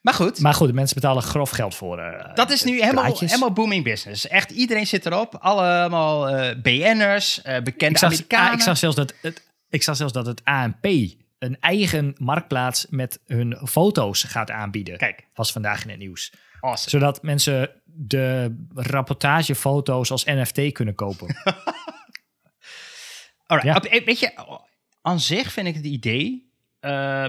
Maar 0.00 0.14
goed, 0.14 0.40
Maar 0.40 0.54
goed, 0.54 0.68
de 0.68 0.74
mensen 0.74 0.94
betalen 1.00 1.22
grof 1.22 1.50
geld 1.50 1.74
voor. 1.74 1.98
eh, 1.98 2.34
dat 2.34 2.50
is 2.50 2.62
nu 2.62 2.80
helemaal, 2.80 3.04
plaatjes. 3.04 3.30
helemaal 3.30 3.52
booming 3.52 3.84
business. 3.84 4.28
Echt, 4.28 4.50
iedereen 4.50 4.86
zit 4.86 5.06
erop. 5.06 5.34
Allemaal 5.34 6.28
eh 6.28 6.56
BN'ers, 6.62 7.42
eh, 7.42 7.62
bekende 7.62 7.86
ik 7.86 7.98
zag, 7.98 8.10
Amerikanen. 8.12 8.48
ah, 8.48 8.54
ik 8.54 8.60
zag 8.60 8.76
zelfs 8.78 8.96
dat 8.96 9.14
het, 9.22 9.42
ik 9.70 9.82
zag 9.82 9.96
zelfs 9.96 10.12
dat 10.12 10.26
het 10.26 10.44
ANP 10.44 10.84
een 11.38 11.56
eigen 11.60 12.14
marktplaats 12.18 12.86
met 12.90 13.20
hun 13.26 13.58
foto's 13.64 14.22
gaat 14.22 14.50
aanbieden. 14.50 14.96
Kijk, 14.98 15.26
Was 15.34 15.52
vandaag 15.52 15.84
in 15.84 15.90
het 15.90 15.98
nieuws. 15.98 16.32
Awesome. 16.60 16.90
Zodat 16.90 17.22
mensen 17.22 17.70
de 17.84 18.56
rapportagefoto's 18.74 20.10
als 20.10 20.24
NFT 20.24 20.72
kunnen 20.72 20.94
kopen. 20.94 21.36
Alright, 23.46 23.68
Ja. 23.70 23.76
op- 23.76 23.84
eh, 23.84 24.04
weet 24.04 24.18
je, 24.20 24.58
aan 25.02 25.20
zich 25.20 25.52
vind 25.52 25.66
ik 25.66 25.74
het 25.74 25.84
idee 25.84 26.50
eh, 26.80 27.24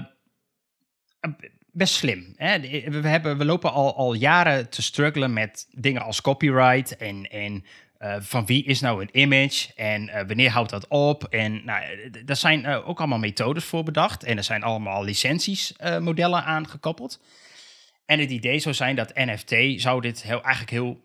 best 1.72 1.94
slim. 1.94 2.32
Hè? 2.36 2.60
De- 2.60 3.00
We, 3.00 3.08
hebben, 3.08 3.38
we 3.38 3.44
lopen 3.44 3.72
al, 3.72 3.96
al 3.96 4.14
jaren 4.14 4.68
te 4.70 4.82
struggelen 4.82 5.32
met 5.32 5.66
dingen 5.70 6.02
als 6.02 6.20
copyright 6.20 6.96
en, 6.96 7.30
en 7.30 7.64
eh, 7.98 8.16
van 8.20 8.46
wie 8.46 8.64
is 8.64 8.80
nou 8.80 9.02
een 9.02 9.18
image 9.20 9.74
en 9.74 10.08
eh, 10.08 10.26
wanneer 10.26 10.50
houdt 10.50 10.70
dat 10.70 10.88
op. 10.88 11.24
En 11.24 11.64
nou, 11.64 11.82
eh, 11.82 12.12
daar 12.24 12.36
zijn 12.36 12.64
eh, 12.64 12.88
ook 12.88 12.98
allemaal 12.98 13.18
methodes 13.18 13.64
voor 13.64 13.82
bedacht 13.82 14.24
en 14.24 14.36
er 14.36 14.44
zijn 14.44 14.62
allemaal 14.62 15.04
licenties 15.04 15.76
eh, 15.76 15.98
modellen 15.98 16.44
aan 16.44 16.68
gekoppeld. 16.68 17.20
En 18.08 18.18
het 18.18 18.30
idee 18.30 18.58
zou 18.58 18.74
zijn 18.74 18.96
dat 18.96 19.14
NFT 19.14 19.80
zou 19.80 20.00
dit 20.00 20.22
heel, 20.22 20.42
eigenlijk 20.42 20.70
heel 20.70 21.00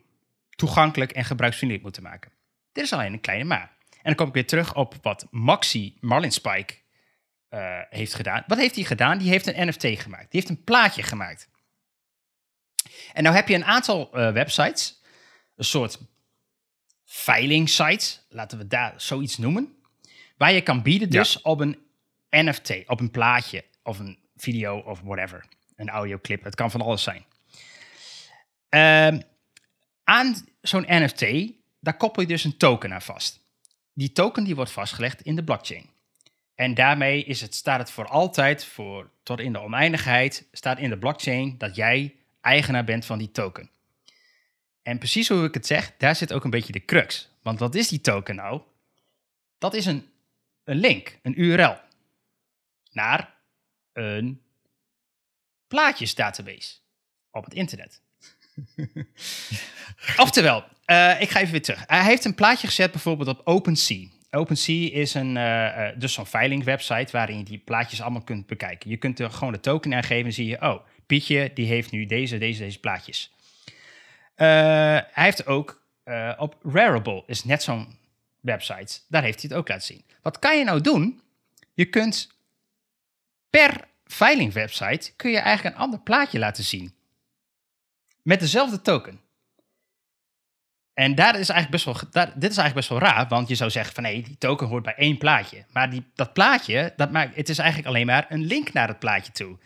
toegankelijk 0.49 1.11
en 1.11 1.25
gebruiksvriendelijk 1.25 1.85
moeten 1.85 2.03
maken. 2.03 2.31
Dit 2.71 2.83
is 2.83 2.93
alleen 2.93 3.13
een 3.13 3.21
kleine 3.21 3.43
maar. 3.43 3.71
En 3.89 3.99
dan 4.03 4.15
kom 4.15 4.27
ik 4.27 4.33
weer 4.33 4.47
terug 4.47 4.75
op 4.75 4.95
wat 5.01 5.27
Maxi 5.31 5.97
Marlinspike 5.99 6.73
eh 7.49 7.79
heeft 7.89 8.13
gedaan. 8.13 8.43
Wat 8.47 8.57
heeft 8.57 8.75
hij 8.75 8.83
gedaan? 8.83 9.17
Die 9.17 9.29
heeft 9.29 9.47
een 9.47 9.67
NFT 9.67 9.85
gemaakt. 9.85 10.31
Die 10.31 10.39
heeft 10.39 10.49
een 10.49 10.63
plaatje 10.63 11.03
gemaakt. 11.03 11.49
En 13.13 13.23
nou 13.23 13.35
heb 13.35 13.47
je 13.47 13.55
een 13.55 13.65
aantal 13.65 14.13
eh, 14.13 14.31
websites, 14.31 15.01
een 15.55 15.65
soort 15.65 15.99
veilingsites, 17.05 18.25
laten 18.29 18.57
we 18.57 18.67
daar 18.67 18.93
zoiets 18.97 19.37
noemen, 19.37 19.75
waar 20.37 20.51
je 20.51 20.61
kan 20.61 20.81
bieden 20.81 21.09
dus 21.09 21.41
op 21.41 21.59
een 21.59 21.77
NFT, 22.29 22.73
op 22.85 22.99
een 22.99 23.11
plaatje 23.11 23.65
of 23.83 23.99
een 23.99 24.19
video 24.35 24.77
of 24.77 25.01
whatever, 25.01 25.45
een 25.75 25.89
audioclip. 25.89 26.43
Het 26.43 26.55
kan 26.55 26.71
van 26.71 26.81
alles 26.81 27.03
zijn. 27.03 27.25
Ehm, 28.69 29.21
aan 30.03 30.35
zo'n 30.61 30.85
NFT, 30.87 31.51
daar 31.79 31.97
koppel 31.97 32.21
je 32.21 32.27
dus 32.27 32.43
een 32.43 32.57
token 32.57 32.93
aan 32.93 33.01
vast. 33.01 33.39
Die 33.93 34.11
token 34.11 34.43
die 34.43 34.55
wordt 34.55 34.71
vastgelegd 34.71 35.21
in 35.21 35.35
de 35.35 35.43
blockchain. 35.43 35.89
En 36.55 36.73
daarmee 36.73 37.23
is 37.23 37.41
het, 37.41 37.55
staat 37.55 37.79
het 37.79 37.91
voor 37.91 38.07
altijd, 38.07 38.65
voor, 38.65 39.09
tot 39.23 39.39
in 39.39 39.53
de 39.53 39.59
oneindigheid, 39.59 40.47
staat 40.51 40.79
in 40.79 40.89
de 40.89 40.97
blockchain 40.97 41.57
dat 41.57 41.75
jij 41.75 42.15
eigenaar 42.41 42.83
bent 42.83 43.05
van 43.05 43.17
die 43.17 43.31
token. 43.31 43.69
En 44.81 44.97
precies 44.97 45.29
hoe 45.29 45.43
ik 45.43 45.53
het 45.53 45.65
zeg, 45.65 45.93
daar 45.97 46.15
zit 46.15 46.33
ook 46.33 46.43
een 46.43 46.49
beetje 46.49 46.73
de 46.73 46.85
crux. 46.85 47.29
Want 47.41 47.59
wat 47.59 47.75
is 47.75 47.87
die 47.87 48.01
token 48.01 48.35
nou? 48.35 48.61
Dat 49.57 49.73
is 49.73 49.85
een, 49.85 50.09
een 50.63 50.77
link, 50.77 51.19
een 51.21 51.41
URL, 51.41 51.77
naar 52.91 53.33
een 53.93 54.41
plaatjesdatabase 55.73 56.73
op 57.31 57.43
het 57.43 57.53
internet. 57.53 58.01
Oftewel, 60.25 60.63
eh, 60.85 61.21
ik 61.21 61.29
ga 61.29 61.39
even 61.39 61.51
weer 61.51 61.61
terug. 61.61 61.83
Hij 61.87 62.03
heeft 62.03 62.25
een 62.25 62.35
plaatje 62.35 62.67
gezet 62.67 62.91
bijvoorbeeld 62.91 63.29
op 63.29 63.41
OpenSea. 63.43 64.07
OpenSea 64.31 64.91
is 64.91 65.13
een, 65.13 65.37
eh, 65.37 65.87
eh, 65.87 65.99
dus 65.99 66.13
zo'n 66.13 66.25
veilingwebsite 66.25 67.11
waarin 67.11 67.37
je 67.37 67.43
die 67.43 67.57
plaatjes 67.57 68.01
allemaal 68.01 68.23
kunt 68.23 68.47
bekijken. 68.47 68.89
Je 68.89 68.97
kunt 68.97 69.19
er 69.19 69.31
gewoon 69.31 69.53
de 69.53 69.59
token 69.59 69.93
aangeven 69.93 70.25
en 70.25 70.33
zie 70.33 70.47
je, 70.47 70.61
oh, 70.61 70.85
Pietje 71.05 71.51
die 71.53 71.65
heeft 71.65 71.91
nu 71.91 72.05
deze, 72.05 72.37
deze, 72.37 72.59
deze 72.59 72.79
plaatjes. 72.79 73.33
Hij 74.35 75.05
heeft 75.11 75.45
ook 75.45 75.81
op 76.37 76.57
Rarible, 76.63 77.23
is 77.25 77.43
net 77.43 77.63
zo'n 77.63 77.97
website, 78.39 78.99
daar 79.07 79.23
heeft 79.23 79.41
hij 79.41 79.49
het 79.49 79.59
ook 79.59 79.67
laten 79.67 79.85
zien. 79.85 80.05
Wat 80.21 80.39
kan 80.39 80.57
je 80.57 80.63
nou 80.63 80.81
doen? 80.81 81.21
Je 81.73 81.85
kunt 81.85 82.29
per 83.49 83.91
veilingwebsite 84.13 85.13
kun 85.15 85.31
je 85.31 85.37
eigenlijk 85.37 85.75
een 85.75 85.81
ander 85.81 85.99
plaatje 85.99 86.39
laten 86.39 86.63
zien. 86.63 86.93
Met 88.21 88.39
dezelfde 88.39 88.81
token. 88.81 89.21
En 90.93 91.15
daar 91.15 91.39
is 91.39 91.49
eigenlijk 91.49 91.69
best 91.69 91.85
wel, 91.85 92.11
daar, 92.11 92.25
dit 92.25 92.51
is 92.51 92.57
eigenlijk 92.57 92.75
best 92.75 92.89
wel 92.89 92.99
raar, 92.99 93.27
want 93.27 93.47
je 93.47 93.55
zou 93.55 93.69
zeggen 93.69 93.93
van 93.93 94.03
nee, 94.03 94.23
die 94.23 94.37
token 94.37 94.67
hoort 94.67 94.83
bij 94.83 94.95
één 94.95 95.17
plaatje. 95.17 95.65
Maar 95.71 95.89
die, 95.89 96.05
dat 96.15 96.33
plaatje, 96.33 96.93
dat 96.95 97.11
maakt, 97.11 97.35
het 97.35 97.49
is 97.49 97.57
eigenlijk 97.57 97.89
alleen 97.89 98.05
maar 98.05 98.25
een 98.29 98.45
link 98.45 98.73
naar 98.73 98.87
het 98.87 98.99
plaatje 98.99 99.31
toe. 99.31 99.57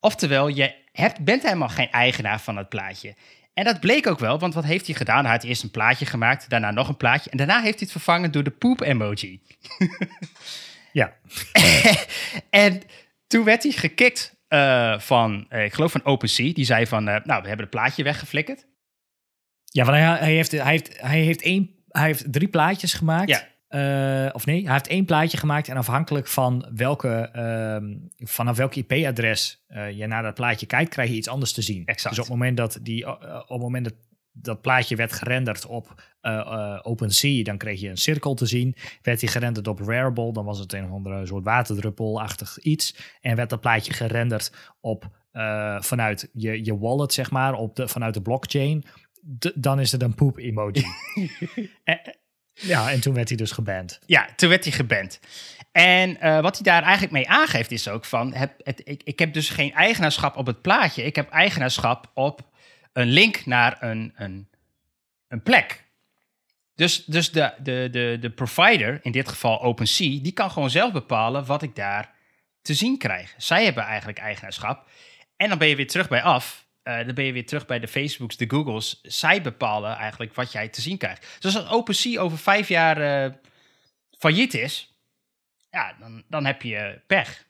Oftewel, 0.00 0.48
je 0.48 0.74
hebt, 0.92 1.24
bent 1.24 1.42
helemaal 1.42 1.68
geen 1.68 1.90
eigenaar 1.90 2.40
van 2.40 2.56
het 2.56 2.68
plaatje. 2.68 3.14
En 3.54 3.64
dat 3.64 3.80
bleek 3.80 4.06
ook 4.06 4.18
wel, 4.18 4.38
want 4.38 4.54
wat 4.54 4.64
heeft 4.64 4.86
hij 4.86 4.94
gedaan? 4.94 5.24
Hij 5.24 5.32
had 5.32 5.44
eerst 5.44 5.62
een 5.62 5.70
plaatje 5.70 6.06
gemaakt, 6.06 6.50
daarna 6.50 6.70
nog 6.70 6.88
een 6.88 6.96
plaatje. 6.96 7.30
En 7.30 7.36
daarna 7.36 7.54
heeft 7.54 7.78
hij 7.78 7.88
het 7.88 7.90
vervangen 7.90 8.32
door 8.32 8.42
de 8.42 8.50
poep-emoji. 8.50 9.40
Ja, 10.96 11.12
en 12.50 12.82
toen 13.36 13.44
werd 13.44 13.62
hij 13.62 13.72
gekikt 13.72 14.36
eh, 14.48 14.98
van, 14.98 15.46
eh, 15.48 15.64
ik 15.64 15.72
geloof 15.72 15.92
van 15.92 16.04
OpenSea. 16.04 16.52
Die 16.52 16.64
zei 16.64 16.86
van, 16.86 17.08
eh, 17.08 17.14
nou, 17.24 17.42
we 17.42 17.48
hebben 17.48 17.66
het 17.66 17.70
plaatje 17.70 18.02
weggeflikkerd. 18.02 18.66
ja 19.64 19.84
want 19.84 19.96
hij, 19.96 20.06
hij, 20.06 20.32
heeft, 20.32 20.50
hij, 20.50 20.70
heeft, 20.70 21.00
hij, 21.00 21.20
heeft 21.20 21.42
één, 21.42 21.70
hij 21.88 22.06
heeft 22.06 22.32
drie 22.32 22.48
plaatjes 22.48 22.94
gemaakt. 22.94 23.28
Ja. 23.28 23.54
Of 24.32 24.46
nee, 24.46 24.62
hij 24.62 24.72
heeft 24.72 24.86
één 24.86 25.04
plaatje 25.04 25.36
gemaakt 25.36 25.68
en 25.68 25.76
afhankelijk 25.76 26.26
van 26.26 26.68
welke, 26.74 27.30
ehm, 27.32 27.94
vanaf 28.16 28.56
welk 28.56 28.74
IP-adres 28.74 29.64
je 29.94 30.06
naar 30.06 30.22
dat 30.22 30.34
plaatje 30.34 30.66
kijkt, 30.66 30.90
krijg 30.90 31.10
je 31.10 31.16
iets 31.16 31.28
anders 31.28 31.52
te 31.52 31.62
zien. 31.62 31.82
Exact. 31.86 32.14
Dus 32.14 32.24
op 32.24 32.30
het 32.30 32.38
moment 32.38 32.56
dat, 32.56 32.78
die, 32.82 33.08
op 33.10 33.48
het 33.48 33.60
moment 33.60 33.84
dat 33.84 33.94
dat 34.42 34.60
plaatje 34.60 34.96
werd 34.96 35.12
gerenderd 35.12 35.66
op 35.66 36.02
uh, 36.22 36.78
OpenSea, 36.82 37.42
dan 37.42 37.58
kreeg 37.58 37.80
je 37.80 37.88
een 37.88 37.96
cirkel 37.96 38.34
te 38.34 38.46
zien. 38.46 38.76
Werd 39.02 39.20
die 39.20 39.28
gerenderd 39.28 39.68
op 39.68 39.80
Rarible, 39.80 40.32
dan 40.32 40.44
was 40.44 40.58
het 40.58 40.72
een 40.72 40.84
of 40.84 40.90
andere 40.90 41.26
soort 41.26 41.44
waterdruppelachtig 41.44 42.58
iets. 42.58 42.96
En 43.20 43.36
werd 43.36 43.50
dat 43.50 43.60
plaatje 43.60 43.92
gerenderd 43.92 44.52
op, 44.80 45.10
vanuit 45.78 46.30
je, 46.32 46.64
je 46.64 46.78
wallet, 46.78 47.12
zeg 47.12 47.30
maar, 47.30 47.54
op 47.54 47.76
de, 47.76 47.88
vanuit 47.88 48.14
de 48.14 48.22
blockchain. 48.22 48.84
dan 49.54 49.80
is 49.80 49.92
het 49.92 50.02
een 50.02 50.14
poep 50.14 50.38
emoji. 50.38 50.84
ja, 52.52 52.90
en 52.90 53.00
toen 53.00 53.14
werd 53.14 53.28
hij 53.28 53.36
dus 53.36 53.50
geband. 53.50 54.00
Ja, 54.06 54.28
toen 54.36 54.48
werd 54.48 54.64
hij 54.64 54.72
geband. 54.72 55.20
En 55.72 56.42
wat 56.42 56.54
hij 56.54 56.62
daar 56.62 56.82
eigenlijk 56.82 57.12
mee 57.12 57.28
aangeeft 57.28 57.70
is 57.70 57.88
ook 57.88 58.04
van, 58.04 58.34
het, 58.34 58.52
het, 58.58 58.80
ik, 58.84 59.02
ik 59.04 59.18
heb 59.18 59.32
dus 59.32 59.48
geen 59.48 59.72
eigenaarschap 59.72 60.36
op 60.36 60.46
het 60.46 60.62
plaatje. 60.62 61.04
Ik 61.04 61.16
heb 61.16 61.30
eigenaarschap 61.30 62.10
op 62.14 62.54
een 62.96 63.08
link 63.08 63.46
naar 63.46 63.82
een, 63.82 64.12
een, 64.16 64.48
een 65.28 65.42
plek. 65.42 65.84
Dus, 66.74 67.04
dus 67.04 67.30
de, 67.30 67.52
de, 67.58 67.88
de, 67.90 68.16
de 68.20 68.30
provider, 68.30 68.98
in 69.02 69.12
dit 69.12 69.28
geval 69.28 69.62
OpenSea, 69.62 70.20
die 70.22 70.32
kan 70.32 70.50
gewoon 70.50 70.70
zelf 70.70 70.92
bepalen 70.92 71.46
wat 71.46 71.62
ik 71.62 71.74
daar 71.74 72.14
te 72.62 72.74
zien 72.74 72.98
krijg. 72.98 73.34
Zij 73.36 73.64
hebben 73.64 73.84
eigenlijk 73.84 74.18
eigenaarschap. 74.18 74.88
En 75.36 75.48
dan 75.48 75.58
ben 75.58 75.68
je 75.68 75.76
weer 75.76 75.86
terug 75.86 76.08
bij 76.08 76.22
af. 76.22 76.66
Uh, 76.84 76.96
dan 76.96 77.14
ben 77.14 77.24
je 77.24 77.32
weer 77.32 77.46
terug 77.46 77.66
bij 77.66 77.78
de 77.78 77.88
Facebooks, 77.88 78.36
de 78.36 78.50
Googles. 78.50 79.00
Zij 79.02 79.42
bepalen 79.42 79.96
eigenlijk 79.96 80.34
wat 80.34 80.52
jij 80.52 80.68
te 80.68 80.80
zien 80.80 80.98
krijgt. 80.98 81.36
Dus 81.40 81.56
als 81.56 81.68
OpenSea 81.68 82.20
over 82.20 82.38
vijf 82.38 82.68
jaar 82.68 83.24
uh, 83.26 83.32
failliet 84.18 84.54
is, 84.54 84.94
ja, 85.70 85.96
dan, 86.00 86.24
dan 86.28 86.44
heb 86.44 86.62
je 86.62 87.00
pech. 87.06 87.46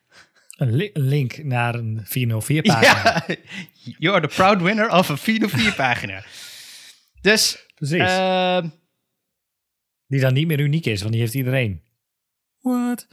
Een, 0.56 0.90
link 0.92 1.44
naar 1.44 1.74
een 1.74 2.04
404-pagina. 2.04 3.24
Ja, 3.26 3.26
you 3.98 4.14
are 4.16 4.28
the 4.28 4.34
proud 4.34 4.62
winner 4.62 4.90
of 4.90 5.08
een 5.08 5.18
404-pagina. 5.18 6.24
dus... 7.20 7.64
Precies. 7.74 8.00
Uh, 8.00 8.62
die 10.06 10.20
dan 10.20 10.32
niet 10.32 10.46
meer 10.46 10.60
uniek 10.60 10.86
is, 10.86 11.00
want 11.00 11.12
die 11.12 11.20
heeft 11.20 11.34
iedereen. 11.34 11.82
What? 12.60 13.06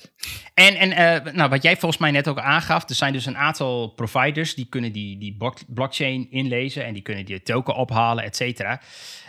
En, 0.54 0.76
en 0.76 0.90
uh, 1.26 1.34
nou, 1.34 1.50
wat 1.50 1.64
jij 1.64 1.78
volgens 1.78 2.02
mij 2.02 2.12
net 2.12 2.28
ook 2.28 2.40
aangaf, 2.40 2.90
er 2.90 2.96
zijn 2.96 3.14
dus 3.14 3.26
een 3.26 3.38
aantal 3.38 3.88
providers 3.88 4.56
die 4.56 4.66
kunnen 4.66 4.92
die, 4.92 5.18
die 5.18 5.38
blockchain 5.68 6.32
inlezen 6.32 6.86
en 6.86 6.94
die 6.94 7.02
kunnen 7.02 7.26
die 7.26 7.42
token 7.42 7.76
ophalen, 7.76 8.24
et 8.24 8.36
cetera. 8.36 8.82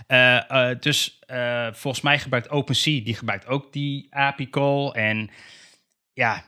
Uh, 0.08 0.42
uh, 0.50 0.80
dus 0.80 1.18
volgens 1.72 2.00
mij 2.02 2.18
gebruikt 2.18 2.50
OpenSea, 2.50 3.04
die 3.04 3.14
gebruikt 3.14 3.46
ook 3.46 3.72
die 3.72 4.06
API 4.10 4.50
call. 4.50 4.90
En 4.90 5.30
ja, 6.12 6.44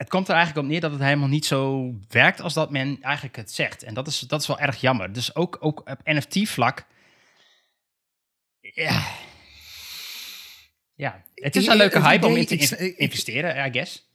het 0.00 0.08
komt 0.08 0.28
er 0.28 0.34
eigenlijk 0.34 0.64
op 0.64 0.70
neer 0.72 0.80
dat 0.80 0.90
het 0.90 1.00
helemaal 1.00 1.28
niet 1.28 1.46
zo 1.46 1.92
werkt 2.08 2.40
als 2.40 2.54
dat 2.54 2.70
men 2.70 2.98
eigenlijk 3.02 3.36
het 3.36 3.52
zegt. 3.52 3.82
En 3.82 3.94
dat 3.94 4.06
is, 4.06 4.20
dat 4.20 4.40
is 4.40 4.46
wel 4.46 4.58
erg 4.58 4.80
jammer. 4.80 5.12
Dus 5.12 5.34
ook, 5.34 5.56
ook 5.60 5.78
op 5.78 6.00
NFT-vlak. 6.04 6.86
Ja. 8.60 9.06
Ja, 10.94 11.24
het 11.34 11.56
is 11.56 11.66
een 11.66 11.76
leuke 11.76 12.00
hype 12.00 12.26
om 12.26 12.36
in 12.36 12.46
te 12.46 12.94
investeren, 12.96 13.66
I 13.66 13.72
guess. 13.72 14.10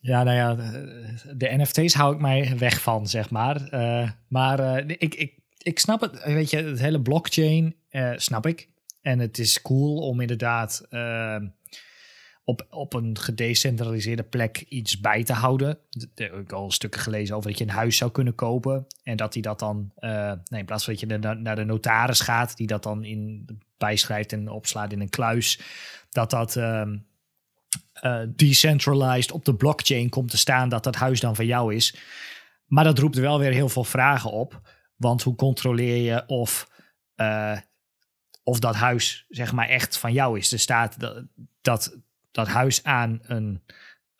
Ja, 0.00 0.22
nou 0.22 0.36
ja, 0.36 0.54
de, 1.34 1.56
NFT's 1.56 1.94
hou 1.94 2.14
ik 2.14 2.20
mij 2.20 2.58
weg 2.58 2.80
van, 2.80 3.06
zeg 3.06 3.30
maar. 3.30 3.74
Uh, 3.74 4.10
maar 4.28 4.60
uh, 4.60 4.96
ik, 4.98 5.14
ik, 5.14 5.38
ik 5.58 5.78
snap 5.78 6.00
het, 6.00 6.24
weet 6.24 6.50
je, 6.50 6.62
het 6.62 6.80
hele 6.80 7.02
blockchain 7.02 7.76
uh, 7.90 8.12
snap 8.16 8.46
ik. 8.46 8.68
En 9.02 9.18
het 9.18 9.38
is 9.38 9.62
cool 9.62 9.96
om 9.96 10.20
inderdaad 10.20 10.86
op, 12.48 12.66
op 12.70 12.94
een 12.94 13.18
gedecentraliseerde 13.18 14.22
plek 14.22 14.64
iets 14.68 15.00
bij 15.00 15.24
te 15.24 15.32
houden. 15.32 15.78
Ik 15.90 16.08
heb 16.14 16.52
al 16.52 16.70
stukken 16.70 17.00
gelezen 17.00 17.36
over 17.36 17.50
dat 17.50 17.58
je 17.58 17.64
een 17.64 17.70
huis 17.70 17.96
zou 17.96 18.10
kunnen 18.10 18.34
kopen. 18.34 18.86
En 19.02 19.16
dat 19.16 19.32
hij 19.32 19.42
dat 19.42 19.58
dan, 19.58 19.92
uh, 19.98 20.32
nee, 20.44 20.60
in 20.60 20.64
plaats 20.64 20.84
van 20.84 20.92
dat 20.92 21.02
je 21.02 21.18
naar 21.18 21.56
de 21.56 21.64
notaris 21.64 22.20
gaat, 22.20 22.56
die 22.56 22.66
dat 22.66 22.82
dan 22.82 23.04
in, 23.04 23.46
bijschrijft 23.78 24.32
en 24.32 24.48
opslaat 24.48 24.92
in 24.92 25.00
een 25.00 25.08
kluis, 25.08 25.60
dat 26.10 26.30
dat 26.30 26.56
uh, 26.56 26.88
decentralized 28.28 29.32
op 29.32 29.44
de 29.44 29.54
blockchain 29.54 30.08
komt 30.08 30.30
te 30.30 30.38
staan, 30.38 30.68
dat 30.68 30.84
dat 30.84 30.96
huis 30.96 31.20
dan 31.20 31.36
van 31.36 31.46
jou 31.46 31.74
is. 31.74 31.96
Maar 32.66 32.84
dat 32.84 32.98
roept 32.98 33.16
wel 33.16 33.38
weer 33.38 33.52
heel 33.52 33.68
veel 33.68 33.84
vragen 33.84 34.30
op. 34.30 34.60
Want 34.96 35.22
hoe 35.22 35.34
controleer 35.34 36.12
je 36.12 36.26
of, 36.26 36.70
uh, 37.16 37.58
of 38.42 38.58
dat 38.58 38.74
huis 38.74 39.24
zeg 39.28 39.52
maar 39.52 39.68
echt 39.68 39.98
van 39.98 40.12
jou 40.12 40.38
is? 40.38 40.52
Er 40.52 40.58
staat 40.58 41.00
dat, 41.00 41.24
dat 41.60 42.06
dat 42.30 42.48
huis 42.48 42.84
aan 42.84 43.18
een, 43.22 43.62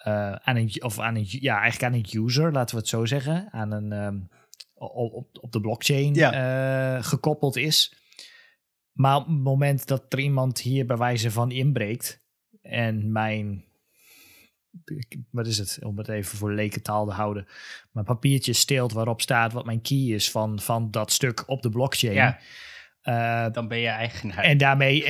uh, 0.06 0.32
aan 0.32 0.56
een, 0.56 0.82
of 0.82 0.98
aan 0.98 1.16
een, 1.16 1.26
ja, 1.28 1.61
eigenlijk 1.61 1.94
aan 1.94 2.00
een 2.00 2.24
user, 2.24 2.52
laten 2.52 2.74
we 2.74 2.80
het 2.80 2.90
zo 2.90 3.04
zeggen, 3.04 3.48
aan 3.50 3.70
een, 3.70 3.92
um, 3.92 4.28
op, 4.74 5.38
op 5.40 5.52
de 5.52 5.61
blockchain 5.61 6.14
ja. 6.14 6.96
uh, 6.96 7.04
gekoppeld 7.04 7.56
is. 7.56 7.96
Maar 8.92 9.16
op 9.16 9.26
het 9.26 9.36
moment 9.36 9.86
dat 9.86 10.12
er 10.12 10.18
iemand 10.18 10.61
hier 10.61 10.86
bij 10.86 10.96
wijze 10.96 11.30
van 11.30 11.50
inbreekt 11.50 12.22
en 12.62 13.12
mijn, 13.12 13.64
wat 15.30 15.46
is 15.46 15.59
het, 15.59 15.78
om 15.82 15.98
het 15.98 16.09
even 16.09 16.38
voor 16.38 16.52
lekentaal 16.52 17.06
te 17.06 17.12
houden, 17.12 17.46
mijn 17.92 18.06
papiertje 18.06 18.52
steelt 18.52 18.92
waarop 18.92 19.20
staat 19.20 19.52
wat 19.52 19.64
mijn 19.64 19.80
key 19.80 19.98
is 19.98 20.30
van, 20.30 20.61
van 20.61 20.90
dat 20.90 21.12
stuk 21.12 21.48
op 21.48 21.62
de 21.62 21.70
blockchain. 21.70 22.14
Ja. 22.14 22.38
Uh, 23.02 23.52
dan 23.52 23.68
ben 23.68 23.78
je 23.78 23.88
eigenaar. 23.88 24.44
En 24.44 24.59
daarmee, 24.59 25.04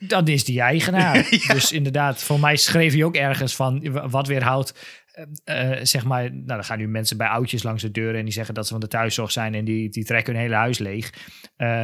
dan 0.00 0.28
is 0.28 0.44
die 0.44 0.60
eigenaar. 0.60 1.28
Dus 1.54 1.72
inderdaad, 1.72 2.22
voor 2.22 2.40
mij 2.40 2.56
schreef 2.56 2.92
hij 2.92 3.04
ook 3.04 3.16
ergens 3.16 3.56
van 3.56 3.90
wat 4.10 4.26
weerhoudt. 4.26 4.98
Uh, 5.44 5.70
zeg 5.82 6.04
maar, 6.04 6.32
nou, 6.32 6.46
dan 6.46 6.64
gaan 6.64 6.78
nu 6.78 6.88
mensen 6.88 7.16
bij 7.16 7.26
oudjes 7.26 7.62
langs 7.62 7.82
de 7.82 7.90
deuren 7.90 8.18
en 8.18 8.24
die 8.24 8.32
zeggen 8.32 8.54
dat 8.54 8.66
ze 8.66 8.72
van 8.72 8.80
de 8.80 8.88
thuiszorg 8.88 9.32
zijn 9.32 9.54
en 9.54 9.64
die, 9.64 9.88
die 9.88 10.04
trekken 10.04 10.32
hun 10.32 10.42
hele 10.42 10.54
huis 10.54 10.78
leeg. 10.78 11.12
Uh, 11.58 11.82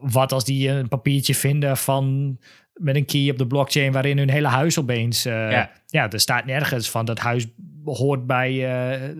wat 0.00 0.32
als 0.32 0.44
die 0.44 0.68
een 0.68 0.88
papiertje 0.88 1.34
vinden 1.34 1.76
van 1.76 2.36
met 2.74 2.96
een 2.96 3.04
key 3.04 3.30
op 3.30 3.38
de 3.38 3.46
blockchain 3.46 3.92
waarin 3.92 4.18
hun 4.18 4.30
hele 4.30 4.48
huis 4.48 4.78
opeens. 4.78 5.26
Uh, 5.26 5.50
ja. 5.50 5.70
ja, 5.86 6.10
er 6.10 6.20
staat 6.20 6.44
nergens 6.44 6.90
van 6.90 7.04
dat 7.04 7.18
huis 7.18 7.46
hoort 7.84 8.26
bij, 8.26 8.68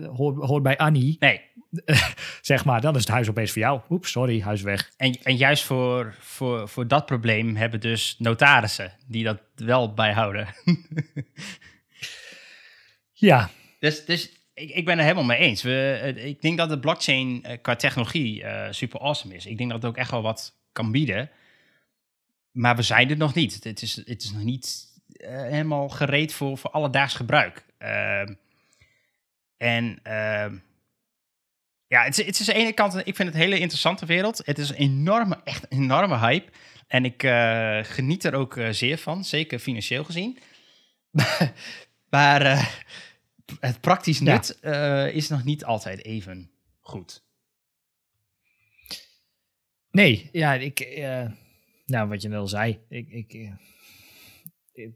hoort, 0.07 0.37
hoort 0.45 0.63
bij 0.63 0.77
Annie. 0.77 1.15
Nee. 1.19 1.41
zeg 2.41 2.65
maar, 2.65 2.81
dan 2.81 2.95
is 2.95 3.01
het 3.01 3.09
huis 3.09 3.29
opeens 3.29 3.51
voor 3.51 3.61
jou. 3.61 3.81
Oeps, 3.89 4.11
sorry, 4.11 4.41
huis 4.41 4.61
weg. 4.61 4.91
En, 4.97 5.17
en 5.23 5.35
juist 5.35 5.63
voor, 5.63 6.15
voor, 6.19 6.69
voor 6.69 6.87
dat 6.87 7.05
probleem 7.05 7.55
hebben 7.55 7.79
dus 7.79 8.15
notarissen 8.19 8.93
die 9.07 9.23
dat 9.23 9.41
wel 9.55 9.93
bijhouden. 9.93 10.47
ja. 13.11 13.49
Dus, 13.79 14.05
dus 14.05 14.31
ik, 14.53 14.69
ik 14.69 14.85
ben 14.85 14.97
er 14.97 15.03
helemaal 15.03 15.23
mee 15.23 15.37
eens. 15.37 15.61
We, 15.61 16.13
ik 16.15 16.41
denk 16.41 16.57
dat 16.57 16.69
de 16.69 16.79
blockchain 16.79 17.43
eh, 17.43 17.57
qua 17.61 17.75
technologie 17.75 18.41
uh, 18.41 18.67
super 18.69 18.99
awesome 18.99 19.35
is. 19.35 19.45
Ik 19.45 19.57
denk 19.57 19.69
dat 19.69 19.81
het 19.81 19.91
ook 19.91 19.97
echt 19.97 20.11
wel 20.11 20.21
wat 20.21 20.53
kan 20.71 20.91
bieden. 20.91 21.29
Maar 22.51 22.75
we 22.75 22.81
zijn 22.81 23.09
er 23.09 23.17
nog 23.17 23.33
niet. 23.33 23.63
Het 23.63 23.81
is, 23.81 23.95
het 23.95 24.23
is 24.23 24.31
nog 24.31 24.43
niet 24.43 24.87
uh, 25.07 25.29
helemaal 25.29 25.89
gereed 25.89 26.33
voor, 26.33 26.57
voor 26.57 26.71
alledaags 26.71 27.13
gebruik. 27.13 27.65
Uh, 27.79 28.21
en 29.57 29.99
ja, 31.95 32.03
het 32.03 32.19
is, 32.19 32.25
het 32.25 32.39
is 32.39 32.49
aan 32.49 32.55
de 32.55 32.61
ene 32.61 32.73
kant, 32.73 32.95
ik 32.95 33.15
vind 33.15 33.17
het 33.17 33.33
een 33.33 33.43
hele 33.43 33.59
interessante 33.59 34.05
wereld. 34.05 34.41
Het 34.45 34.57
is 34.57 34.69
een 34.69 34.75
enorme, 34.75 35.39
echt 35.43 35.63
een 35.69 35.77
enorme 35.77 36.17
hype. 36.17 36.51
En 36.87 37.05
ik 37.05 37.23
uh, 37.23 37.79
geniet 37.83 38.23
er 38.23 38.33
ook 38.33 38.55
uh, 38.55 38.69
zeer 38.69 38.97
van, 38.97 39.23
zeker 39.23 39.59
financieel 39.59 40.03
gezien. 40.03 40.37
maar 42.09 42.45
uh, 42.45 42.65
het 43.59 43.81
praktisch 43.81 44.19
nut 44.19 44.57
ja. 44.61 45.05
is 45.05 45.27
nog 45.27 45.43
niet 45.43 45.65
altijd 45.65 46.05
even 46.05 46.51
goed. 46.79 47.23
Nee, 49.91 50.29
ja, 50.31 50.53
ik, 50.53 50.99
nou 51.85 52.07
wat 52.07 52.21
je 52.21 52.27
net 52.27 52.39
al 52.39 52.47
zei, 52.47 52.79
ik, 52.89 53.09
ik, 53.09 53.33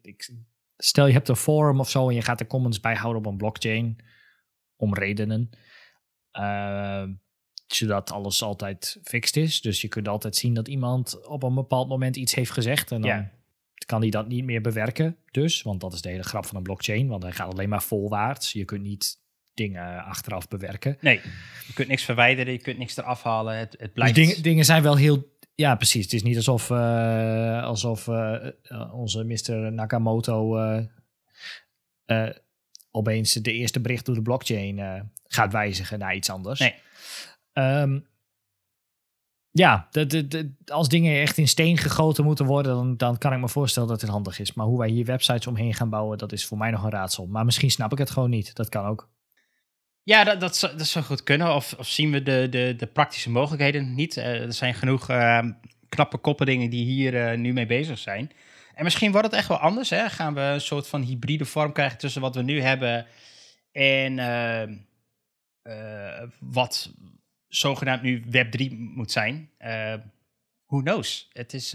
ik, 0.02 0.34
stel 0.78 1.08
je 1.08 1.14
hebt 1.14 1.28
een 1.28 1.36
forum 1.36 1.80
of 1.80 1.90
zo 1.90 2.10
en 2.10 2.16
je 2.16 2.22
gaat 2.22 2.38
de 2.38 2.48
comments 2.48 2.80
bijhouden 2.80 3.22
op 3.26 3.32
een 3.32 3.38
blockchain 3.38 3.98
om 4.76 4.94
redenen. 4.94 5.50
Uh, 6.40 7.04
zodat 7.68 8.12
alles 8.12 8.44
altijd 8.44 9.00
fixed 9.04 9.36
is. 9.36 9.62
Dus 9.62 9.82
je 9.82 9.88
kunt 9.88 10.08
altijd 10.08 10.36
zien 10.36 10.54
dat 10.54 10.68
iemand 10.68 11.28
op 11.28 11.44
een 11.44 11.56
bepaald 11.56 11.88
moment 11.88 12.16
iets 12.16 12.36
heeft 12.36 12.52
gezegd. 12.52 12.92
En 12.92 13.02
dan 13.02 13.30
kan 13.86 14.02
hij 14.02 14.10
dat 14.10 14.28
niet 14.28 14.44
meer 14.44 14.62
bewerken. 14.62 15.18
Dus, 15.32 15.62
want 15.62 15.82
dat 15.82 15.94
is 15.94 16.02
de 16.02 16.10
hele 16.10 16.24
grap 16.24 16.46
van 16.46 16.58
een 16.58 16.64
blockchain. 16.64 17.08
Want 17.08 17.24
hij 17.24 17.32
gaat 17.32 17.52
alleen 17.52 17.70
maar 17.70 17.84
volwaarts. 17.84 18.52
Je 18.52 18.66
kunt 18.66 18.82
niet 18.82 19.18
dingen 19.54 20.04
achteraf 20.04 20.48
bewerken. 20.48 20.98
Nee, 21.02 21.22
je 21.68 21.74
kunt 21.74 21.88
niks 21.88 22.04
verwijderen, 22.04 22.54
je 22.54 22.60
kunt 22.60 22.78
niks 22.78 22.98
eraf 22.98 23.24
halen. 23.24 23.58
Het, 23.58 23.76
het 23.80 23.94
blijft... 23.94 24.16
Dingen, 24.16 24.42
dingen 24.42 24.66
zijn 24.66 24.84
wel 24.84 24.96
heel... 24.96 25.38
Ja, 25.56 25.76
precies. 25.76 26.04
Het 26.04 26.14
is 26.14 26.24
niet 26.24 26.36
alsof, 26.36 26.70
uh, 26.70 27.64
alsof 27.64 28.08
uh, 28.08 28.48
onze 28.94 29.24
Mr. 29.24 29.72
Nakamoto 29.72 30.58
uh, 30.58 32.30
opeens 33.00 33.34
de 33.34 33.54
eerste 33.54 33.80
bericht 33.80 34.06
door 34.06 34.16
de 34.16 34.22
blockchain 34.22 35.10
gaat 35.28 35.52
wijzigen 35.52 36.00
naar 36.00 36.16
iets 36.16 36.30
anders. 36.30 36.60
Nee. 36.60 36.74
Um, 37.54 38.08
ja, 39.52 39.90
als 40.66 40.90
dingen 40.90 41.22
echt 41.22 41.38
in 41.38 41.48
steen 41.48 41.78
gegoten 41.78 42.24
moeten 42.24 42.46
worden, 42.46 42.74
dan, 42.74 42.98
dan 42.98 43.18
kan 43.18 43.34
ik 43.34 43.40
me 43.40 43.50
voorstellen 43.50 43.90
dat 43.90 44.02
het 44.02 44.10
handig 44.10 44.40
is. 44.40 44.54
Maar 44.54 44.66
hoe 44.66 44.78
wij 44.78 44.90
hier 44.90 45.06
websites 45.06 45.48
omheen 45.48 45.74
gaan 45.74 45.90
bouwen, 45.90 46.18
dat 46.18 46.32
is 46.32 46.46
voor 46.46 46.58
mij 46.58 46.72
nog 46.72 46.84
een 46.84 46.90
raadsel. 46.90 47.28
Maar 47.28 47.46
misschien 47.46 47.72
snap 47.72 47.92
ik 47.92 47.98
het 47.98 48.10
gewoon 48.10 48.30
niet. 48.30 48.56
Dat 48.56 48.70
kan 48.70 48.86
ook. 48.86 49.10
Ja, 50.04 50.24
dat, 50.24 50.40
dat, 50.40 50.58
zou, 50.58 50.78
dat 50.78 50.88
zou 50.88 51.06
goed 51.06 51.24
kunnen. 51.24 51.56
Of, 51.56 51.76
of 51.78 51.88
zien 51.88 52.12
we 52.12 52.24
de, 52.24 52.48
de, 52.50 52.74
de 52.78 52.88
praktische 52.88 53.30
mogelijkheden 53.30 53.96
niet. 53.96 54.18
Uh, 54.18 54.42
er 54.42 54.54
zijn 54.54 54.74
genoeg 54.74 55.10
uh, 55.10 55.44
knappe 55.90 56.18
koppelingen 56.18 56.70
die 56.70 56.86
hier 56.86 57.14
uh, 57.14 57.38
nu 57.38 57.54
mee 57.54 57.66
bezig 57.66 57.98
zijn. 57.98 58.32
En 58.80 58.86
misschien 58.86 59.12
wordt 59.12 59.28
het 59.28 59.36
echt 59.36 59.48
wel 59.48 59.58
anders. 59.58 59.90
Hè? 59.90 60.10
Gaan 60.10 60.34
we 60.34 60.42
een 60.42 60.62
soort 60.62 60.88
van 60.88 61.02
hybride 61.02 61.46
vorm 61.46 61.72
krijgen 61.72 61.98
tussen 61.98 62.22
wat 62.22 62.36
we 62.36 62.42
nu 62.42 62.62
hebben 62.62 63.08
en 63.72 64.16
wat 66.40 66.92
zogenaamd 67.48 68.02
nu 68.02 68.24
Web 68.30 68.52
3 68.52 68.74
moet 68.74 69.12
zijn. 69.12 69.50
who 70.66 70.82
knows? 70.82 71.30
Het 71.34 71.54
is, 71.54 71.74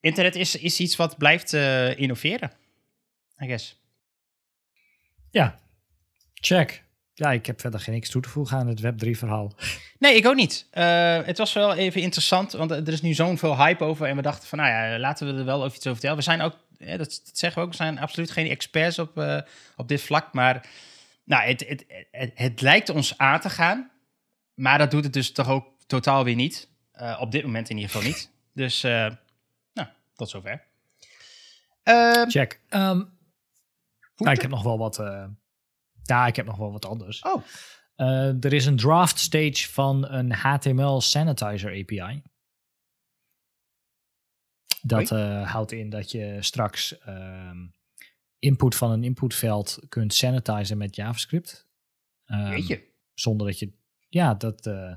internet 0.00 0.34
is, 0.34 0.56
is 0.56 0.80
iets 0.80 0.96
wat 0.96 1.18
blijft 1.18 1.52
innoveren, 1.98 2.52
I 3.38 3.46
guess. 3.46 3.80
Ja, 5.30 5.58
check. 6.34 6.84
Ja, 7.18 7.30
ik 7.30 7.46
heb 7.46 7.60
verder 7.60 7.80
geen 7.80 7.94
niks 7.94 8.10
toe 8.10 8.22
te 8.22 8.28
voegen 8.28 8.58
aan 8.58 8.66
het 8.66 8.82
Web3-verhaal. 8.82 9.52
Nee, 9.98 10.16
ik 10.16 10.26
ook 10.26 10.34
niet. 10.34 10.66
Uh, 10.72 11.22
het 11.24 11.38
was 11.38 11.52
wel 11.52 11.74
even 11.74 12.00
interessant, 12.00 12.52
want 12.52 12.70
er 12.70 12.88
is 12.88 13.02
nu 13.02 13.14
zoveel 13.14 13.56
hype 13.56 13.84
over. 13.84 14.06
En 14.06 14.16
we 14.16 14.22
dachten 14.22 14.48
van, 14.48 14.58
nou 14.58 14.70
ja, 14.70 14.98
laten 14.98 15.26
we 15.26 15.38
er 15.38 15.44
wel 15.44 15.64
over 15.64 15.76
iets 15.76 15.86
over 15.86 15.92
vertellen. 15.92 16.16
We 16.16 16.22
zijn 16.22 16.40
ook, 16.40 16.56
dat, 16.78 16.98
dat, 16.98 17.30
zeggen 17.32 17.60
we 17.60 17.66
ook, 17.66 17.70
we 17.70 17.76
zijn 17.76 17.98
absoluut 17.98 18.30
geen 18.30 18.50
experts 18.50 18.98
op, 18.98 19.18
uh, 19.18 19.40
op 19.76 19.88
dit 19.88 20.02
vlak. 20.02 20.32
Maar 20.32 20.66
nou, 21.24 21.42
het, 21.42 21.68
het, 21.68 21.84
het, 22.10 22.30
het, 22.34 22.60
lijkt 22.60 22.88
ons 22.88 23.18
aan 23.18 23.40
te 23.40 23.50
gaan. 23.50 23.90
Maar 24.54 24.78
dat 24.78 24.90
doet 24.90 25.04
het 25.04 25.12
dus 25.12 25.32
toch 25.32 25.48
ook 25.48 25.66
totaal 25.86 26.24
weer 26.24 26.34
niet. 26.34 26.68
Uh, 27.00 27.18
op 27.20 27.32
dit 27.32 27.42
moment 27.42 27.68
in 27.68 27.76
ieder 27.76 27.90
geval 27.90 28.06
niet. 28.06 28.30
Dus, 28.52 28.82
nou, 28.82 29.88
tot 30.14 30.30
zover. 30.30 30.62
Ehm, 31.82 32.28
Check. 32.28 32.60
Um, 32.70 33.08
nou, 34.16 34.34
ik 34.34 34.40
heb 34.40 34.50
nog 34.50 34.62
wel 34.62 34.78
wat 34.78 34.98
ja, 36.06 36.26
ik 36.26 36.36
heb 36.36 36.46
nog 36.46 36.56
wel 36.56 36.72
wat 36.72 36.84
anders. 36.84 37.22
Oh. 37.22 37.42
Uh, 37.96 38.44
er 38.44 38.52
is 38.52 38.66
een 38.66 38.76
draft 38.76 39.18
stage 39.18 39.68
van 39.68 40.08
een 40.08 40.32
HTML 40.32 41.00
sanitizer 41.00 41.70
API. 41.70 42.22
Dat 44.82 45.10
uh, 45.10 45.50
houdt 45.50 45.72
in 45.72 45.90
dat 45.90 46.10
je 46.10 46.36
straks 46.40 46.94
uh, 47.08 47.50
input 48.38 48.74
van 48.74 48.90
een 48.90 49.04
inputveld 49.04 49.78
kunt 49.88 50.14
sanitizen 50.14 50.78
met 50.78 50.96
JavaScript. 50.96 51.66
Um, 52.26 52.48
Weet 52.48 52.66
je? 52.66 52.94
Zonder 53.14 53.46
dat 53.46 53.58
je. 53.58 53.72
Ja, 54.08 54.34
dat. 54.34 54.66
Uh, 54.66 54.94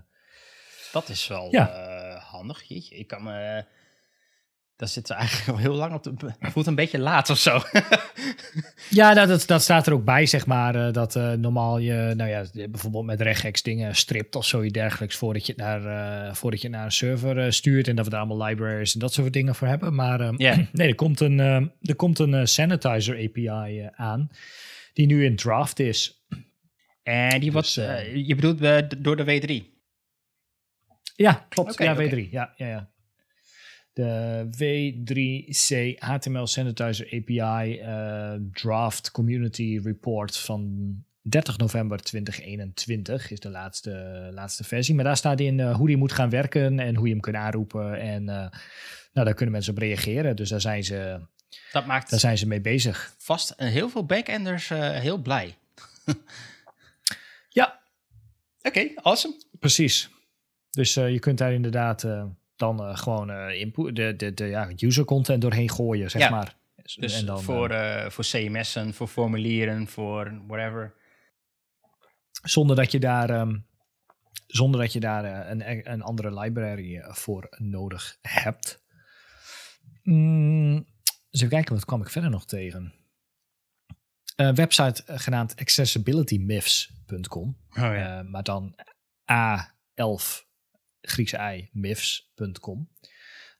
dat 0.91 1.09
is 1.09 1.27
wel 1.27 1.51
ja. 1.51 2.17
handig. 2.17 2.63
Jeetje, 2.63 2.95
ik 2.95 3.07
kan 3.07 3.23
me 3.23 3.65
daar 4.79 4.87
zitten 4.87 5.15
eigenlijk 5.15 5.49
al 5.49 5.57
heel 5.57 5.73
lang 5.73 5.93
op. 5.93 6.03
De, 6.03 6.31
voelt 6.39 6.67
een 6.67 6.75
beetje 6.75 6.99
laat 6.99 7.29
of 7.29 7.37
zo. 7.37 7.51
ja, 8.99 9.13
nou, 9.13 9.27
dat, 9.27 9.47
dat 9.47 9.61
staat 9.61 9.87
er 9.87 9.93
ook 9.93 10.05
bij, 10.05 10.25
zeg 10.25 10.45
maar. 10.45 10.75
Uh, 10.75 10.91
dat 10.91 11.15
uh, 11.15 11.31
normaal 11.31 11.77
je, 11.77 12.13
nou 12.15 12.29
ja, 12.29 12.45
bijvoorbeeld 12.53 13.05
met 13.05 13.21
regex 13.21 13.61
dingen 13.61 13.95
stript 13.95 14.35
of 14.35 14.45
zoiets 14.45 14.73
dergelijks. 14.73 15.15
voordat 15.15 15.45
je 15.45 15.51
het 15.51 15.61
naar, 15.61 15.81
uh, 16.27 16.33
voordat 16.33 16.61
je 16.61 16.69
naar 16.69 16.85
een 16.85 16.91
server 16.91 17.53
stuurt. 17.53 17.87
En 17.87 17.95
dat 17.95 18.05
we 18.05 18.11
daar 18.11 18.19
allemaal 18.19 18.47
libraries 18.47 18.93
en 18.93 18.99
dat 18.99 19.13
soort 19.13 19.33
dingen 19.33 19.55
voor 19.55 19.67
hebben. 19.67 19.95
Maar 19.95 20.33
yeah. 20.35 20.59
nee, 20.71 20.87
er 20.87 20.95
komt 20.95 21.19
een, 21.19 21.39
er 21.81 21.95
komt 21.95 22.19
een 22.19 22.47
Sanitizer 22.47 23.15
API 23.15 23.89
aan. 23.95 24.29
Die 24.93 25.05
nu 25.05 25.25
in 25.25 25.35
draft 25.35 25.79
is. 25.79 26.25
En 27.03 27.39
die 27.39 27.51
dus, 27.51 27.73
je 28.13 28.35
bedoelt 28.35 28.59
door 28.97 29.15
de 29.15 29.25
W3? 29.25 29.77
Ja, 31.15 31.45
klopt. 31.49 31.71
Okay, 31.71 31.87
ja, 31.87 31.93
okay. 31.93 32.09
W3. 32.09 32.29
Ja, 32.29 32.53
ja, 32.55 32.67
ja 32.67 32.89
de 33.99 34.45
W3C 34.57 35.97
HTML 35.99 36.47
Sanitizer 36.47 37.05
API 37.05 37.79
uh, 37.81 38.33
Draft 38.51 39.11
Community 39.11 39.79
Report 39.83 40.37
van 40.37 40.93
30 41.21 41.57
november 41.57 42.01
2021 42.01 43.31
is 43.31 43.39
de 43.39 43.49
laatste, 43.49 44.29
laatste 44.33 44.63
versie. 44.63 44.95
Maar 44.95 45.03
daar 45.03 45.17
staat 45.17 45.39
in 45.39 45.57
uh, 45.57 45.75
hoe 45.75 45.87
die 45.87 45.97
moet 45.97 46.11
gaan 46.11 46.29
werken 46.29 46.79
en 46.79 46.95
hoe 46.95 47.05
je 47.05 47.13
hem 47.13 47.21
kunt 47.21 47.35
aanroepen. 47.35 47.99
En 47.99 48.21
uh, 48.21 48.27
nou, 49.13 49.25
daar 49.25 49.33
kunnen 49.33 49.51
mensen 49.51 49.73
op 49.73 49.79
reageren. 49.79 50.35
Dus 50.35 50.49
daar 50.49 50.61
zijn 50.61 50.83
ze, 50.83 51.19
dat 51.71 51.85
maakt 51.85 52.09
daar 52.09 52.19
zijn 52.19 52.37
ze 52.37 52.47
mee 52.47 52.61
bezig. 52.61 53.13
Vast 53.17 53.53
heel 53.57 53.89
veel 53.89 54.05
backenders 54.05 54.69
heel 54.69 55.17
blij. 55.17 55.55
ja. 57.59 57.79
Oké, 58.57 58.67
okay, 58.67 58.91
awesome. 58.95 59.35
Precies. 59.59 60.09
Dus 60.69 60.93
je 60.93 61.19
kunt 61.19 61.37
daar 61.37 61.53
inderdaad 61.53 62.05
dan 62.59 62.81
uh, 62.81 62.97
gewoon 62.97 63.31
uh, 63.31 63.59
input, 63.59 63.95
de, 63.95 64.15
de, 64.15 64.33
de 64.33 64.45
ja, 64.45 64.69
user 64.75 65.05
content 65.05 65.41
doorheen 65.41 65.69
gooien, 65.69 66.09
zeg 66.09 66.29
maar. 66.29 66.57
Dus 66.95 67.19
en 67.19 67.25
dan, 67.25 67.41
voor, 67.41 67.71
uh, 67.71 68.09
voor 68.09 68.23
CMS'en, 68.23 68.93
voor 68.93 69.07
formulieren, 69.07 69.87
voor 69.87 70.41
whatever. 70.47 70.93
Zonder 72.43 72.75
dat 72.75 72.91
je 72.91 72.99
daar, 72.99 73.39
um, 73.39 73.65
zonder 74.47 74.81
dat 74.81 74.93
je 74.93 74.99
daar 74.99 75.49
een, 75.49 75.91
een 75.91 76.01
andere 76.01 76.39
library 76.39 77.03
voor 77.07 77.47
nodig 77.57 78.17
hebt. 78.21 78.83
Mm, 80.03 80.85
dus 81.29 81.41
even 81.41 81.49
kijken, 81.49 81.75
wat 81.75 81.85
kwam 81.85 82.01
ik 82.01 82.09
verder 82.09 82.29
nog 82.29 82.45
tegen? 82.45 82.93
Een 84.35 84.55
website 84.55 85.03
genaamd 85.05 85.55
accessibilitymyths.com. 85.55 87.57
Oh, 87.69 87.75
ja. 87.75 88.23
maar 88.23 88.43
dan 88.43 88.75
A11 89.31 90.48
Griekse 91.01 91.37
ei, 91.37 91.69
myths.com. 91.71 92.89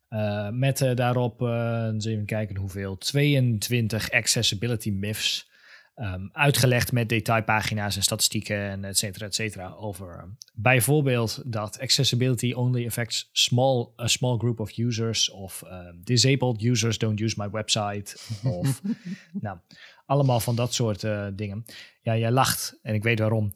Uh, 0.09 0.49
met 0.49 0.81
uh, 0.81 0.95
daarop, 0.95 1.41
uh, 1.41 1.89
even 1.99 2.25
kijken 2.25 2.55
hoeveel, 2.57 2.97
22 2.97 4.11
accessibility 4.11 4.91
myths. 4.91 5.47
Um, 5.95 6.29
uitgelegd 6.31 6.91
met 6.91 7.09
detailpagina's 7.09 7.95
en 7.95 8.03
statistieken 8.03 8.57
en 8.57 8.85
et 8.85 8.97
cetera, 8.97 9.25
et 9.25 9.35
cetera. 9.35 9.73
Over 9.73 10.19
um, 10.21 10.37
bijvoorbeeld 10.53 11.41
dat 11.45 11.79
accessibility 11.79 12.51
only 12.51 12.85
affects 12.85 13.29
small, 13.31 13.93
a 13.97 14.07
small 14.07 14.37
group 14.37 14.59
of 14.59 14.77
users. 14.77 15.29
Of 15.29 15.63
disabled 16.03 16.63
users 16.63 16.97
don't 16.97 17.19
use 17.19 17.35
my 17.37 17.49
website. 17.49 18.17
of 18.43 18.81
nou, 19.41 19.57
allemaal 20.05 20.39
van 20.39 20.55
dat 20.55 20.73
soort 20.73 21.05
dingen. 21.33 21.65
Ja, 22.01 22.17
jij 22.17 22.31
lacht 22.31 22.79
en 22.81 22.93
ik 22.93 23.03
weet 23.03 23.19
waarom. 23.19 23.53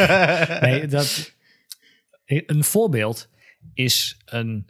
nee, 0.60 0.86
dat, 0.86 1.32
een 2.28 2.64
voorbeeld 2.64 3.28
is 3.74 4.16
een 4.24 4.68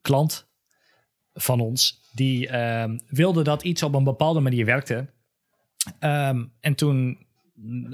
klant 0.00 0.50
van 1.32 1.60
ons 1.60 2.00
die 2.12 2.58
um, 2.58 3.00
wilde 3.06 3.42
dat 3.42 3.62
iets 3.62 3.82
op 3.82 3.94
een 3.94 4.04
bepaalde 4.04 4.40
manier 4.40 4.64
werkte. 4.64 5.12
Um, 6.00 6.52
en 6.60 6.74
toen 6.74 7.26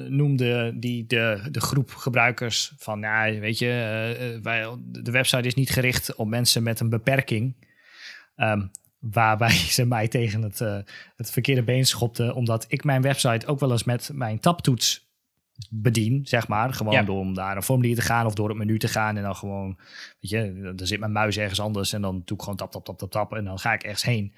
noemde 0.09 0.73
die 0.79 1.07
de, 1.07 1.49
de 1.51 1.61
groep 1.61 1.91
gebruikers 1.91 2.73
van, 2.77 3.01
nou, 3.01 3.41
weet 3.41 3.59
je, 3.59 3.67
uh, 4.37 4.43
wij, 4.43 4.77
de 4.81 5.11
website 5.11 5.47
is 5.47 5.55
niet 5.55 5.71
gericht 5.71 6.15
op 6.15 6.29
mensen 6.29 6.63
met 6.63 6.81
een 6.81 6.89
beperking. 6.89 7.67
Um, 8.37 8.71
waarbij 8.99 9.57
ze 9.77 9.85
mij 9.85 10.09
tegen 10.09 10.43
het, 10.43 10.61
uh, 10.61 10.79
het 11.17 11.31
verkeerde 11.31 11.63
been 11.63 11.87
schopte, 11.87 12.35
omdat 12.35 12.65
ik 12.69 12.85
mijn 12.85 13.03
website 13.03 13.47
ook 13.47 13.61
wel 13.61 13.71
eens 13.71 13.85
met 13.85 14.11
mijn 14.13 14.41
tabtoets 14.41 15.08
bedien, 15.71 16.21
zeg 16.27 16.49
maar. 16.49 16.75
Gewoon 16.75 17.05
door 17.05 17.19
om 17.19 17.35
daar 17.35 17.57
een 17.57 17.63
formulier 17.63 17.95
te 17.95 18.03
gaan 18.03 18.27
of 18.27 18.35
door 18.35 18.49
het 18.49 18.59
menu 18.59 18.79
te 18.79 18.89
gaan 18.89 19.17
en 19.17 19.23
dan 19.23 19.37
gewoon, 19.37 19.77
weet 20.21 20.31
je, 20.31 20.73
dan 20.75 20.87
zit 20.87 21.01
mijn 21.01 21.13
muis 21.13 21.39
ergens 21.39 21.61
anders 21.61 21.93
en 21.93 22.03
dan 22.03 22.23
doe 22.25 22.37
ik 22.37 22.43
gewoon 22.43 22.59
tap, 22.59 22.71
tap, 22.71 22.85
tap, 22.85 22.99
tap, 22.99 23.11
tap 23.11 23.33
en 23.33 23.45
dan 23.45 23.59
ga 23.59 23.73
ik 23.73 23.83
ergens 23.83 24.03
heen. 24.03 24.33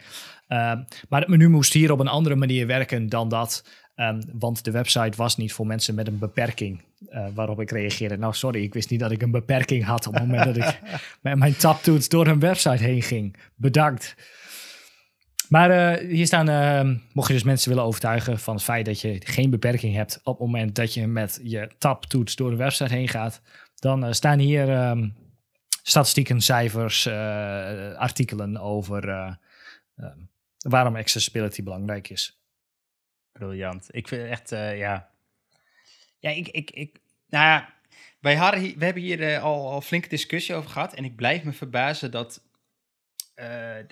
Uh, 0.48 0.72
maar 1.08 1.20
het 1.20 1.28
menu 1.28 1.48
moest 1.48 1.72
hier 1.72 1.92
op 1.92 2.00
een 2.00 2.08
andere 2.08 2.36
manier 2.36 2.66
werken 2.66 3.08
dan 3.08 3.28
dat, 3.28 3.64
um, 3.96 4.20
want 4.32 4.64
de 4.64 4.70
website 4.70 5.16
was 5.16 5.36
niet 5.36 5.52
voor 5.52 5.66
mensen 5.66 5.94
met 5.94 6.06
een 6.06 6.18
beperking. 6.18 6.82
Uh, 7.10 7.26
waarop 7.34 7.60
ik 7.60 7.70
reageerde, 7.70 8.16
nou 8.16 8.34
sorry, 8.34 8.62
ik 8.62 8.74
wist 8.74 8.90
niet 8.90 9.00
dat 9.00 9.10
ik 9.10 9.22
een 9.22 9.30
beperking 9.30 9.84
had 9.84 10.06
op 10.06 10.14
het 10.14 10.26
moment 10.26 10.44
dat 10.44 10.56
ik 10.56 10.80
met 11.22 11.36
mijn 11.36 11.56
taptoets 11.56 12.08
door 12.08 12.26
een 12.26 12.40
website 12.40 12.82
heen 12.82 13.02
ging. 13.02 13.36
Bedankt. 13.54 14.16
Maar 15.50 16.00
uh, 16.00 16.08
hier 16.10 16.26
staan, 16.26 16.48
uh, 16.48 16.96
mocht 17.12 17.28
je 17.28 17.34
dus 17.34 17.42
mensen 17.42 17.68
willen 17.68 17.84
overtuigen 17.84 18.38
van 18.38 18.54
het 18.54 18.64
feit 18.64 18.84
dat 18.84 19.00
je 19.00 19.20
geen 19.24 19.50
beperking 19.50 19.94
hebt 19.94 20.20
op 20.22 20.38
het 20.38 20.46
moment 20.46 20.74
dat 20.74 20.94
je 20.94 21.06
met 21.06 21.40
je 21.42 21.70
tabtoets 21.78 22.36
door 22.36 22.50
de 22.50 22.56
website 22.56 22.94
heen 22.94 23.08
gaat, 23.08 23.42
dan 23.74 24.04
uh, 24.04 24.12
staan 24.12 24.38
hier 24.38 24.88
um, 24.88 25.14
statistieken, 25.82 26.40
cijfers, 26.40 27.06
artikelen 27.96 28.56
over 28.56 29.08
ehm, 29.08 30.18
waarom 30.58 30.96
accessibility 30.96 31.62
belangrijk 31.62 32.08
is. 32.08 32.40
Briljant. 33.32 33.86
Ik 33.90 34.08
vind 34.08 34.28
echt, 34.28 34.50
ja. 34.50 35.10
Ja, 36.18 36.30
ik, 36.30 36.48
ik, 36.48 36.70
ik, 36.70 37.00
nou 37.28 37.44
ja, 37.44 37.74
wij 38.20 38.36
we 38.76 38.84
hebben 38.84 39.02
hier 39.02 39.38
al, 39.38 39.70
al 39.70 39.80
flinke 39.80 40.08
discussie 40.08 40.54
over 40.54 40.70
gehad 40.70 40.94
en 40.94 41.04
ik 41.04 41.16
blijf 41.16 41.42
me 41.42 41.52
verbazen 41.52 42.10
dat 42.10 42.42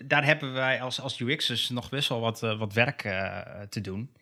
daar 0.05 0.25
hebben 0.25 0.53
wij 0.53 0.81
als, 0.81 1.01
als 1.01 1.21
UX'ers 1.21 1.69
nog 1.69 1.89
best 1.89 2.09
wel 2.09 2.21
wat, 2.21 2.43
uh, 2.43 2.59
wat 2.59 2.73
werk 2.73 3.05
uh, 3.05 3.41
te 3.69 3.81
doen. 3.81 4.13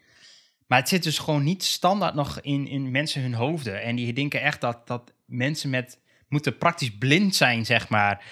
Maar 0.67 0.79
het 0.79 0.89
zit 0.89 1.03
dus 1.03 1.19
gewoon 1.19 1.45
niet 1.45 1.65
standaard 1.65 2.15
nog 2.15 2.41
in, 2.41 2.67
in 2.67 2.91
mensen 2.91 3.23
hun 3.23 3.35
hoofden. 3.35 3.83
En 3.83 3.97
die 3.97 4.13
denken 4.13 4.43
echt 4.43 4.61
dat, 4.61 4.87
dat 4.87 5.13
mensen 5.25 5.71
met 5.71 5.99
moeten 6.29 6.59
praktisch 6.59 6.97
blind 6.99 7.35
zijn, 7.35 7.67
zeg 7.67 7.89
maar. 7.89 8.25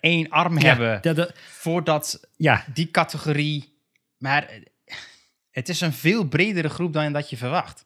één 0.00 0.28
arm 0.28 0.58
ja, 0.58 0.76
hebben 0.76 1.32
voordat 1.36 2.28
ja. 2.36 2.64
die 2.74 2.90
categorie... 2.90 3.72
Maar 4.18 4.50
het 5.50 5.68
is 5.68 5.80
een 5.80 5.92
veel 5.92 6.24
bredere 6.24 6.68
groep 6.68 6.92
dan 6.92 7.12
dat 7.12 7.30
je 7.30 7.36
verwacht. 7.36 7.84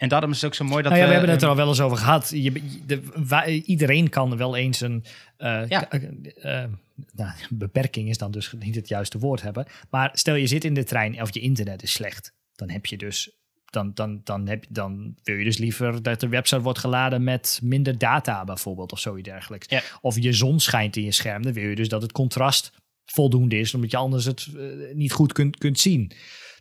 En 0.00 0.08
daarom 0.08 0.30
is 0.30 0.36
het 0.36 0.44
ook 0.44 0.54
zo 0.54 0.64
mooi 0.64 0.82
dat 0.82 0.92
Nou 0.92 0.96
ja, 1.04 1.08
we 1.08 1.12
we... 1.12 1.16
hebben 1.18 1.30
het 1.34 1.42
er 1.42 1.48
al 1.48 1.56
wel 1.56 1.68
eens 1.68 1.80
over 1.80 1.96
gehad. 1.98 2.30
Je, 2.34 2.52
de, 2.86 3.62
iedereen 3.64 4.08
kan 4.08 4.36
wel 4.36 4.56
eens 4.56 4.80
een 4.80 5.04
eh, 5.36 5.62
Ja. 5.68 5.90
eh, 5.90 6.62
eh, 6.62 6.70
nou, 7.12 7.32
beperking 7.50 8.08
is 8.08 8.18
dan 8.18 8.30
dus 8.30 8.52
niet 8.58 8.74
het 8.74 8.88
juiste 8.88 9.18
woord 9.18 9.42
hebben. 9.42 9.66
Maar 9.90 10.10
stel 10.12 10.34
je 10.34 10.46
zit 10.46 10.64
in 10.64 10.74
de 10.74 10.84
trein 10.84 11.22
of 11.22 11.34
je 11.34 11.40
internet 11.40 11.82
is 11.82 11.92
slecht, 11.92 12.32
dan 12.54 12.70
heb 12.70 12.86
je 12.86 12.96
dus 12.96 13.30
dan, 13.64 13.90
dan, 13.94 14.20
dan, 14.24 14.48
heb, 14.48 14.64
je- 14.64 14.72
dan 14.72 15.14
wil 15.22 15.36
je 15.36 15.44
dus 15.44 15.58
liever 15.58 16.02
dat 16.02 16.20
de 16.20 16.28
website 16.28 16.60
wordt 16.60 16.78
geladen 16.78 17.24
met 17.24 17.60
minder 17.62 17.98
data 17.98 18.44
bijvoorbeeld 18.44 18.92
of 18.92 18.98
zoiets 18.98 19.28
dergelijks. 19.28 19.66
Ja. 19.68 19.82
Of 20.00 20.18
je 20.18 20.32
zon 20.32 20.60
schijnt 20.60 20.96
in 20.96 21.04
je 21.04 21.12
scherm, 21.12 21.42
dan 21.42 21.52
wil 21.52 21.68
je 21.68 21.74
dus 21.76 21.88
dat 21.88 22.02
het 22.02 22.12
contrast 22.12 22.72
voldoende 23.04 23.58
is, 23.58 23.74
omdat 23.74 23.90
je 23.90 23.96
anders 23.96 24.24
het 24.24 24.48
niet 24.94 25.12
goed 25.12 25.32
kunt, 25.32 25.56
kunt 25.58 25.78
zien. 25.78 26.12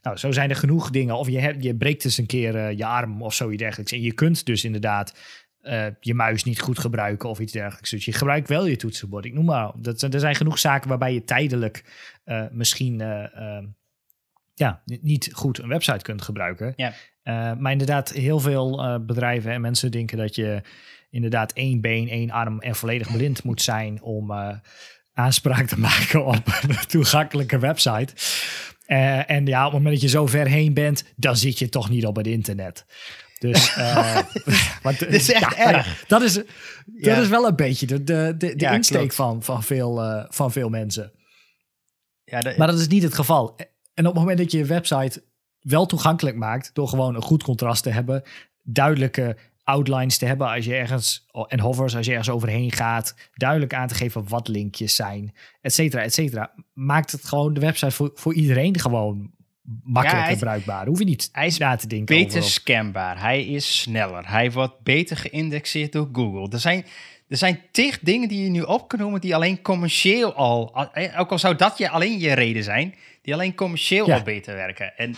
Nou, 0.01 0.17
zo 0.17 0.31
zijn 0.31 0.49
er 0.49 0.55
genoeg 0.55 0.89
dingen. 0.89 1.17
Of 1.17 1.29
je, 1.29 1.39
hebt, 1.39 1.63
je 1.63 1.75
breekt 1.75 2.05
eens 2.05 2.17
een 2.17 2.25
keer 2.25 2.55
eh, 2.55 2.77
je 2.77 2.85
arm 2.85 3.21
of 3.21 3.33
zoiets 3.33 3.61
dergelijks. 3.61 3.91
En 3.91 4.01
je 4.01 4.13
kunt 4.13 4.45
dus 4.45 4.63
inderdaad 4.63 5.13
eh, 5.59 5.85
je 5.99 6.13
muis 6.13 6.43
niet 6.43 6.59
goed 6.59 6.79
gebruiken 6.79 7.29
of 7.29 7.39
iets 7.39 7.51
dergelijks. 7.51 7.89
Dus 7.89 8.05
je 8.05 8.13
gebruikt 8.13 8.49
wel 8.49 8.65
je 8.65 8.75
toetsenbord. 8.75 9.25
Ik 9.25 9.33
noem 9.33 9.45
maar. 9.45 9.71
Dat, 9.75 10.01
er 10.01 10.19
zijn 10.19 10.35
genoeg 10.35 10.59
zaken 10.59 10.89
waarbij 10.89 11.13
je 11.13 11.23
tijdelijk 11.23 11.83
eh, 12.29 12.43
misschien 12.51 13.01
eh, 13.01 13.57
eh, 13.57 13.63
ja, 14.53 14.81
niet 14.85 15.29
goed 15.33 15.57
een 15.57 15.67
website 15.67 16.03
kunt 16.03 16.21
gebruiken. 16.21 16.73
Ja. 16.75 16.93
Maar 17.57 17.71
inderdaad, 17.71 18.11
heel 18.11 18.39
veel 18.39 18.99
bedrijven 19.05 19.51
en 19.51 19.61
mensen 19.61 19.91
denken 19.91 20.17
dat 20.17 20.35
je 20.35 20.61
inderdaad 21.09 21.53
één 21.53 21.81
been, 21.81 22.09
één 22.09 22.31
arm 22.31 22.59
en 22.59 22.75
volledig 22.75 23.11
blind 23.11 23.43
moet 23.43 23.61
zijn 23.61 24.01
om 24.01 24.31
aanspraak 25.13 25.65
te 25.67 25.79
maken 25.89 26.25
op 26.25 26.59
een 26.67 26.87
toegankelijke 26.87 27.59
website. 27.59 28.13
Eh, 28.89 29.29
en 29.29 29.45
ja, 29.45 29.59
op 29.65 29.71
het 29.71 29.73
moment 29.81 29.93
dat 30.01 30.01
je 30.11 30.17
zo 30.17 30.25
ver 30.27 30.47
heen 30.47 30.73
bent, 30.73 31.03
dan 31.15 31.37
zit 31.37 31.59
je 31.59 31.69
toch 31.69 31.89
niet 31.89 32.05
op 32.05 32.15
het 32.15 32.27
internet. 32.27 32.85
Dus, 33.39 33.73
eh 33.75 34.17
want, 34.83 34.99
Dit 34.99 35.13
is 35.13 35.31
echt 35.31 35.55
ja, 35.57 35.73
erg. 35.73 36.03
Dat 36.07 36.21
is, 36.21 36.33
dat 36.33 36.45
Ja. 36.95 37.15
is 37.17 37.27
wel 37.27 37.47
een 37.47 37.55
beetje 37.55 37.85
de, 37.85 38.03
de, 38.03 38.35
de, 38.37 38.55
de 38.55 38.65
Ja, 38.65 38.71
insteek 38.71 38.97
klopt. 38.99 39.15
van, 39.15 39.43
van, 39.43 39.63
veel, 39.63 40.01
eh, 40.01 40.25
van 40.29 40.51
veel 40.51 40.69
mensen. 40.69 41.11
ja, 42.23 42.39
de- 42.41 42.53
Maar 42.57 42.67
dat 42.67 42.79
is 42.79 42.87
niet 42.87 43.03
het 43.03 43.13
geval. 43.13 43.55
En 43.93 44.05
op 44.07 44.13
het 44.13 44.21
moment 44.21 44.37
dat 44.37 44.51
je 44.51 44.57
je 44.57 44.65
website 44.65 45.23
wel 45.59 45.85
toegankelijk 45.85 46.35
maakt, 46.35 46.69
door 46.73 46.87
gewoon 46.87 47.15
een 47.15 47.21
goed 47.21 47.43
contrast 47.43 47.83
te 47.83 47.89
hebben, 47.89 48.23
duidelijke 48.63 49.37
outlines 49.69 50.17
te 50.17 50.25
hebben 50.25 50.47
als 50.49 50.65
je 50.65 50.75
ergens, 50.75 51.25
en 51.47 51.59
hovers 51.59 51.95
als 51.95 52.05
je 52.05 52.11
ergens 52.11 52.29
overheen 52.29 52.71
gaat, 52.71 53.15
duidelijk 53.33 53.73
aan 53.73 53.87
te 53.87 53.95
geven 53.95 54.27
wat 54.27 54.47
linkjes 54.47 54.95
zijn, 54.95 55.35
et 55.61 55.73
cetera, 55.73 56.01
et 56.01 56.13
cetera, 56.13 56.51
maakt 56.73 57.11
het 57.11 57.25
gewoon 57.25 57.53
de 57.53 57.59
website 57.59 57.91
voor, 57.91 58.11
voor 58.13 58.33
iedereen 58.33 58.79
gewoon 58.79 59.31
makkelijker 59.83 60.23
hij 60.23 60.33
is- 60.33 60.39
bruikbaar. 60.39 60.85
Hoef 60.87 60.99
je 60.99 61.05
niet 61.05 61.29
hij 61.31 61.45
is 61.47 61.57
na 61.57 61.75
te 61.75 61.87
denken 61.87 62.15
beter 62.15 62.43
scanbaar. 62.43 63.19
Hij 63.19 63.45
is 63.45 63.81
sneller. 63.81 64.29
Hij 64.29 64.51
wordt 64.51 64.81
beter 64.83 65.17
geïndexeerd 65.17 65.91
door 65.91 66.09
Google. 66.13 66.49
Er 66.49 66.59
zijn, 66.59 66.85
er 67.27 67.37
zijn 67.37 67.59
tig 67.71 67.99
dingen 67.99 68.27
die 68.29 68.43
je 68.43 68.49
nu 68.49 68.61
op 68.61 68.87
kan 68.87 68.99
noemen 68.99 69.21
die 69.21 69.35
alleen 69.35 69.61
commercieel 69.61 70.33
al, 70.33 70.87
eh, 70.93 71.19
ook 71.19 71.31
al 71.31 71.39
zou 71.39 71.55
dat 71.55 71.77
je 71.77 71.89
alleen 71.89 72.19
je 72.19 72.33
reden 72.33 72.63
zijn, 72.63 72.95
die 73.21 73.33
alleen 73.33 73.55
commercieel 73.55 74.07
Ja. 74.07 74.15
al 74.15 74.23
beter 74.23 74.55
werken. 74.55 74.97
En 74.97 75.15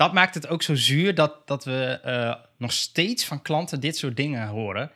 dat 0.00 0.12
maakt 0.12 0.34
het 0.34 0.48
ook 0.48 0.62
zo 0.62 0.74
zuur 0.74 1.14
dat, 1.14 1.46
dat 1.46 1.64
we 1.64 2.00
eh, 2.02 2.34
nog 2.56 2.72
steeds 2.72 3.24
van 3.24 3.42
klanten 3.42 3.80
dit 3.80 3.96
soort 3.96 4.16
dingen 4.16 4.48
horen. 4.48 4.90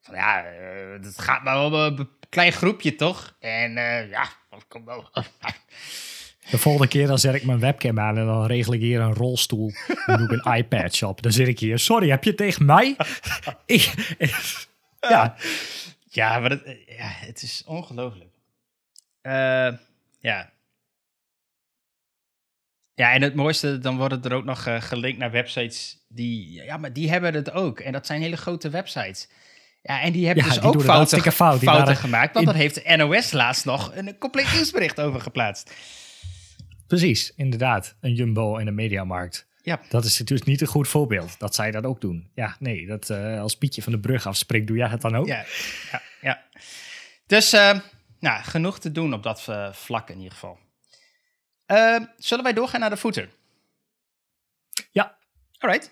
Van 0.00 0.14
ja, 0.14 0.44
eh, 0.44 1.02
dat 1.02 1.18
gaat 1.18 1.42
maar 1.42 1.64
om 1.64 1.74
een 1.74 2.08
klein 2.28 2.52
groepje 2.52 2.94
toch? 2.94 3.36
En 3.40 3.76
eh, 3.76 4.10
ja, 4.10 4.28
dat 4.50 4.64
komt 4.68 4.84
wel. 4.84 5.10
De 6.50 6.58
volgende 6.58 6.88
keer 6.88 7.06
dan 7.06 7.18
zet 7.18 7.34
ik 7.34 7.44
mijn 7.44 7.58
webcam 7.58 8.00
aan 8.00 8.18
en 8.18 8.26
dan 8.26 8.46
regel 8.46 8.72
ik 8.72 8.80
hier 8.80 9.00
een 9.00 9.14
rolstoel. 9.14 9.72
Dan 10.06 10.16
doe 10.16 10.32
ik 10.32 10.44
een 10.44 10.54
iPad 10.58 10.94
shop. 10.94 11.22
Dan 11.22 11.32
zit 11.32 11.48
ik 11.48 11.58
hier. 11.58 11.78
Sorry, 11.78 12.10
heb 12.10 12.24
je 12.24 12.34
tegen 12.34 12.64
mij? 12.64 12.96
ja, 15.00 15.36
Ja, 16.08 16.38
maar 16.38 16.50
het, 16.50 16.62
ja, 16.86 17.08
het 17.08 17.42
is 17.42 17.62
ongelooflijk. 17.66 18.30
Ja. 20.20 20.50
Ja, 22.96 23.12
en 23.12 23.22
het 23.22 23.34
mooiste, 23.34 23.78
dan 23.78 23.96
worden 23.96 24.22
er 24.22 24.32
ook 24.32 24.44
nog 24.44 24.66
eh, 24.66 24.80
gelinkt 24.80 25.18
naar 25.18 25.30
websites 25.30 25.98
die... 26.08 26.52
Ja, 26.52 26.76
maar 26.76 26.92
die 26.92 27.10
hebben 27.10 27.34
het 27.34 27.50
ook. 27.52 27.80
En 27.80 27.92
dat 27.92 28.06
zijn 28.06 28.20
hele 28.22 28.36
grote 28.36 28.70
websites. 28.70 29.28
Ja, 29.82 30.00
en 30.00 30.12
die 30.12 30.26
hebben 30.26 30.44
Ja, 30.44 30.50
dus 30.50 30.58
die 30.60 30.68
ook 30.68 30.74
het 30.74 30.84
fouten. 30.84 31.22
Die 31.22 31.32
fouten 31.32 31.66
waren 31.66 31.96
gemaakt. 31.96 32.34
Want 32.34 32.46
in- 32.46 32.52
daar 32.52 32.60
heeft 32.60 32.74
de 32.74 32.96
NOS 32.96 33.32
laatst 33.32 33.64
nog 33.64 33.90
een 33.94 34.18
compleet 34.18 34.52
nieuwsbericht 34.52 35.00
over 35.00 35.20
geplaatst. 35.20 35.72
precies. 36.86 37.32
Inderdaad. 37.36 37.94
Een 38.00 38.14
Jumbo 38.14 38.56
en 38.56 38.66
een 38.66 38.74
Mediamarkt. 38.74 39.46
Ja. 39.62 39.80
Dat 39.88 40.04
is 40.04 40.18
natuurlijk 40.18 40.48
niet 40.48 40.60
een 40.60 40.66
goed 40.66 40.88
voorbeeld. 40.88 41.38
Dat 41.38 41.54
zij 41.54 41.70
dat 41.70 41.84
ook 41.84 42.00
doen. 42.00 42.30
Ja, 42.34 42.56
nee. 42.58 42.86
Dat, 42.86 43.10
eh, 43.10 43.40
als 43.40 43.56
Pietje 43.56 43.82
van 43.82 43.92
de 43.92 43.98
brug 44.00 44.26
afspringt, 44.26 44.66
doe 44.66 44.76
jij 44.76 44.88
het 44.88 45.00
dan 45.00 45.16
ook? 45.16 45.26
Ja, 45.26 45.44
ja, 45.92 46.02
ja. 46.20 46.42
Dus, 47.26 47.52
eh, 47.52 47.78
nou, 48.20 48.42
genoeg 48.42 48.78
te 48.78 48.92
doen 48.92 49.14
op 49.14 49.22
dat 49.22 49.48
vlak 49.72 50.10
in 50.10 50.16
ieder 50.16 50.32
geval. 50.32 50.58
Eh, 51.66 51.96
zullen 52.18 52.44
wij 52.44 52.52
doorgaan 52.52 52.80
naar 52.80 52.90
de 52.90 52.96
footer? 52.96 53.28
Ja. 54.90 55.16
Alright. 55.58 55.90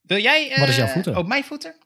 Wil 0.00 0.18
jij... 0.18 0.50
eh, 0.50 0.58
Wat 0.58 0.68
is 0.68 0.76
jouw 0.76 0.86
footer? 0.86 1.16
Op 1.16 1.26
mijn 1.26 1.44
footer? 1.44 1.76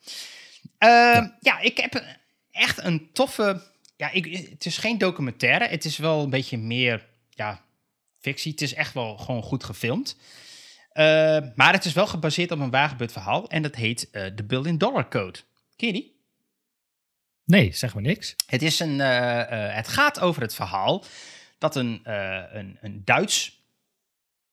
Eh, 0.79 1.27
ja. 1.41 1.59
ik 1.61 1.77
heb 1.77 2.05
echt 2.51 2.79
een 2.85 3.13
toffe... 3.13 3.63
Ja, 3.97 4.11
ik, 4.11 4.49
het 4.51 4.67
is 4.67 4.77
geen 4.79 4.99
documentaire. 4.99 5.67
Het 5.67 5.85
is 5.85 5.97
wel 5.97 6.23
een 6.23 6.31
beetje 6.31 6.59
meer 6.59 7.07
ja, 7.31 7.63
fictie. 8.21 8.51
Het 8.51 8.61
is 8.63 8.75
echt 8.75 8.95
wel 8.95 9.17
gewoon 9.17 9.43
goed 9.43 9.65
gefilmd. 9.65 10.17
Eh, 10.93 11.39
maar 11.55 11.73
het 11.73 11.85
is 11.85 11.93
wel 11.93 12.07
gebaseerd 12.07 12.51
op 12.51 12.59
een 12.59 12.71
waargebeurd 12.71 13.13
verhaal. 13.13 13.49
En 13.49 13.63
dat 13.63 13.75
heet 13.75 14.11
eh 14.11 14.27
The 14.27 14.45
Billion 14.45 14.79
Dollar 14.79 15.09
Code. 15.09 15.39
Ken 15.77 15.87
je 15.87 15.93
die? 15.93 16.17
Nee, 17.45 17.73
zeg 17.73 17.95
maar 17.95 18.03
niks. 18.03 18.35
Het, 18.47 18.63
is 18.63 18.81
een, 18.81 19.01
eh, 19.01 19.41
eh, 19.69 19.75
het 19.75 19.89
gaat 19.89 20.21
over 20.21 20.43
het 20.43 20.55
verhaal 20.55 21.05
dat 21.59 21.77
een, 21.77 22.01
eh, 22.05 22.43
een, 22.53 22.79
een 22.81 23.03
Duits 23.05 23.63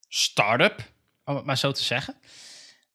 start-up, 0.07 0.91
om 1.25 1.35
het 1.35 1.45
maar 1.45 1.57
zo 1.57 1.71
te 1.71 1.83
zeggen, 1.83 2.15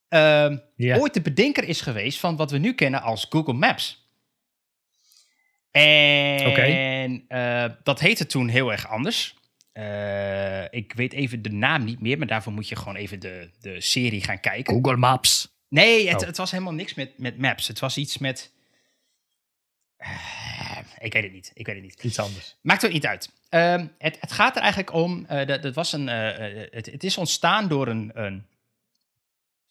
ehm, 0.08 0.58
ooit 0.78 1.14
de 1.14 1.20
bedenker 1.20 1.64
is 1.64 1.80
geweest 1.80 2.18
van 2.18 2.36
wat 2.36 2.50
we 2.50 2.58
nu 2.58 2.74
kennen 2.74 3.02
als 3.02 3.26
Google 3.30 3.52
Maps. 3.52 4.08
En 5.70 7.24
eh, 7.28 7.64
dat 7.82 8.00
heette 8.00 8.26
toen 8.26 8.48
heel 8.48 8.72
erg 8.72 8.88
anders. 8.88 9.38
Eh, 9.72 10.64
ik 10.72 10.92
weet 10.92 11.12
even 11.12 11.42
de 11.42 11.50
naam 11.52 11.84
niet 11.84 12.00
meer, 12.00 12.18
maar 12.18 12.26
daarvoor 12.26 12.52
moet 12.52 12.68
je 12.68 12.76
gewoon 12.76 12.96
even 12.96 13.20
de, 13.20 13.50
de 13.61 13.80
serie 13.80 14.22
gaan 14.24 14.40
kijken. 14.40 14.74
Google 14.74 14.96
Maps. 14.96 15.48
Nee, 15.68 16.08
het, 16.08 16.20
Oh. 16.20 16.26
het 16.26 16.36
was 16.36 16.50
helemaal 16.50 16.72
niks 16.72 16.94
met, 16.94 17.18
met 17.18 17.38
maps. 17.38 17.68
Het 17.68 17.78
was 17.78 17.96
iets 17.96 18.18
met. 18.18 18.52
Ik 20.98 21.12
weet 21.12 21.22
het 21.22 21.32
niet. 21.32 21.50
Ik 21.54 21.66
weet 21.66 21.74
het 21.74 21.84
niet. 21.84 22.02
Iets 22.04 22.18
anders. 22.18 22.56
Maakt 22.62 22.84
ook 22.86 22.92
niet 22.92 23.06
uit. 23.06 23.32
Ehm, 23.48 23.86
het, 23.98 24.16
het 24.20 24.32
gaat 24.32 24.56
er 24.56 24.62
eigenlijk 24.62 24.92
om. 24.92 25.24
eh, 25.26 25.46
dat, 25.46 25.62
dat 25.62 25.74
was 25.74 25.92
een, 25.92 26.08
eh, 26.08 26.62
eh, 26.62 26.68
het, 26.70 26.86
het 26.86 27.04
is 27.04 27.18
ontstaan 27.18 27.68
door 27.68 27.88
een, 27.88 28.10
een, 28.14 28.46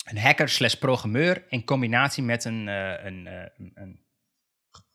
een 0.04 0.18
hacker 0.18 0.50
slash 0.50 0.74
programmeur 0.74 1.44
in 1.50 1.64
combinatie 1.64 2.24
met 2.24 2.46
een, 2.46 2.68
een, 2.68 3.26
een, 3.74 4.00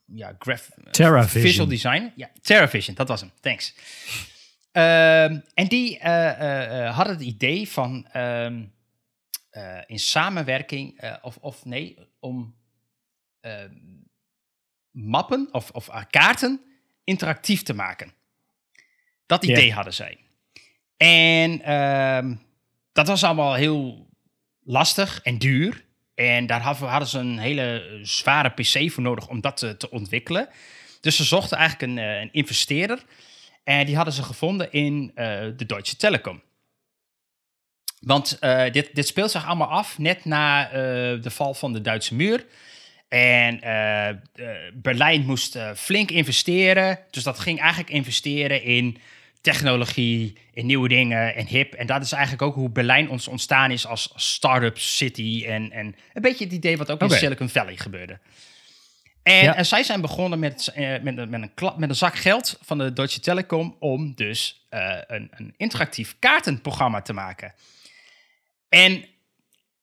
ja, 0.05 0.35
graph, 0.39 0.69
TerraVision. 0.91 1.41
visual 1.43 1.67
design. 1.67 2.11
Ja, 2.15 2.31
TerraVision, 2.41 2.95
dat 2.95 3.07
was 3.07 3.21
hem. 3.21 3.31
Thanks. 3.39 3.75
Ehm, 4.71 5.39
en 5.53 5.67
die 5.67 5.99
hadden 6.89 7.13
het 7.13 7.21
idee 7.25 7.69
van 7.69 8.07
ehm, 8.11 8.63
eh, 9.49 9.81
in 9.85 9.99
samenwerking, 9.99 11.13
of, 11.21 11.37
of 11.37 11.65
nee, 11.65 11.97
om 12.19 12.55
mappen 14.95 15.47
of, 15.51 15.71
of 15.71 15.87
eh, 15.87 16.01
kaarten 16.09 16.61
interactief 17.03 17.63
te 17.63 17.73
maken. 17.73 18.13
Dat 19.25 19.43
idee 19.43 19.73
hadden 19.73 19.93
zij. 19.93 20.17
En 20.97 21.61
ehm, 21.61 22.35
dat 22.91 23.07
was 23.07 23.23
allemaal 23.23 23.53
heel 23.53 24.07
lastig 24.63 25.21
en 25.21 25.37
duur. 25.37 25.83
En 26.15 26.45
daar 26.45 26.61
hadden 26.61 27.07
ze 27.07 27.19
een 27.19 27.37
hele 27.37 27.99
zware 28.01 28.49
PC 28.49 28.91
voor 28.91 29.03
nodig 29.03 29.27
om 29.27 29.41
dat 29.41 29.57
te, 29.57 29.77
te 29.77 29.89
ontwikkelen. 29.89 30.49
Dus 31.01 31.15
ze 31.15 31.23
zochten 31.23 31.57
eigenlijk 31.57 31.91
een, 31.91 31.97
eh, 31.97 32.19
een 32.19 32.33
investeerder. 32.33 33.03
En 33.63 33.85
die 33.85 33.95
hadden 33.95 34.13
ze 34.13 34.23
gevonden 34.23 34.71
in 34.71 35.11
eh, 35.15 35.25
de 35.55 35.65
Deutsche 35.65 35.95
Telekom. 35.95 36.41
Want 37.99 38.39
eh, 38.39 38.71
dit, 38.71 38.95
dit 38.95 39.07
speelt 39.07 39.31
zich 39.31 39.45
allemaal 39.45 39.67
af 39.67 39.97
net 39.97 40.25
na 40.25 40.65
eh, 40.65 40.73
de 41.21 41.29
val 41.31 41.53
van 41.53 41.73
de 41.73 41.81
Duitse 41.81 42.15
muur. 42.15 42.45
En 43.07 43.61
eh, 43.61 44.09
eh, 44.09 44.17
Berlijn 44.73 45.25
moest 45.25 45.55
eh, 45.55 45.71
flink 45.75 46.11
investeren. 46.11 46.99
Dus 47.09 47.23
dat 47.23 47.39
ging 47.39 47.59
eigenlijk 47.59 47.89
investeren 47.89 48.63
in 48.63 48.97
technologie, 49.41 50.37
in 50.53 50.65
nieuwe 50.65 50.87
dingen 50.87 51.35
en 51.35 51.45
hip. 51.47 51.73
En 51.73 51.87
dat 51.87 52.01
is 52.03 52.11
eigenlijk 52.11 52.41
ook 52.43 52.55
hoe 52.55 52.69
Berlijn 52.69 53.09
ons 53.09 53.27
ontstaan 53.27 53.71
is 53.71 53.85
als 53.87 54.11
start-up 54.15 54.77
city. 54.79 55.43
En, 55.47 55.71
en 55.71 55.95
een 56.13 56.21
beetje 56.21 56.43
het 56.43 56.53
idee 56.53 56.77
wat 56.77 56.91
ook 56.91 57.01
in 57.01 57.07
Silicon 57.19 57.49
Valley 57.49 57.77
gebeurde. 57.77 58.19
En, 59.23 59.43
Ja. 59.43 59.55
en 59.55 59.65
zij 59.65 59.83
zijn 59.83 60.01
begonnen 60.01 60.39
met, 60.39 60.71
met, 60.75 61.17
een- 61.17 61.29
met, 61.29 61.41
een 61.41 61.53
klap, 61.53 61.77
met 61.77 61.89
een 61.89 61.95
zak 61.95 62.15
geld 62.15 62.59
van 62.61 62.77
de 62.77 62.93
Deutsche 62.93 63.19
Telekom 63.19 63.75
om 63.79 64.15
dus 64.15 64.65
een, 64.69 65.27
een 65.31 65.53
interactief 65.57 66.15
kaartenprogramma 66.19 67.01
te 67.01 67.13
maken. 67.13 67.53
En 68.69 69.05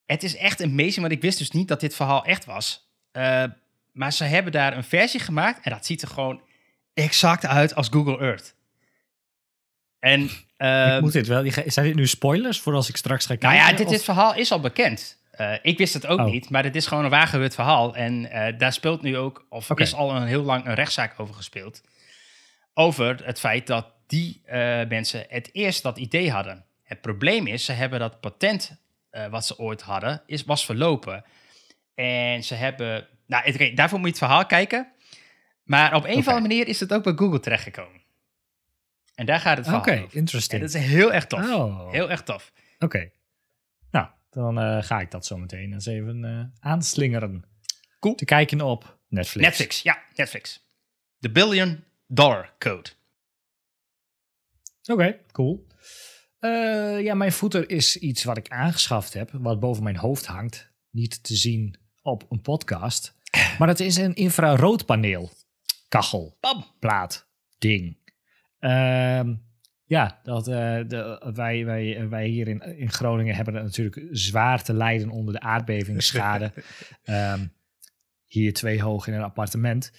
het 0.06 0.22
is 0.22 0.36
echt 0.36 0.62
amazing, 0.62 1.00
want 1.00 1.12
ik 1.12 1.20
wist 1.22 1.38
dus 1.38 1.50
niet 1.50 1.68
dat 1.68 1.80
dit 1.80 1.94
verhaal 1.96 2.24
echt 2.24 2.44
was. 2.44 2.90
Uh, 3.12 3.44
maar 3.92 4.12
ze 4.12 4.24
hebben 4.24 4.52
daar 4.52 4.76
een 4.76 4.84
versie 4.84 5.20
gemaakt 5.20 5.64
en 5.64 5.70
dat 5.70 5.86
ziet 5.86 6.02
er 6.02 6.08
gewoon 6.08 6.42
exact 6.94 7.46
uit 7.46 7.74
als 7.74 7.88
Google 7.88 8.18
Earth. 8.18 8.54
En, 9.98 10.30
uh, 10.58 10.94
ik 10.94 11.00
moet 11.00 11.12
dit 11.12 11.26
wel. 11.26 11.44
Zijn 11.66 11.86
dit 11.86 11.94
nu 11.94 12.06
spoilers 12.06 12.60
voor 12.60 12.74
als 12.74 12.88
ik 12.88 12.96
straks 12.96 13.26
ga 13.26 13.36
kijken? 13.36 13.58
Nou 13.58 13.70
ja, 13.70 13.76
dit, 13.76 13.88
dit 13.88 14.04
verhaal 14.04 14.34
is 14.34 14.52
al 14.52 14.60
bekend. 14.60 15.20
Uh, 15.40 15.54
ik 15.62 15.78
wist 15.78 15.94
het 15.94 16.06
ook 16.06 16.18
oh. 16.18 16.24
niet, 16.24 16.50
maar 16.50 16.64
het 16.64 16.76
is 16.76 16.86
gewoon 16.86 17.04
een 17.04 17.10
waargebeurd 17.10 17.54
verhaal. 17.54 17.94
En 17.94 18.24
uh, 18.24 18.58
daar 18.58 18.72
speelt 18.72 19.02
nu 19.02 19.16
ook, 19.16 19.46
of 19.48 19.70
okay. 19.70 19.86
is 19.86 19.94
al 19.94 20.16
een 20.16 20.26
heel 20.26 20.42
lang 20.42 20.66
een 20.66 20.74
rechtszaak 20.74 21.20
over 21.20 21.34
gespeeld. 21.34 21.82
Over 22.74 23.24
het 23.24 23.40
feit 23.40 23.66
dat 23.66 23.86
die 24.06 24.42
mensen 24.88 25.24
het 25.28 25.50
eerst 25.52 25.82
dat 25.82 25.98
idee 25.98 26.30
hadden. 26.30 26.64
Het 26.82 27.00
probleem 27.00 27.46
is, 27.46 27.64
ze 27.64 27.72
hebben 27.72 27.98
dat 27.98 28.20
patent 28.20 28.76
wat 29.30 29.46
ze 29.46 29.58
ooit 29.58 29.82
hadden, 29.82 30.22
is, 30.26 30.44
was 30.44 30.64
verlopen. 30.64 31.24
En 31.94 32.44
ze 32.44 32.54
hebben 32.54 33.08
nou, 33.26 33.52
het, 33.52 33.76
daarvoor 33.76 33.98
moet 33.98 34.08
je 34.08 34.14
het 34.14 34.24
verhaal 34.24 34.46
kijken. 34.46 34.92
Maar 35.62 35.94
op 35.94 36.04
een 36.04 36.18
of 36.18 36.28
andere 36.28 36.40
manier 36.40 36.68
is 36.68 36.80
het 36.80 36.92
ook 36.92 37.02
bij 37.02 37.12
Google 37.16 37.40
terechtgekomen. 37.40 38.00
En 39.14 39.26
daar 39.26 39.40
gaat 39.40 39.56
het 39.56 39.66
verhaal 39.66 39.82
Oké, 39.82 40.06
interesting. 40.10 40.60
En 40.60 40.66
dat 40.66 40.76
is 40.76 40.86
heel 40.86 41.12
erg 41.12 41.26
tof. 41.26 41.50
Oh. 41.50 41.90
Heel 41.90 42.10
erg 42.10 42.22
tof. 42.22 42.52
Oké. 42.78 43.10
Nou, 43.90 44.06
dan 44.30 44.58
uh, 44.58 44.82
ga 44.82 45.00
ik 45.00 45.10
dat 45.10 45.26
zo 45.26 45.36
meteen 45.36 45.72
eens 45.72 45.86
even 45.86 46.24
uh, 46.24 46.44
aanslingeren. 46.70 47.44
Cool. 47.98 48.14
Te 48.14 48.24
kijken 48.24 48.60
op 48.60 48.98
Netflix. 49.08 49.46
Netflix, 49.46 49.82
ja, 49.82 50.02
Netflix. 50.14 50.66
The 51.18 51.30
Billion 51.30 51.84
Dollar 52.06 52.54
Code. 52.58 52.90
Oké, 54.82 54.92
okay, 54.92 55.20
cool. 55.32 55.66
Uh, 56.40 57.00
ja, 57.00 57.14
mijn 57.14 57.32
voeter 57.32 57.70
is 57.70 57.96
iets 57.96 58.24
wat 58.24 58.36
ik 58.36 58.48
aangeschaft 58.48 59.12
heb, 59.12 59.30
wat 59.32 59.60
boven 59.60 59.82
mijn 59.82 59.96
hoofd 59.96 60.26
hangt. 60.26 60.70
Niet 60.90 61.22
te 61.22 61.34
zien 61.34 61.81
op 62.02 62.26
een 62.28 62.40
podcast. 62.40 63.14
Maar 63.58 63.68
het 63.68 63.80
is 63.80 63.96
een 63.96 64.14
infraroodpaneel. 64.14 65.30
Kachel. 65.88 66.36
Bam. 66.40 66.64
Plaat. 66.78 67.30
Ding. 67.58 67.96
Uh, 68.60 69.20
ja, 69.84 70.20
dat, 70.22 70.48
uh, 70.48 70.54
de, 70.86 71.30
wij, 71.34 71.64
wij, 71.64 72.08
wij 72.08 72.26
hier 72.26 72.48
in, 72.48 72.60
in 72.78 72.90
Groningen 72.90 73.34
hebben 73.34 73.54
het 73.54 73.64
natuurlijk 73.64 74.08
zwaar 74.10 74.62
te 74.62 74.72
lijden 74.72 75.10
onder 75.10 75.34
de 75.34 75.40
aardbevingsschade. 75.40 76.52
um, 77.04 77.52
hier 78.26 78.52
twee 78.52 78.82
hoog 78.82 79.06
in 79.06 79.14
een 79.14 79.22
appartement. 79.22 79.92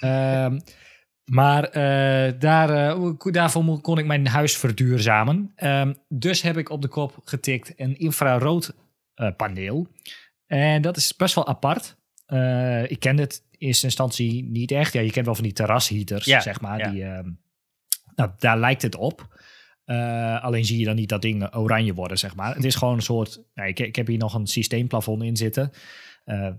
um, 0.00 0.60
maar 1.24 1.66
uh, 1.66 2.32
daar, 2.38 2.98
uh, 2.98 3.14
daarvoor 3.18 3.80
kon 3.80 3.98
ik 3.98 4.06
mijn 4.06 4.26
huis 4.26 4.56
verduurzamen. 4.56 5.52
Um, 5.56 5.96
dus 6.08 6.42
heb 6.42 6.56
ik 6.56 6.68
op 6.68 6.82
de 6.82 6.88
kop 6.88 7.20
getikt 7.24 7.72
een 7.76 7.98
infraroodpaneel. 7.98 9.88
En 10.54 10.82
dat 10.82 10.96
is 10.96 11.16
best 11.16 11.34
wel 11.34 11.46
apart. 11.46 11.96
Uh, 12.26 12.90
ik 12.90 13.00
ken 13.00 13.18
het 13.18 13.44
in 13.50 13.66
eerste 13.66 13.86
instantie 13.86 14.44
niet 14.44 14.70
echt. 14.70 14.92
Ja, 14.92 15.00
je 15.00 15.10
kent 15.10 15.26
wel 15.26 15.34
van 15.34 15.44
die 15.44 15.52
terrasheaters, 15.52 16.24
ja, 16.24 16.40
zeg 16.40 16.60
maar. 16.60 16.90
Die, 16.90 17.02
uh, 17.02 17.18
nou, 18.14 18.30
daar 18.38 18.58
lijkt 18.58 18.82
het 18.82 18.96
op. 18.96 19.38
Uh, 19.86 20.44
alleen 20.44 20.64
zie 20.64 20.78
je 20.78 20.84
dan 20.84 20.94
niet 20.94 21.08
dat 21.08 21.22
ding 21.22 21.54
oranje 21.56 21.94
worden, 21.94 22.18
zeg 22.18 22.34
maar. 22.36 22.54
Het 22.54 22.64
is 22.64 22.74
gewoon 22.74 22.94
een 22.94 23.02
soort... 23.02 23.42
Nou, 23.54 23.68
ik, 23.68 23.78
ik 23.80 23.96
heb 23.96 24.06
hier 24.06 24.18
nog 24.18 24.34
een 24.34 24.46
systeemplafond 24.46 25.22
in 25.22 25.36
zitten. 25.36 25.70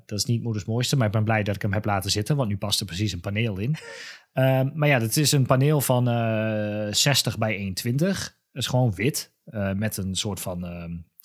dat 0.06 0.18
is 0.18 0.26
niet 0.26 0.44
moeders 0.44 0.66
mooiste, 0.66 0.98
maar 0.98 1.08
ik 1.08 1.14
ben 1.14 1.24
blij 1.24 1.44
dat 1.44 1.56
ik 1.56 1.62
hem 1.62 1.74
heb 1.74 1.86
laten 1.86 2.12
zitten. 2.12 2.36
Want 2.36 2.50
nu 2.50 2.58
past 2.58 2.80
er 2.80 2.86
precies 2.86 3.12
een 3.12 3.20
paneel 3.20 3.58
in. 3.60 3.76
maar 4.78 4.88
ja, 4.88 5.00
het 5.00 5.18
is 5.18 5.32
een 5.32 5.46
paneel 5.46 5.82
van 5.82 6.06
60 6.94 7.38
bij 7.38 7.56
120. 7.56 8.24
Het 8.52 8.64
is 8.64 8.68
gewoon 8.68 8.94
wit. 8.94 9.34
met 9.76 9.98
een 9.98 10.16
soort 10.16 10.40
van... 10.40 10.66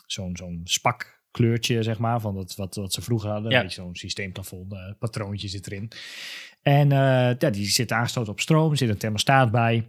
zo'n 0.06 0.36
zo'n 0.36 0.60
spak 0.64 1.19
kleurtje, 1.30 1.82
zeg 1.82 1.98
maar, 1.98 2.20
van 2.20 2.34
dat, 2.34 2.54
wat, 2.56 2.74
wat 2.74 2.92
ze 2.92 3.02
vroeger 3.02 3.30
hadden. 3.30 3.50
Ja. 3.50 3.68
Zo'n 3.68 3.96
systeemplafond, 3.96 4.72
uh, 4.72 4.78
patroontje 4.98 5.48
zit 5.48 5.66
erin. 5.66 5.90
En 6.62 6.90
uh, 6.90 7.34
ja, 7.38 7.50
die 7.50 7.66
zit 7.66 7.92
aangesloten 7.92 8.32
op 8.32 8.40
stroom, 8.40 8.76
zit 8.76 8.88
een 8.88 8.98
thermostaat 8.98 9.50
bij. 9.50 9.86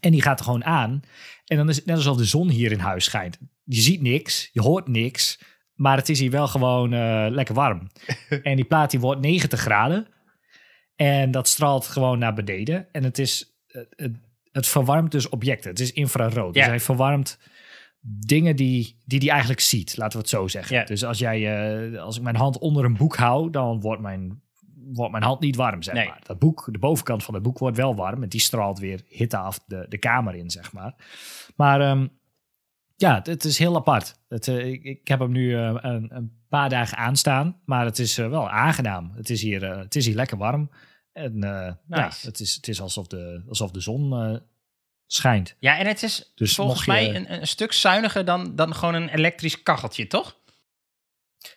En 0.00 0.10
die 0.10 0.22
gaat 0.22 0.38
er 0.38 0.44
gewoon 0.44 0.64
aan. 0.64 1.00
En 1.44 1.56
dan 1.56 1.68
is 1.68 1.76
het 1.76 1.86
net 1.86 1.96
alsof 1.96 2.16
de 2.16 2.24
zon 2.24 2.48
hier 2.48 2.72
in 2.72 2.78
huis 2.78 3.04
schijnt. 3.04 3.38
Je 3.64 3.80
ziet 3.80 4.02
niks, 4.02 4.50
je 4.52 4.60
hoort 4.60 4.88
niks, 4.88 5.40
maar 5.74 5.96
het 5.96 6.08
is 6.08 6.20
hier 6.20 6.30
wel 6.30 6.48
gewoon 6.48 6.92
uh, 6.92 7.26
lekker 7.30 7.54
warm. 7.54 7.90
en 8.42 8.56
die 8.56 8.64
plaat 8.64 8.90
die 8.90 9.00
wordt 9.00 9.20
90 9.20 9.60
graden. 9.60 10.06
En 10.96 11.30
dat 11.30 11.48
straalt 11.48 11.86
gewoon 11.86 12.18
naar 12.18 12.34
beneden. 12.34 12.88
En 12.92 13.04
het 13.04 13.18
is... 13.18 13.56
Het, 13.66 14.12
het 14.52 14.66
verwarmt 14.66 15.12
dus 15.12 15.28
objecten. 15.28 15.70
Het 15.70 15.80
is 15.80 15.92
infrarood. 15.92 16.54
Ja. 16.54 16.60
Dus 16.60 16.70
hij 16.70 16.80
verwarmt 16.80 17.38
dingen 18.26 18.56
die, 18.56 18.96
die 19.04 19.20
die 19.20 19.30
eigenlijk 19.30 19.60
ziet, 19.60 19.96
laten 19.96 20.12
we 20.12 20.18
het 20.18 20.28
zo 20.28 20.48
zeggen. 20.48 20.86
Dus 20.86 21.04
als, 21.04 21.18
jij, 21.18 21.90
uh, 21.92 22.02
als 22.02 22.16
ik 22.16 22.22
mijn 22.22 22.36
hand 22.36 22.58
onder 22.58 22.84
een 22.84 22.96
boek 22.96 23.16
hou, 23.16 23.50
dan 23.50 23.80
wordt 23.80 24.02
mijn, 24.02 24.42
wordt 24.92 25.12
mijn 25.12 25.24
hand 25.24 25.40
niet 25.40 25.56
warm, 25.56 25.82
zeg 25.82 25.94
maar. 25.94 26.20
Dat 26.22 26.38
boek, 26.38 26.68
de 26.72 26.78
bovenkant 26.78 27.24
van 27.24 27.34
het 27.34 27.42
boek 27.42 27.58
wordt 27.58 27.76
wel 27.76 27.94
warm 27.94 28.22
en 28.22 28.28
die 28.28 28.40
straalt 28.40 28.78
weer 28.78 29.02
hitte 29.08 29.36
af 29.36 29.60
de, 29.66 29.86
de 29.88 29.98
kamer 29.98 30.34
in, 30.34 30.50
zeg 30.50 30.72
maar. 30.72 30.94
Maar 31.56 31.90
um, 31.90 32.10
ja, 32.96 33.20
het 33.22 33.44
is 33.44 33.58
heel 33.58 33.76
apart. 33.76 34.20
Het, 34.28 34.46
uh, 34.46 34.66
ik, 34.66 34.82
ik, 34.82 35.08
heb 35.08 35.18
hem 35.18 35.32
nu 35.32 35.50
uh, 35.50 35.74
een, 35.80 36.16
een, 36.16 36.36
paar 36.48 36.68
dagen 36.68 36.98
aanstaan, 36.98 37.60
maar 37.64 37.84
het 37.84 37.98
is 37.98 38.16
wel 38.16 38.50
aangenaam. 38.50 39.12
Het 39.14 39.30
is 39.30 39.42
hier, 39.42 39.78
het 39.78 39.96
is 39.96 40.06
hier 40.06 40.14
lekker 40.14 40.38
warm. 40.38 40.70
En 41.12 41.38
nice. 41.38 41.76
ja, 41.88 42.10
het 42.20 42.40
is, 42.40 42.54
het 42.54 42.68
is 42.68 42.80
alsof 42.80 43.06
de, 43.06 43.42
alsof 43.48 43.70
de 43.70 43.80
zon 43.80 44.40
schijnt. 45.08 45.56
Ja, 45.58 45.78
en 45.78 45.86
het 45.86 46.02
is 46.02 46.32
dus 46.34 46.54
volgens 46.54 46.86
mij 46.86 47.16
een, 47.16 47.32
een, 47.32 47.46
stuk 47.46 47.72
zuiniger 47.72 48.24
dan, 48.24 48.56
dan 48.56 48.74
gewoon 48.74 48.94
een 48.94 49.08
elektrisch 49.08 49.62
kacheltje, 49.62 50.06
toch? 50.06 50.36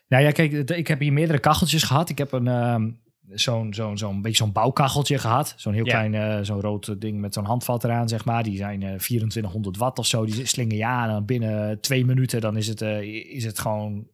Nou 0.07 0.23
ja, 0.23 0.31
kijk, 0.31 0.69
ik 0.69 0.87
heb 0.87 0.99
hier 0.99 1.13
meerdere 1.13 1.39
kacheltjes 1.39 1.83
gehad. 1.83 2.09
Ik 2.09 2.17
heb 2.17 2.31
een 2.31 2.47
um, 2.47 3.01
zo'n 3.33 3.73
zo'n 3.73 3.97
zo'n 3.97 4.21
beetje 4.21 4.37
zo'n 4.37 4.51
bouwkacheltje 4.51 5.17
gehad. 5.17 5.53
Zo'n 5.57 5.73
heel 5.73 5.83
klein, 5.83 6.13
uh, 6.13 6.39
zo'n 6.41 6.61
rood 6.61 7.01
ding 7.01 7.19
met 7.19 7.33
zo'n 7.33 7.45
handvat 7.45 7.83
eraan, 7.83 8.09
zeg 8.09 8.25
maar. 8.25 8.43
Die 8.43 8.57
zijn 8.57 8.81
uh, 8.81 8.93
eh, 8.93 8.99
2400 8.99 9.77
watt 9.77 9.99
of 9.99 10.05
zo. 10.05 10.25
Die 10.25 10.45
slingen 10.45 10.85
aan. 10.85 11.09
En 11.09 11.25
binnen 11.25 11.81
twee 11.81 12.05
minuten 12.05 12.41
dan 12.41 12.57
is 12.57 12.67
het, 12.67 12.81
uh, 12.81 13.01
is 13.35 13.43
het 13.43 13.59
gewoon 13.59 14.07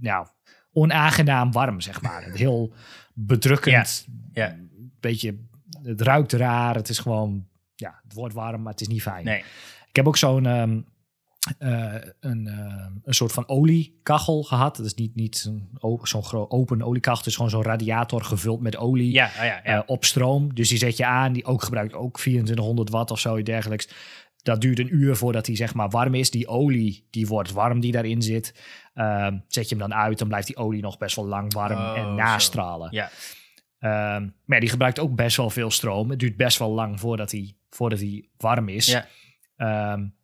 nou, 0.00 0.26
onaangenaam 0.72 1.52
warm, 1.52 1.80
zeg 1.80 2.02
maar. 2.02 2.22
Heel 2.32 2.72
bedrukkend. 3.14 4.06
Ja. 4.32 4.42
ja. 4.42 4.56
Beetje, 5.00 5.38
het 5.82 6.00
ruikt 6.00 6.32
raar. 6.32 6.74
Het 6.74 6.88
is 6.88 6.98
gewoon 6.98 7.46
ja, 7.76 8.00
het 8.02 8.14
wordt 8.14 8.34
warm, 8.34 8.62
maar 8.62 8.72
het 8.72 8.80
is 8.80 8.88
niet 8.88 9.02
fijn. 9.02 9.24
Nee. 9.24 9.38
Ik 9.88 9.96
heb 9.96 10.06
ook 10.06 10.16
zo'n 10.16 10.46
um, 10.46 10.86
uh, 11.58 11.94
een, 12.20 12.46
uh, 12.46 12.86
een 13.04 13.14
soort 13.14 13.32
van 13.32 13.48
oliekachel 13.48 14.42
gehad. 14.42 14.76
Dat 14.76 14.86
is 14.86 14.94
niet, 14.94 15.14
niet 15.14 15.36
zo'n 15.82 16.00
zo 16.04 16.46
open 16.48 16.82
oliekachel. 16.82 17.18
Het 17.18 17.26
is 17.26 17.34
gewoon 17.34 17.50
zo'n 17.50 17.62
radiator 17.62 18.24
gevuld 18.24 18.60
met 18.60 18.76
olie 18.76 19.12
ja, 19.12 19.26
oh 19.26 19.44
ja, 19.44 19.60
ja. 19.64 19.76
Uh, 19.76 19.82
op 19.86 20.04
stroom. 20.04 20.54
Dus 20.54 20.68
die 20.68 20.78
zet 20.78 20.96
je 20.96 21.06
aan. 21.06 21.32
Die 21.32 21.44
ook 21.44 21.62
gebruikt 21.62 21.94
ook 21.94 22.16
2400 22.16 22.90
watt 22.90 23.10
of 23.10 23.20
zo 23.20 23.42
dergelijks. 23.42 23.88
Dat 24.42 24.60
duurt 24.60 24.78
een 24.78 24.94
uur 24.94 25.16
voordat 25.16 25.44
die 25.44 25.56
zeg 25.56 25.74
maar 25.74 25.88
warm 25.88 26.14
is. 26.14 26.30
Die 26.30 26.48
olie 26.48 27.06
die 27.10 27.26
wordt 27.26 27.52
warm 27.52 27.80
die 27.80 27.92
daarin 27.92 28.22
zit. 28.22 28.54
Ehm, 28.94 29.38
zet 29.48 29.68
je 29.68 29.76
hem 29.76 29.88
dan 29.88 29.98
uit, 29.98 30.18
dan 30.18 30.28
blijft 30.28 30.46
die 30.46 30.56
olie 30.56 30.82
nog 30.82 30.98
best 30.98 31.16
wel 31.16 31.26
lang 31.26 31.52
warm 31.52 31.78
oh, 31.78 31.98
en 31.98 32.14
nastralen. 32.14 32.88
Ja. 32.90 33.10
Um, 34.16 34.34
maar 34.44 34.60
die 34.60 34.68
gebruikt 34.68 34.98
ook 34.98 35.14
best 35.14 35.36
wel 35.36 35.50
veel 35.50 35.70
stroom. 35.70 36.10
Het 36.10 36.18
duurt 36.18 36.36
best 36.36 36.58
wel 36.58 36.70
lang 36.70 37.00
voordat 37.00 37.30
hij 37.30 37.54
voordat 37.76 37.98
hij 37.98 38.28
warm 38.36 38.68
is. 38.68 38.86
Ja. 38.86 39.92
Um, 39.92 40.14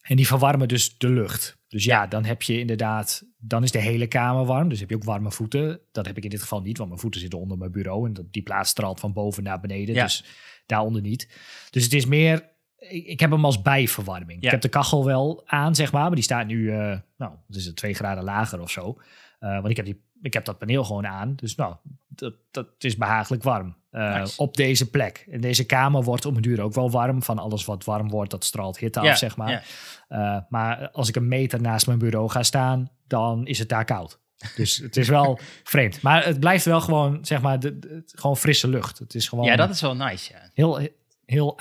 en 0.00 0.16
die 0.16 0.26
verwarmen 0.26 0.68
dus 0.68 0.98
de 0.98 1.08
lucht. 1.08 1.58
Dus 1.68 1.84
ja, 1.84 2.06
dan 2.06 2.24
heb 2.24 2.42
je 2.42 2.58
inderdaad, 2.58 3.24
dan 3.38 3.62
is 3.62 3.70
de 3.70 3.78
hele 3.78 4.06
kamer 4.06 4.44
warm. 4.44 4.68
Dus 4.68 4.80
heb 4.80 4.90
je 4.90 4.94
ook 4.94 5.04
warme 5.04 5.30
voeten. 5.30 5.80
Dat 5.92 6.06
heb 6.06 6.16
ik 6.16 6.24
in 6.24 6.30
dit 6.30 6.40
geval 6.40 6.60
niet, 6.60 6.76
want 6.76 6.88
mijn 6.88 7.00
voeten 7.00 7.20
zitten 7.20 7.38
onder 7.38 7.58
mijn 7.58 7.70
bureau. 7.70 8.06
En 8.06 8.28
die 8.30 8.42
plaats 8.42 8.70
straalt 8.70 9.00
van 9.00 9.12
boven 9.12 9.42
naar 9.42 9.60
beneden. 9.60 9.94
Ja. 9.94 10.02
Dus 10.02 10.24
daaronder 10.66 11.02
niet. 11.02 11.28
Dus 11.70 11.84
het 11.84 11.92
is 11.92 12.06
meer, 12.06 12.48
ik, 12.88 13.20
heb 13.20 13.30
hem 13.30 13.44
als 13.44 13.62
bijverwarming. 13.62 14.40
Ja. 14.40 14.46
Ik 14.46 14.50
heb 14.50 14.60
de 14.60 14.68
kachel 14.68 15.04
wel 15.04 15.42
aan, 15.46 15.74
zeg 15.74 15.92
maar. 15.92 16.02
Maar 16.02 16.14
die 16.14 16.24
staat 16.24 16.46
nu, 16.46 16.58
uh, 16.58 16.98
nou, 17.16 17.32
het 17.46 17.56
is 17.56 17.66
het 17.66 17.76
twee 17.76 17.94
graden 17.94 18.24
lager 18.24 18.60
of 18.60 18.70
zo. 18.70 18.96
Uh, 19.40 19.52
want 19.52 19.68
ik 19.68 19.76
heb, 19.76 19.84
die, 19.84 20.04
ik 20.22 20.32
heb 20.32 20.44
dat 20.44 20.58
paneel 20.58 20.84
gewoon 20.84 21.06
aan. 21.06 21.34
Dus 21.36 21.54
nou, 21.54 21.74
dat, 22.08 22.34
dat 22.50 22.66
is 22.78 22.96
behagelijk 22.96 23.42
warm. 23.42 23.76
Uh, 23.92 24.24
Op 24.36 24.56
deze 24.56 24.90
plek. 24.90 25.26
En 25.30 25.40
deze 25.40 25.66
kamer 25.66 26.02
wordt 26.02 26.26
om 26.26 26.36
een 26.36 26.42
duur 26.42 26.60
ook 26.60 26.74
wel 26.74 26.90
warm. 26.90 27.22
Van 27.22 27.38
alles 27.38 27.64
wat 27.64 27.84
warm 27.84 28.08
wordt, 28.08 28.30
dat 28.30 28.44
straalt 28.44 28.78
hitte 28.78 29.00
af, 29.00 29.18
zeg 29.18 29.36
maar. 29.36 29.66
Uh, 30.08 30.36
maar 30.48 30.90
als 30.90 31.08
ik 31.08 31.16
een 31.16 31.28
meter 31.28 31.60
naast 31.60 31.86
mijn 31.86 31.98
bureau 31.98 32.28
ga 32.28 32.42
staan, 32.42 32.90
dan 33.06 33.46
is 33.46 33.58
het 33.58 33.68
daar 33.68 33.84
koud. 33.84 34.18
Dus 34.56 34.76
het 34.76 34.96
is 34.96 35.08
wel 35.08 35.38
vreemd. 35.64 36.02
Maar 36.02 36.24
het 36.24 36.40
blijft 36.40 36.64
wel 36.64 36.80
gewoon, 36.80 37.18
zeg 37.24 37.40
maar, 37.40 37.60
de, 37.60 38.02
gewoon 38.06 38.36
frisse 38.36 38.68
lucht. 38.68 38.98
Het 38.98 39.14
is 39.14 39.28
gewoon... 39.28 39.44
Ja, 39.44 39.56
dat 39.56 39.70
is 39.70 39.80
wel 39.80 39.96
nice, 39.96 40.32
ja. 40.32 40.50
Heel, 40.54 40.88
heel 41.26 41.58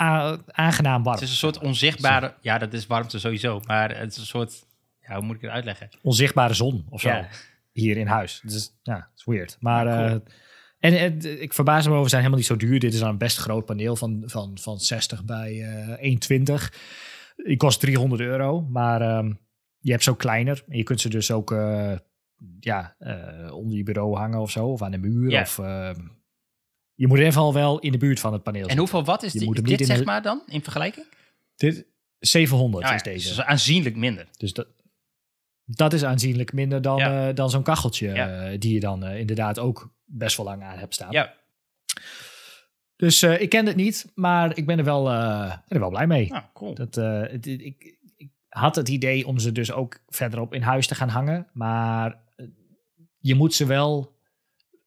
aangenaam 0.48 1.04
warm. 1.04 1.16
Het 1.16 1.24
is 1.24 1.30
een 1.30 1.36
soort 1.38 1.60
onzichtbare... 1.60 2.34
Ja, 2.42 2.58
dat 2.58 2.74
is 2.74 2.88
warmte 2.88 3.20
sowieso. 3.20 3.62
Maar 3.68 3.98
het 3.98 4.12
is 4.12 4.18
een 4.18 4.26
soort... 4.26 4.66
Ja, 5.08 5.16
hoe 5.16 5.24
moet 5.24 5.36
ik 5.36 5.42
het 5.42 5.52
uitleggen? 5.52 5.90
Onzichtbare 6.02 6.54
zon 6.54 6.86
of 6.90 7.02
zo. 7.02 7.26
Hier 7.72 7.98
in 7.98 8.08
huis. 8.08 8.42
Dus 8.46 8.80
ja, 8.84 8.96
het 8.96 9.20
is 9.20 9.26
weird. 9.26 9.58
Maar... 9.60 9.88
Uh, 9.88 10.12
en, 10.80 11.00
en, 11.00 11.42
ik 11.42 11.54
verbaas 11.54 11.88
me 11.88 11.94
over, 11.94 12.10
zijn 12.10 12.22
helemaal 12.22 12.40
niet 12.40 12.50
zo 12.50 12.68
duur. 12.68 12.80
Dit 12.80 12.94
is 12.94 13.00
dan 13.00 13.10
een 13.10 13.18
best 13.18 13.38
groot 13.38 13.66
paneel 13.66 13.96
van, 13.96 14.24
van, 14.26 14.58
van 14.62 14.80
60 14.80 15.26
bij 15.26 15.54
uh, 16.02 16.18
1,20. 16.40 16.54
Die 17.36 17.58
kost 17.58 17.80
300 17.80 18.22
euro, 18.22 18.62
maar 18.62 19.18
um, 19.18 19.40
je 19.80 19.92
hebt 19.92 20.04
zo 20.04 20.16
kleiner. 20.16 20.64
En 20.68 20.78
je 20.78 20.84
kunt 20.84 21.02
ze 21.02 21.10
dus 21.10 21.32
ook 21.32 21.52
uh, 21.52 21.96
ja, 22.60 22.96
eh, 23.00 23.54
onder 23.54 23.78
je 23.78 23.84
bureau 23.84 24.16
hangen 24.16 24.40
of 24.40 24.52
zo, 24.52 24.68
of 24.68 24.82
aan 24.82 24.92
de 24.92 24.98
muur. 24.98 25.42
Of, 25.42 25.60
eh, 25.60 25.92
je 26.94 27.08
moet 27.08 27.18
in 27.18 27.24
ieder 27.24 27.34
geval 27.34 27.54
wel 27.54 27.80
in 27.80 27.92
de 27.92 27.98
buurt 27.98 28.20
van 28.20 28.34
het 28.34 28.44
paneel 28.44 28.68
En 28.68 28.78
hoeveel 28.78 29.04
watt 29.04 29.24
is 29.24 29.34
die, 29.34 29.62
dit, 29.62 29.86
zeg 29.86 29.98
de- 29.98 30.04
maar, 30.04 30.22
dan, 30.22 30.42
in 30.48 30.62
vergelijking? 30.64 31.06
Dit 31.56 31.86
700 32.20 32.86
Ja, 32.86 32.94
is 32.94 33.04
deze. 33.04 33.28
dus 33.28 33.42
aanzienlijk 33.42 33.96
minder. 33.96 34.28
Dus 34.38 34.54
dat, 34.54 34.68
dat 35.76 35.94
is 35.94 36.04
aanzienlijk 36.04 36.54
minder 36.54 36.82
dan, 36.82 36.98
Ja. 36.98 37.28
eh, 37.30 37.36
dan 37.36 37.50
zo'n 37.50 37.64
kacheltje 37.64 38.08
Ja. 38.14 38.28
eh, 38.52 38.60
die 38.60 38.74
je 38.74 38.80
dan 38.80 39.04
eh, 39.04 39.20
inderdaad 39.20 39.60
ook 39.60 39.94
best 40.06 40.38
wel 40.38 40.46
lang 40.46 40.64
aan 40.64 40.78
hebt 40.78 40.94
staan. 40.94 41.12
Ja, 41.12 41.34
Dus 42.96 43.24
ik 43.24 43.50
ken 43.50 43.66
het 43.66 43.76
niet, 43.76 44.12
maar 44.16 44.58
ik 44.58 44.66
ben 44.66 44.78
er 44.78 44.84
wel, 44.84 45.04
ben 45.04 45.62
er 45.68 45.80
wel 45.80 45.90
blij 45.90 46.08
mee. 46.08 46.28
nou, 46.30 46.44
cool. 46.54 46.74
Dat, 46.76 46.96
het- 46.96 47.46
ik, 47.48 47.98
ik 48.18 48.30
had 48.48 48.76
het 48.76 48.90
idee 48.90 49.28
om 49.28 49.40
ze 49.40 49.52
dus 49.52 49.72
ook 49.72 50.00
verderop 50.08 50.54
in 50.54 50.62
huis 50.62 50.88
te 50.88 50.96
gaan 50.96 51.10
hangen. 51.10 51.48
Maar 51.54 52.18
je 53.20 53.36
moet 53.36 53.54
ze 53.54 53.66
wel. 53.66 54.18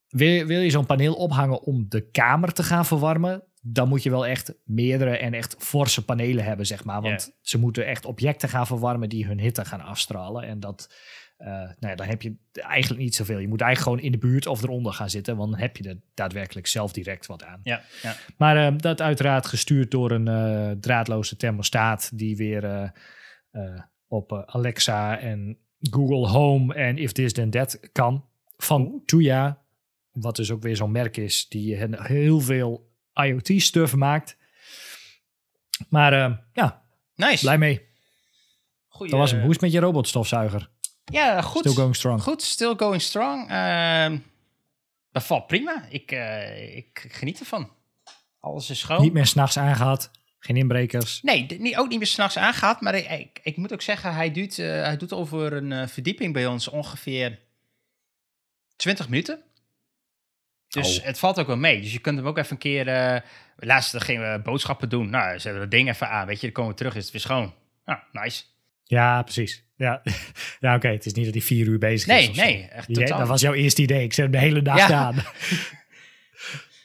Wil, 0.07 0.45
wil 0.45 0.59
je 0.59 0.69
zo'n 0.69 0.85
paneel 0.85 1.13
ophangen 1.13 1.61
om 1.61 1.85
de 1.89 2.09
kamer 2.11 2.53
te 2.53 2.63
gaan 2.63 2.85
verwarmen? 2.85 3.43
Dan 3.65 3.87
moet 3.87 4.03
je 4.03 4.09
wel 4.09 4.25
echt 4.25 4.53
meerdere 4.63 5.17
en 5.17 5.33
echt 5.33 5.55
forse 5.59 6.05
panelen 6.05 6.43
hebben, 6.43 6.65
zeg 6.65 6.83
maar. 6.83 7.01
Want 7.01 7.37
ze 7.41 7.59
moeten 7.59 7.85
echt 7.85 8.05
objecten 8.05 8.49
gaan 8.49 8.67
verwarmen 8.67 9.09
die 9.09 9.25
hun 9.25 9.39
hitte 9.39 9.65
gaan 9.65 9.81
afstralen. 9.81 10.43
En 10.43 10.59
dat, 10.59 10.93
eh, 11.37 11.47
nou 11.47 11.75
ja, 11.79 11.95
dan 11.95 12.07
heb 12.07 12.21
je 12.21 12.35
eigenlijk 12.53 13.01
niet 13.01 13.15
zoveel. 13.15 13.39
Je 13.39 13.47
moet 13.47 13.61
eigenlijk 13.61 13.89
gewoon 13.89 14.11
in 14.11 14.19
de 14.19 14.27
buurt 14.27 14.47
of 14.47 14.63
eronder 14.63 14.93
gaan 14.93 15.09
zitten. 15.09 15.37
Want 15.37 15.51
dan 15.51 15.59
heb 15.59 15.77
je 15.77 15.89
er 15.89 16.01
daadwerkelijk 16.13 16.67
zelf 16.67 16.91
direct 16.91 17.25
wat 17.25 17.43
aan. 17.43 17.59
Ja, 17.63 17.81
ja. 18.01 18.15
Maar 18.37 18.57
eh, 18.57 18.77
dat 18.77 19.01
uiteraard 19.01 19.45
gestuurd 19.45 19.91
door 19.91 20.11
een 20.11 20.27
eh, 20.27 20.71
draadloze 20.79 21.35
thermostaat 21.35 22.17
die 22.17 22.37
weer 22.37 22.91
op 24.07 24.43
Alexa 24.45 25.19
en 25.19 25.57
Google 25.79 26.27
Home 26.27 26.73
en 26.73 26.97
If 26.97 27.11
This 27.11 27.33
Then 27.33 27.49
That 27.49 27.79
kan. 27.91 28.25
Van 28.57 29.01
Tuya, 29.05 29.61
wat 30.11 30.35
dus 30.35 30.51
ook 30.51 30.61
weer 30.61 30.75
zo'n 30.75 30.91
merk 30.91 31.17
is 31.17 31.47
die 31.47 31.75
heel 31.91 32.39
veel 32.39 32.91
IoT-stuff 33.13 33.95
maakt. 33.95 34.37
Maar 35.89 36.13
eh, 36.13 36.31
ja, 36.53 36.83
Nice. 37.15 37.39
blij 37.43 37.57
mee. 37.57 37.85
Goeie, 38.87 39.11
Dat 39.11 39.19
was. 39.19 39.31
Hoe 39.31 39.41
is 39.41 39.47
het 39.49 39.61
met 39.61 39.71
je 39.71 39.79
robotstofzuiger? 39.79 40.69
Ja, 41.05 41.41
goed. 41.41 41.59
Still 41.61 41.73
going 41.73 41.95
strong. 41.95 42.21
Goed, 42.21 42.41
still 42.41 42.73
going 42.77 43.01
strong. 43.01 43.49
Ehm, 43.49 44.17
dat 45.11 45.23
valt 45.23 45.47
prima. 45.47 45.85
Ik, 45.89 46.11
eh, 46.11 46.75
ik 46.75 47.05
geniet 47.09 47.39
ervan. 47.39 47.71
Alles 48.39 48.69
is 48.69 48.79
schoon. 48.79 49.01
Niet 49.01 49.13
meer 49.13 49.25
s'nachts 49.25 49.57
aangehad. 49.57 50.11
Geen 50.39 50.57
inbrekers. 50.57 51.21
Nee, 51.21 51.77
ook 51.77 51.87
niet 51.89 51.97
meer 51.97 52.07
s'nachts 52.07 52.37
aangaat. 52.37 52.81
Maar 52.81 52.95
ik, 52.95 53.09
ik, 53.09 53.39
ik 53.43 53.57
moet 53.57 53.73
ook 53.73 53.81
zeggen, 53.81 54.13
hij 54.13 54.31
doet, 54.31 54.59
eh, 54.59 54.65
hij 54.67 54.97
doet 54.97 55.13
over 55.13 55.53
een 55.53 55.71
eh, 55.71 55.87
verdieping 55.87 56.33
bij 56.33 56.45
ons 56.45 56.67
ongeveer 56.67 57.39
20 58.75 59.09
minuten. 59.09 59.43
Dus 60.73 60.99
Oh. 60.99 61.05
het 61.05 61.19
valt 61.19 61.39
ook 61.39 61.47
wel 61.47 61.57
mee. 61.57 61.81
Dus 61.81 61.91
je 61.93 61.99
kunt 61.99 62.17
hem 62.17 62.27
ook 62.27 62.37
even 62.37 62.51
een 62.51 62.57
keer... 62.57 62.87
eh 62.87 63.19
laatst 63.57 64.03
gingen 64.03 64.31
we 64.33 64.39
boodschappen 64.39 64.89
doen. 64.89 65.09
Nou, 65.09 65.37
ze 65.37 65.43
hebben 65.47 65.61
dat 65.61 65.71
ding 65.71 65.89
even 65.89 66.09
aan. 66.09 66.25
Weet 66.27 66.35
je, 66.35 66.41
dan 66.41 66.51
komen 66.51 66.71
we 66.71 66.77
terug, 66.77 66.95
is 66.95 67.03
het 67.03 67.11
weer 67.11 67.21
schoon. 67.21 67.53
Nou, 67.85 67.99
nice. 68.11 68.43
Ja, 68.83 69.21
precies. 69.21 69.63
Ja, 69.75 70.01
ja 70.59 70.75
oké. 70.75 70.87
Het 70.87 71.05
is 71.05 71.13
niet 71.13 71.25
dat 71.25 71.33
hij 71.33 71.43
vier 71.43 71.67
uur 71.67 71.79
bezig 71.79 72.17
is. 72.17 72.27
Nee, 72.35 72.45
nee, 72.45 72.67
echt 72.67 72.93
totaal 72.93 73.19
dat 73.19 73.27
was 73.27 73.41
jouw 73.41 73.53
eerste 73.53 73.81
idee. 73.81 74.03
Ik 74.03 74.13
zet 74.13 74.23
hem 74.23 74.31
de 74.33 74.39
hele 74.39 74.61
dag 74.61 74.77
Ja. 74.77 74.87
aan. 74.89 75.15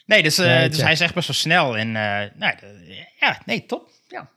Nee, 0.07 0.23
dus, 0.23 0.39
eh, 0.39 0.47
Nee, 0.47 0.69
dus 0.69 0.81
hij 0.81 0.93
is 0.93 1.01
echt 1.01 1.15
best 1.15 1.27
wel 1.27 1.37
snel. 1.37 1.77
En 1.79 1.87
eh, 1.97 2.31
nou, 2.35 2.55
ja, 3.21 3.43
nee, 3.45 3.67
top. 3.67 3.91
Ja. 4.07 4.31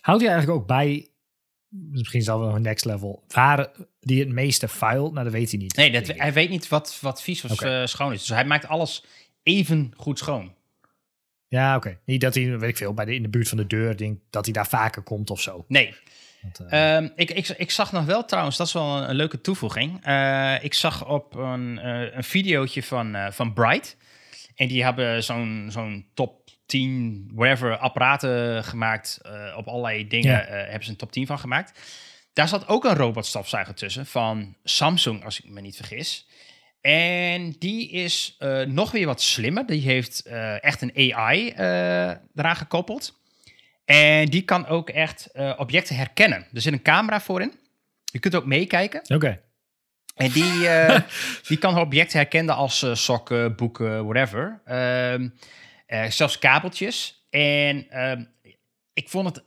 Houdt 0.00 0.20
hij 0.22 0.30
eigenlijk 0.30 0.60
ook 0.60 0.66
bij, 0.66 1.08
misschien 1.90 2.20
is 2.20 2.26
dat 2.26 2.38
wel 2.38 2.54
een 2.54 2.62
next 2.62 2.84
level, 2.84 3.24
waar 3.28 3.70
die 4.00 4.20
het 4.20 4.28
meeste 4.28 4.68
vuil? 4.68 5.10
Nou, 5.10 5.24
dat 5.24 5.32
weet 5.32 5.50
hij 5.50 5.58
niet. 5.58 5.76
Nee, 5.76 5.90
dat, 5.90 6.06
hij 6.06 6.32
weet 6.32 6.50
niet 6.50 6.68
wat, 6.68 6.98
wat 7.00 7.22
vies 7.22 7.44
of 7.44 7.60
eh, 7.60 7.86
schoon 7.86 8.12
is. 8.12 8.18
Dus 8.18 8.28
hij 8.28 8.44
maakt 8.44 8.68
alles 8.68 9.04
even 9.42 9.92
goed 9.96 10.18
schoon. 10.18 10.54
Ja, 11.48 11.76
oké. 11.76 11.98
Niet 12.04 12.20
dat 12.20 12.34
hij, 12.34 12.58
weet 12.58 12.70
ik 12.70 12.76
veel, 12.76 12.94
bij 12.94 13.04
de, 13.04 13.14
in 13.14 13.22
de 13.22 13.28
buurt 13.28 13.48
van 13.48 13.58
de 13.58 13.66
deur, 13.66 13.96
denk 13.96 14.20
dat 14.30 14.44
hij 14.44 14.54
daar 14.54 14.66
vaker 14.66 15.02
komt 15.02 15.30
of 15.30 15.40
zo. 15.40 15.64
Nee. 15.68 15.94
Want, 16.42 16.60
eh, 16.60 16.96
Ehm, 16.96 17.08
ik, 17.14 17.30
ik, 17.30 17.48
ik 17.48 17.70
zag 17.70 17.92
nog 17.92 18.04
wel 18.04 18.24
trouwens, 18.24 18.56
dat 18.56 18.66
is 18.66 18.72
wel 18.72 18.96
een, 18.96 19.08
een 19.08 19.16
leuke 19.16 19.40
toevoeging. 19.40 20.04
Eh, 20.04 20.64
ik 20.64 20.74
zag 20.74 21.08
op 21.08 21.34
een, 21.34 21.86
een 22.16 22.24
videootje 22.24 22.82
van, 22.82 23.16
van 23.30 23.52
Bright. 23.52 23.96
En 24.56 24.68
die 24.68 24.84
hebben 24.84 25.24
zo'n 25.24 25.66
zo'n 25.70 26.06
top 26.14 26.48
10, 26.66 27.30
whatever, 27.34 27.76
apparaten 27.76 28.64
gemaakt. 28.64 29.18
eh, 29.22 29.54
op 29.56 29.66
allerlei 29.68 30.06
dingen 30.08 30.30
Ja. 30.30 30.44
eh, 30.44 30.62
hebben 30.64 30.84
ze 30.84 30.90
een 30.90 30.96
top 30.96 31.12
10 31.12 31.26
van 31.26 31.38
gemaakt. 31.38 31.80
Daar 32.32 32.48
zat 32.48 32.68
ook 32.68 32.84
een 32.84 32.94
robotstofzuiger 32.94 33.74
tussen 33.74 34.06
van 34.06 34.56
Samsung, 34.64 35.24
als 35.24 35.40
ik 35.40 35.50
me 35.50 35.60
niet 35.60 35.76
vergis. 35.76 36.26
En 36.80 37.56
die 37.58 37.90
is 37.90 38.34
eh, 38.38 38.60
nog 38.62 38.90
weer 38.90 39.06
wat 39.06 39.22
slimmer. 39.22 39.66
Die 39.66 39.80
heeft 39.80 40.22
echt 40.60 40.82
een 40.82 41.12
AI 41.14 41.48
eraan 42.34 42.56
gekoppeld. 42.56 43.20
En 43.84 44.26
die 44.26 44.42
kan 44.42 44.66
ook 44.66 44.90
echt 44.90 45.30
objecten 45.56 45.96
herkennen. 45.96 46.46
Er 46.52 46.60
zit 46.60 46.72
een 46.72 46.82
camera 46.82 47.20
voor 47.20 47.40
in. 47.42 47.52
Je 48.04 48.18
kunt 48.18 48.34
ook 48.34 48.46
meekijken. 48.46 49.00
Oké. 49.14 49.40
En 50.16 50.30
die, 50.30 50.68
eh, 50.68 51.00
die 51.48 51.56
kan 51.56 51.78
objecten 51.78 52.18
herkennen 52.18 52.54
als 52.54 52.82
eh, 52.82 52.94
sokken, 52.94 53.54
boeken, 53.56 54.04
whatever. 54.04 54.60
Ehm, 54.64 55.28
eh, 55.86 56.10
zelfs 56.10 56.38
kabeltjes. 56.38 57.26
En 57.30 57.90
ehm, 57.90 58.24
ik 58.92 59.08
vond 59.08 59.34
het 59.34 59.44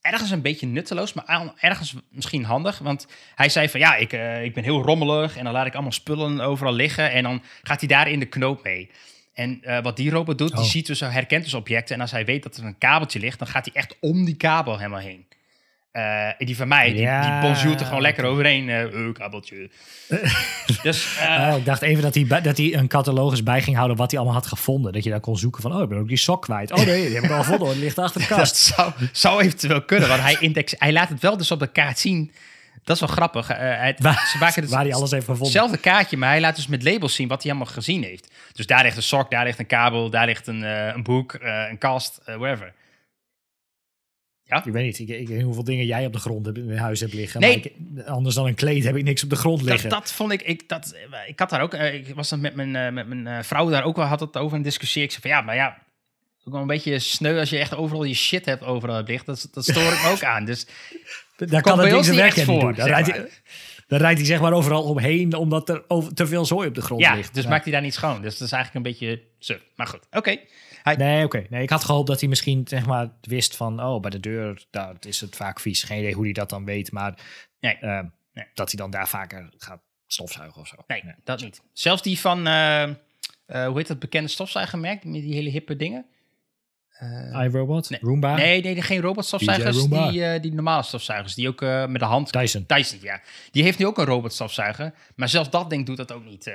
ergens 0.00 0.30
een 0.30 0.42
beetje 0.42 0.66
nutteloos, 0.66 1.12
maar 1.12 1.52
ergens 1.56 1.94
misschien 2.10 2.44
handig. 2.44 2.78
Want 2.78 3.06
hij 3.34 3.48
zei 3.48 3.68
van 3.68 3.80
ja, 3.80 3.94
ik, 3.94 4.12
ik 4.42 4.54
ben 4.54 4.64
heel 4.64 4.82
rommelig 4.82 5.36
en 5.36 5.44
dan 5.44 5.52
laat 5.52 5.66
ik 5.66 5.72
allemaal 5.72 5.92
spullen 5.92 6.40
overal 6.40 6.72
liggen. 6.72 7.10
En 7.10 7.22
dan 7.22 7.42
gaat 7.62 7.80
hij 7.80 7.88
daar 7.88 8.08
in 8.08 8.18
de 8.18 8.26
knoop 8.26 8.62
mee. 8.62 8.90
En 9.34 9.60
wat 9.82 9.96
die 9.96 10.10
robot 10.10 10.38
doet, 10.38 10.52
Oh. 10.52 10.58
die 10.58 10.66
ziet 10.66 10.86
dus, 10.86 11.00
herkent 11.00 11.44
dus 11.44 11.54
objecten. 11.54 11.94
En 11.94 12.00
als 12.00 12.10
hij 12.10 12.24
weet 12.24 12.42
dat 12.42 12.56
er 12.56 12.64
een 12.64 12.78
kabeltje 12.78 13.20
ligt, 13.20 13.38
dan 13.38 13.48
gaat 13.48 13.64
hij 13.64 13.74
echt 13.74 13.96
om 14.00 14.24
die 14.24 14.36
kabel 14.36 14.76
helemaal 14.76 15.00
heen. 15.00 15.26
En 16.38 16.46
die 16.46 16.56
van 16.56 16.68
mij, 16.68 16.92
die, 16.92 17.00
Ja, 17.00 17.40
die 17.40 17.50
bonjourt 17.50 17.80
er 17.80 17.86
gewoon 17.86 18.02
lekker 18.02 18.24
overheen. 18.24 18.68
eh 18.68 18.82
eh, 18.82 19.12
kabeltje. 19.12 19.70
dus 20.82 21.18
Ah, 21.28 21.56
ik 21.56 21.64
dacht 21.64 21.82
even 21.82 22.02
dat 22.02 22.14
hij, 22.14 22.40
dat 22.42 22.56
hij 22.56 22.74
een 22.74 22.88
catalogus 22.88 23.42
bij 23.42 23.62
ging 23.62 23.76
houden 23.76 23.96
wat 23.96 24.10
hij 24.10 24.20
allemaal 24.20 24.38
had 24.38 24.46
gevonden. 24.48 24.92
Dat 24.92 25.04
je 25.04 25.10
daar 25.10 25.20
kon 25.20 25.36
zoeken 25.38 25.62
van, 25.62 25.74
oh, 25.76 25.82
ik 25.82 25.88
ben 25.88 25.98
ook 25.98 26.08
die 26.08 26.16
sok 26.16 26.42
kwijt. 26.42 26.72
Oh 26.72 26.84
nee, 26.84 27.06
die 27.06 27.14
heb 27.14 27.24
ik 27.24 27.30
al 27.30 27.42
gevonden, 27.42 27.72
die 27.72 27.82
ligt 27.82 27.98
achter 27.98 28.20
de 28.20 28.26
dat 28.28 28.38
kast. 28.38 28.56
zou, 28.56 28.92
zou 29.12 29.42
eventueel 29.42 29.82
kunnen. 29.82 30.08
Want 30.08 30.20
hij, 30.20 30.36
index, 30.40 30.74
hij 30.78 30.92
laat 30.92 31.08
het 31.08 31.20
wel 31.20 31.36
dus 31.36 31.50
op 31.50 31.58
de 31.58 31.66
kaart 31.66 31.98
zien. 31.98 32.32
Dat 32.84 32.96
is 32.96 33.02
wel 33.02 33.12
grappig. 33.14 33.48
Het, 33.48 34.00
Waar, 34.00 34.28
ze 34.32 34.38
maken 34.38 34.62
het 34.62 34.70
waar 34.70 34.82
hij 34.84 34.94
alles 34.94 35.10
heeft 35.10 35.24
gevonden. 35.24 35.46
hetzelfde 35.46 35.78
kaartje, 35.78 36.16
maar 36.16 36.28
hij 36.28 36.40
laat 36.40 36.56
dus 36.56 36.66
met 36.66 36.82
labels 36.82 37.14
zien 37.14 37.28
wat 37.28 37.42
hij 37.42 37.52
allemaal 37.52 37.72
gezien 37.72 38.02
heeft. 38.02 38.30
Dus 38.52 38.66
daar 38.66 38.82
ligt 38.82 38.96
een 38.96 39.02
sok, 39.02 39.30
daar 39.30 39.44
ligt 39.44 39.58
een 39.58 39.66
kabel, 39.66 40.10
daar 40.10 40.26
ligt 40.26 40.46
een, 40.46 40.62
een 40.62 41.02
boek, 41.02 41.36
een 41.68 41.78
kast, 41.78 42.20
eh, 42.24 42.36
whatever. 44.48 44.66
Ik 44.66 44.72
weet 44.72 44.98
niet, 44.98 45.08
ik, 45.08 45.20
ik 45.20 45.26
weet 45.28 45.36
niet 45.36 45.44
hoeveel 45.46 45.64
dingen 45.64 45.86
jij 45.86 46.06
op 46.06 46.12
de 46.12 46.18
grond 46.18 46.46
hebt, 46.46 46.58
in 46.58 46.76
huis 46.76 47.00
hebt 47.00 47.12
liggen. 47.14 47.40
Nee. 47.40 47.56
Maar 47.56 47.96
ik- 48.04 48.06
anders 48.08 48.34
dan 48.34 48.46
een 48.46 48.54
kleed 48.54 48.84
heb 48.84 48.96
ik 48.96 49.04
niks 49.04 49.22
op 49.22 49.30
de 49.30 49.36
grond 49.36 49.58
Dat, 49.58 49.68
liggen. 49.68 49.90
dat 49.90 50.12
vond 50.12 50.32
ik, 50.32 50.42
ik, 50.42 50.68
dat, 50.68 50.94
ik 51.26 51.38
had 51.38 51.50
daar 51.50 51.60
ook, 51.60 51.74
eh, 51.74 51.94
ik 51.94 52.14
was 52.14 52.28
dan 52.28 52.40
met 52.40 52.54
mijn, 52.54 52.76
eh, 52.76 52.92
met 52.92 53.06
mijn 53.08 53.26
eh, 53.26 53.42
vrouw 53.42 53.68
daar 53.70 53.84
ook 53.84 53.96
wel, 53.96 54.04
had 54.06 54.20
het 54.20 54.36
over 54.36 54.56
een 54.56 54.62
discussie. 54.62 55.02
Ik 55.02 55.10
zei 55.10 55.22
van 55.22 55.30
ja, 55.30 55.40
maar 55.40 55.54
ja, 55.54 55.78
ook 56.44 56.52
wel 56.52 56.60
een 56.62 56.66
beetje 56.66 56.98
sneu 56.98 57.38
als 57.38 57.50
je 57.50 57.58
echt 57.58 57.74
overal 57.76 58.04
je 58.04 58.14
shit 58.14 58.44
hebt 58.44 58.62
overal 58.64 59.02
ligt. 59.02 59.26
Dat, 59.26 59.48
dat 59.52 59.64
stoor 59.64 59.92
ik 59.92 60.02
me 60.02 60.08
ook 60.10 60.22
aan. 60.24 60.44
Dus 60.44 60.66
Daar 61.36 61.62
kan 61.62 61.78
het 61.78 61.92
niet 61.92 62.14
werk 62.14 62.34
voor, 62.34 62.60
doen. 62.60 62.74
Zeg 62.74 62.86
rijdt, 62.86 63.10
hij, 63.10 63.28
dan 63.86 63.98
rijdt 63.98 64.18
hij 64.18 64.26
zeg 64.26 64.40
maar 64.40 64.52
overal 64.52 64.82
omheen, 64.82 65.34
omdat 65.34 65.68
er 65.68 65.82
over, 65.88 66.14
te 66.14 66.26
veel 66.26 66.44
zooi 66.44 66.68
op 66.68 66.74
de 66.74 66.80
grond 66.82 67.00
ja, 67.00 67.14
ligt. 67.14 67.34
dus 67.34 67.42
Ja. 67.44 67.48
maakt 67.50 67.62
hij 67.64 67.72
daar 67.72 67.82
niet 67.82 67.94
schoon. 67.94 68.22
Dus 68.22 68.38
dat 68.38 68.46
is 68.46 68.52
eigenlijk 68.52 68.86
een 68.86 68.92
beetje 68.92 69.22
suf. 69.38 69.60
Maar 69.76 69.86
goed, 69.86 70.00
oké. 70.10 70.36
Nee, 70.96 71.24
oké. 71.24 71.46
Nee, 71.50 71.62
ik 71.62 71.70
had 71.70 71.84
gehoopt 71.84 72.06
dat 72.06 72.20
hij 72.20 72.28
misschien 72.28 72.68
zeg 72.68 72.86
maar 72.86 73.10
wist 73.20 73.56
van, 73.56 73.82
oh, 73.82 74.00
bij 74.00 74.10
de 74.10 74.20
deur, 74.20 74.66
daar 74.70 74.94
is 75.00 75.20
het 75.20 75.36
vaak 75.36 75.60
vies. 75.60 75.82
Geen 75.82 75.98
idee 75.98 76.14
hoe 76.14 76.24
hij 76.24 76.32
dat 76.32 76.50
dan 76.50 76.64
weet, 76.64 76.92
maar 76.92 77.18
Nee. 77.60 77.76
eh, 77.76 78.00
Nee. 78.32 78.46
dat 78.54 78.70
hij 78.70 78.80
dan 78.80 78.90
daar 78.90 79.08
vaker 79.08 79.48
gaat 79.56 79.80
stofzuigen 80.06 80.60
of 80.60 80.66
zo. 80.68 80.76
Nee, 80.86 81.02
dat 81.24 81.40
niet. 81.40 81.62
Zelfs 81.72 82.02
die 82.02 82.18
van, 82.20 82.46
eh, 82.46 82.82
eh, 82.82 82.90
hoe 83.46 83.76
heet 83.76 83.86
dat 83.86 83.98
bekende 83.98 84.28
stofzuigermerk? 84.28 85.04
Met 85.04 85.22
die 85.22 85.34
hele 85.34 85.50
hippe 85.50 85.76
dingen. 85.76 86.06
IRobot, 87.32 87.90
Nee. 87.90 88.00
Roomba, 88.02 88.34
nee, 88.34 88.62
nee, 88.62 88.82
geen 88.82 89.00
robotstofzuigers. 89.00 89.88
Die, 89.88 90.24
eh, 90.24 90.42
die 90.42 90.52
normale 90.52 90.82
stofzuigers. 90.82 91.34
Die 91.34 91.48
ook 91.48 91.60
met 91.60 91.98
de 91.98 92.04
hand. 92.04 92.32
Dyson. 92.32 92.64
Dyson, 92.66 92.98
ja. 93.02 93.20
Die 93.50 93.62
heeft 93.62 93.78
nu 93.78 93.86
ook 93.86 93.98
een 93.98 94.04
robotstofzuiger. 94.04 94.94
Maar 95.16 95.28
zelfs 95.28 95.50
dat 95.50 95.70
ding 95.70 95.86
doet 95.86 95.96
dat 95.96 96.12
ook 96.12 96.24
niet. 96.24 96.52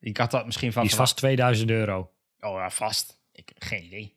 ik 0.00 0.16
had 0.16 0.30
dat 0.30 0.46
misschien 0.46 0.72
van... 0.72 0.82
Die 0.82 0.90
is 0.90 0.96
vast 0.96 1.16
2000 1.16 1.70
euro. 1.70 2.10
Oh 2.40 2.58
ja, 2.58 2.70
vast. 2.70 3.20
Ik, 3.32 3.52
geen 3.58 3.84
idee. 3.84 4.14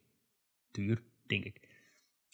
Duur, 0.72 1.02
denk 1.28 1.44
ik. 1.44 1.60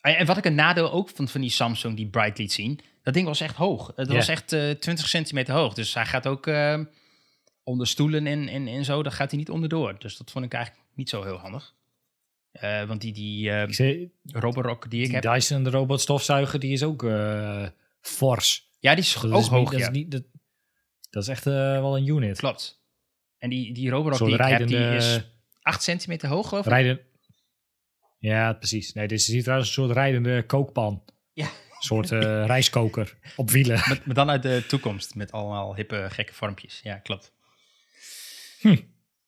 En 0.02 0.18
en 0.18 0.26
wat 0.26 0.38
ik 0.38 0.46
een 0.46 0.56
nadeel 0.56 0.92
ook 0.92 1.10
vond 1.10 1.32
van 1.32 1.42
die 1.42 1.50
Samsung 1.50 1.96
die 1.96 2.08
Bright 2.10 2.38
liet 2.38 2.52
zien, 2.52 2.80
dat 3.04 3.14
ding 3.14 3.26
was 3.28 3.42
echt 3.42 3.56
hoog. 3.56 3.92
Het 3.96 4.08
Ja. 4.08 4.14
was 4.14 4.28
echt 4.28 4.54
eh 4.54 4.70
20 4.72 5.08
centimeter 5.08 5.54
hoog. 5.54 5.74
Dus 5.74 5.94
hij 5.94 6.06
gaat 6.06 6.28
ook 6.28 6.48
eh, 6.48 6.80
onder 7.64 7.88
stoelen 7.88 8.28
en, 8.28 8.48
en, 8.48 8.68
en 8.68 8.86
zo, 8.86 9.04
daar 9.04 9.12
gaat 9.12 9.30
hij 9.30 9.40
niet 9.40 9.50
onderdoor. 9.50 10.00
Dus 10.00 10.18
dat 10.18 10.32
vond 10.32 10.46
ik 10.46 10.54
eigenlijk 10.54 10.86
niet 10.96 11.10
zo 11.10 11.24
heel 11.24 11.38
handig. 11.38 11.76
Eh, 12.52 12.84
want 12.84 13.02
die, 13.02 13.14
die 13.14 13.52
eh 13.52 14.08
Roborock 14.24 14.90
die 14.90 15.00
ik 15.02 15.06
die 15.06 15.16
heb, 15.16 15.24
Dyson, 15.34 15.64
de 15.64 15.70
robotstofzuiger, 15.70 16.60
die 16.60 16.72
is 16.72 16.84
ook 16.84 17.04
eh, 17.04 17.68
fors. 18.02 18.70
ja, 18.80 18.96
die 18.96 19.04
is 19.04 19.14
Dat 19.14 19.32
ook 19.32 19.40
is 19.40 19.48
hoog, 19.48 19.60
niet, 19.60 19.72
dat 19.72 19.80
ja. 19.80 19.88
is 19.90 19.94
niet, 19.98 20.12
dat, 20.12 20.24
Dat 21.10 21.24
is 21.24 21.30
echt 21.30 21.48
eh, 21.48 21.54
wel 21.54 21.98
een 21.98 22.08
unit. 22.08 22.38
Klopt. 22.38 22.82
En 23.38 23.50
die, 23.50 23.74
die 23.74 23.90
Roborock 23.90 24.20
die 24.20 24.34
ik 24.34 24.40
heb, 24.42 24.68
die 24.68 24.96
is 24.96 25.22
8 25.62 25.84
centimeter 25.84 26.30
hoog, 26.30 26.48
geloof 26.48 26.66
ik. 26.66 26.72
Rijden. 26.72 27.00
Ja, 28.20 28.54
precies. 28.54 28.94
Nee, 28.94 29.08
dit 29.08 29.20
is 29.20 29.28
hier 29.28 29.42
trouwens 29.42 29.70
een 29.70 29.84
soort 29.84 29.92
rijdende 29.92 30.46
kookpan. 30.46 31.04
Ja. 31.34 31.46
Een 31.46 31.88
soort 31.88 32.12
eh, 32.12 32.46
rijstkoker 32.46 33.18
op 33.36 33.50
wielen. 33.50 33.82
Met, 33.88 34.06
maar 34.06 34.16
dan 34.16 34.30
uit 34.30 34.44
de 34.44 34.64
toekomst, 34.68 35.16
met 35.16 35.32
allemaal 35.32 35.76
hippe, 35.76 36.08
gekke 36.10 36.34
vormpjes. 36.34 36.80
Ja, 36.84 36.96
klopt. 36.96 37.34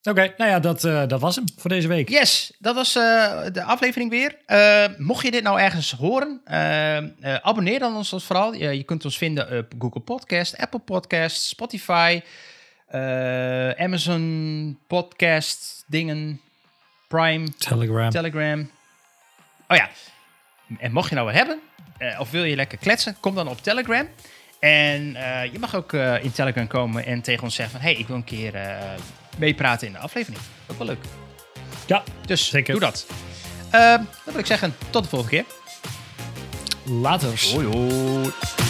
Oké, 0.09 0.33
nou 0.37 0.49
ja, 0.49 0.59
dat, 0.59 0.83
eh, 0.83 1.07
dat 1.07 1.19
was 1.19 1.35
hem 1.35 1.45
voor 1.57 1.69
deze 1.69 1.87
week. 1.87 2.09
Yes, 2.09 2.53
dat 2.59 2.75
was 2.75 2.95
eh, 2.95 3.41
de 3.51 3.63
aflevering 3.63 4.09
weer. 4.09 4.37
Eh, 4.45 4.85
mocht 4.97 5.25
je 5.25 5.31
dit 5.31 5.43
nou 5.43 5.59
ergens 5.59 5.91
horen, 5.91 6.41
abonneer 7.41 7.79
dan 7.79 7.95
ons 7.95 8.15
vooral. 8.17 8.53
Je 8.53 8.83
kunt 8.83 9.05
ons 9.05 9.17
vinden 9.17 9.57
op 9.57 9.73
Google 9.79 10.01
Podcast, 10.01 10.57
Apple 10.57 10.79
Podcast, 10.79 11.41
Spotify, 11.41 12.21
eh, 12.93 13.83
Amazon 13.85 14.77
Podcast, 14.87 15.83
dingen, 15.87 16.41
Prime, 17.07 17.53
Telegram. 17.57 18.09
Telegram. 18.09 18.69
Oh 19.67 19.77
ja, 19.77 19.89
en 20.79 20.91
mocht 20.91 21.09
je 21.09 21.15
nou 21.15 21.27
wat 21.27 21.35
hebben, 21.35 21.59
eh, 21.97 22.19
of 22.19 22.31
wil 22.31 22.43
je 22.43 22.55
lekker 22.55 22.77
kletsen, 22.77 23.15
kom 23.19 23.35
dan 23.35 23.47
op 23.47 23.61
Telegram. 23.61 24.07
En 24.59 25.15
eh, 25.15 25.51
je 25.51 25.59
mag 25.59 25.75
ook 25.75 25.93
eh, 25.93 26.23
in 26.23 26.31
Telegram 26.31 26.67
komen 26.67 27.05
en 27.05 27.21
tegen 27.21 27.43
ons 27.43 27.55
zeggen 27.55 27.79
van... 27.79 27.89
hey, 27.89 27.99
ik 27.99 28.07
wil 28.07 28.15
een 28.15 28.23
keer 28.23 28.55
eh, 28.55 28.77
meepraten 29.37 29.87
in 29.87 29.93
de 29.93 29.99
aflevering. 29.99 30.41
Ook 30.67 30.77
wel 30.77 30.87
leuk. 30.87 31.03
ja, 31.85 32.03
Dus 32.25 32.49
Zeker. 32.49 32.71
doe 32.71 32.81
dat. 32.81 33.05
Dan 33.71 34.07
wil 34.25 34.39
ik 34.39 34.45
zeggen, 34.45 34.75
tot 34.89 35.03
de 35.03 35.09
volgende 35.09 35.35
keer. 35.35 35.45
laters. 37.01 37.51
Hoi 37.53 37.65
hoi. 37.65 38.62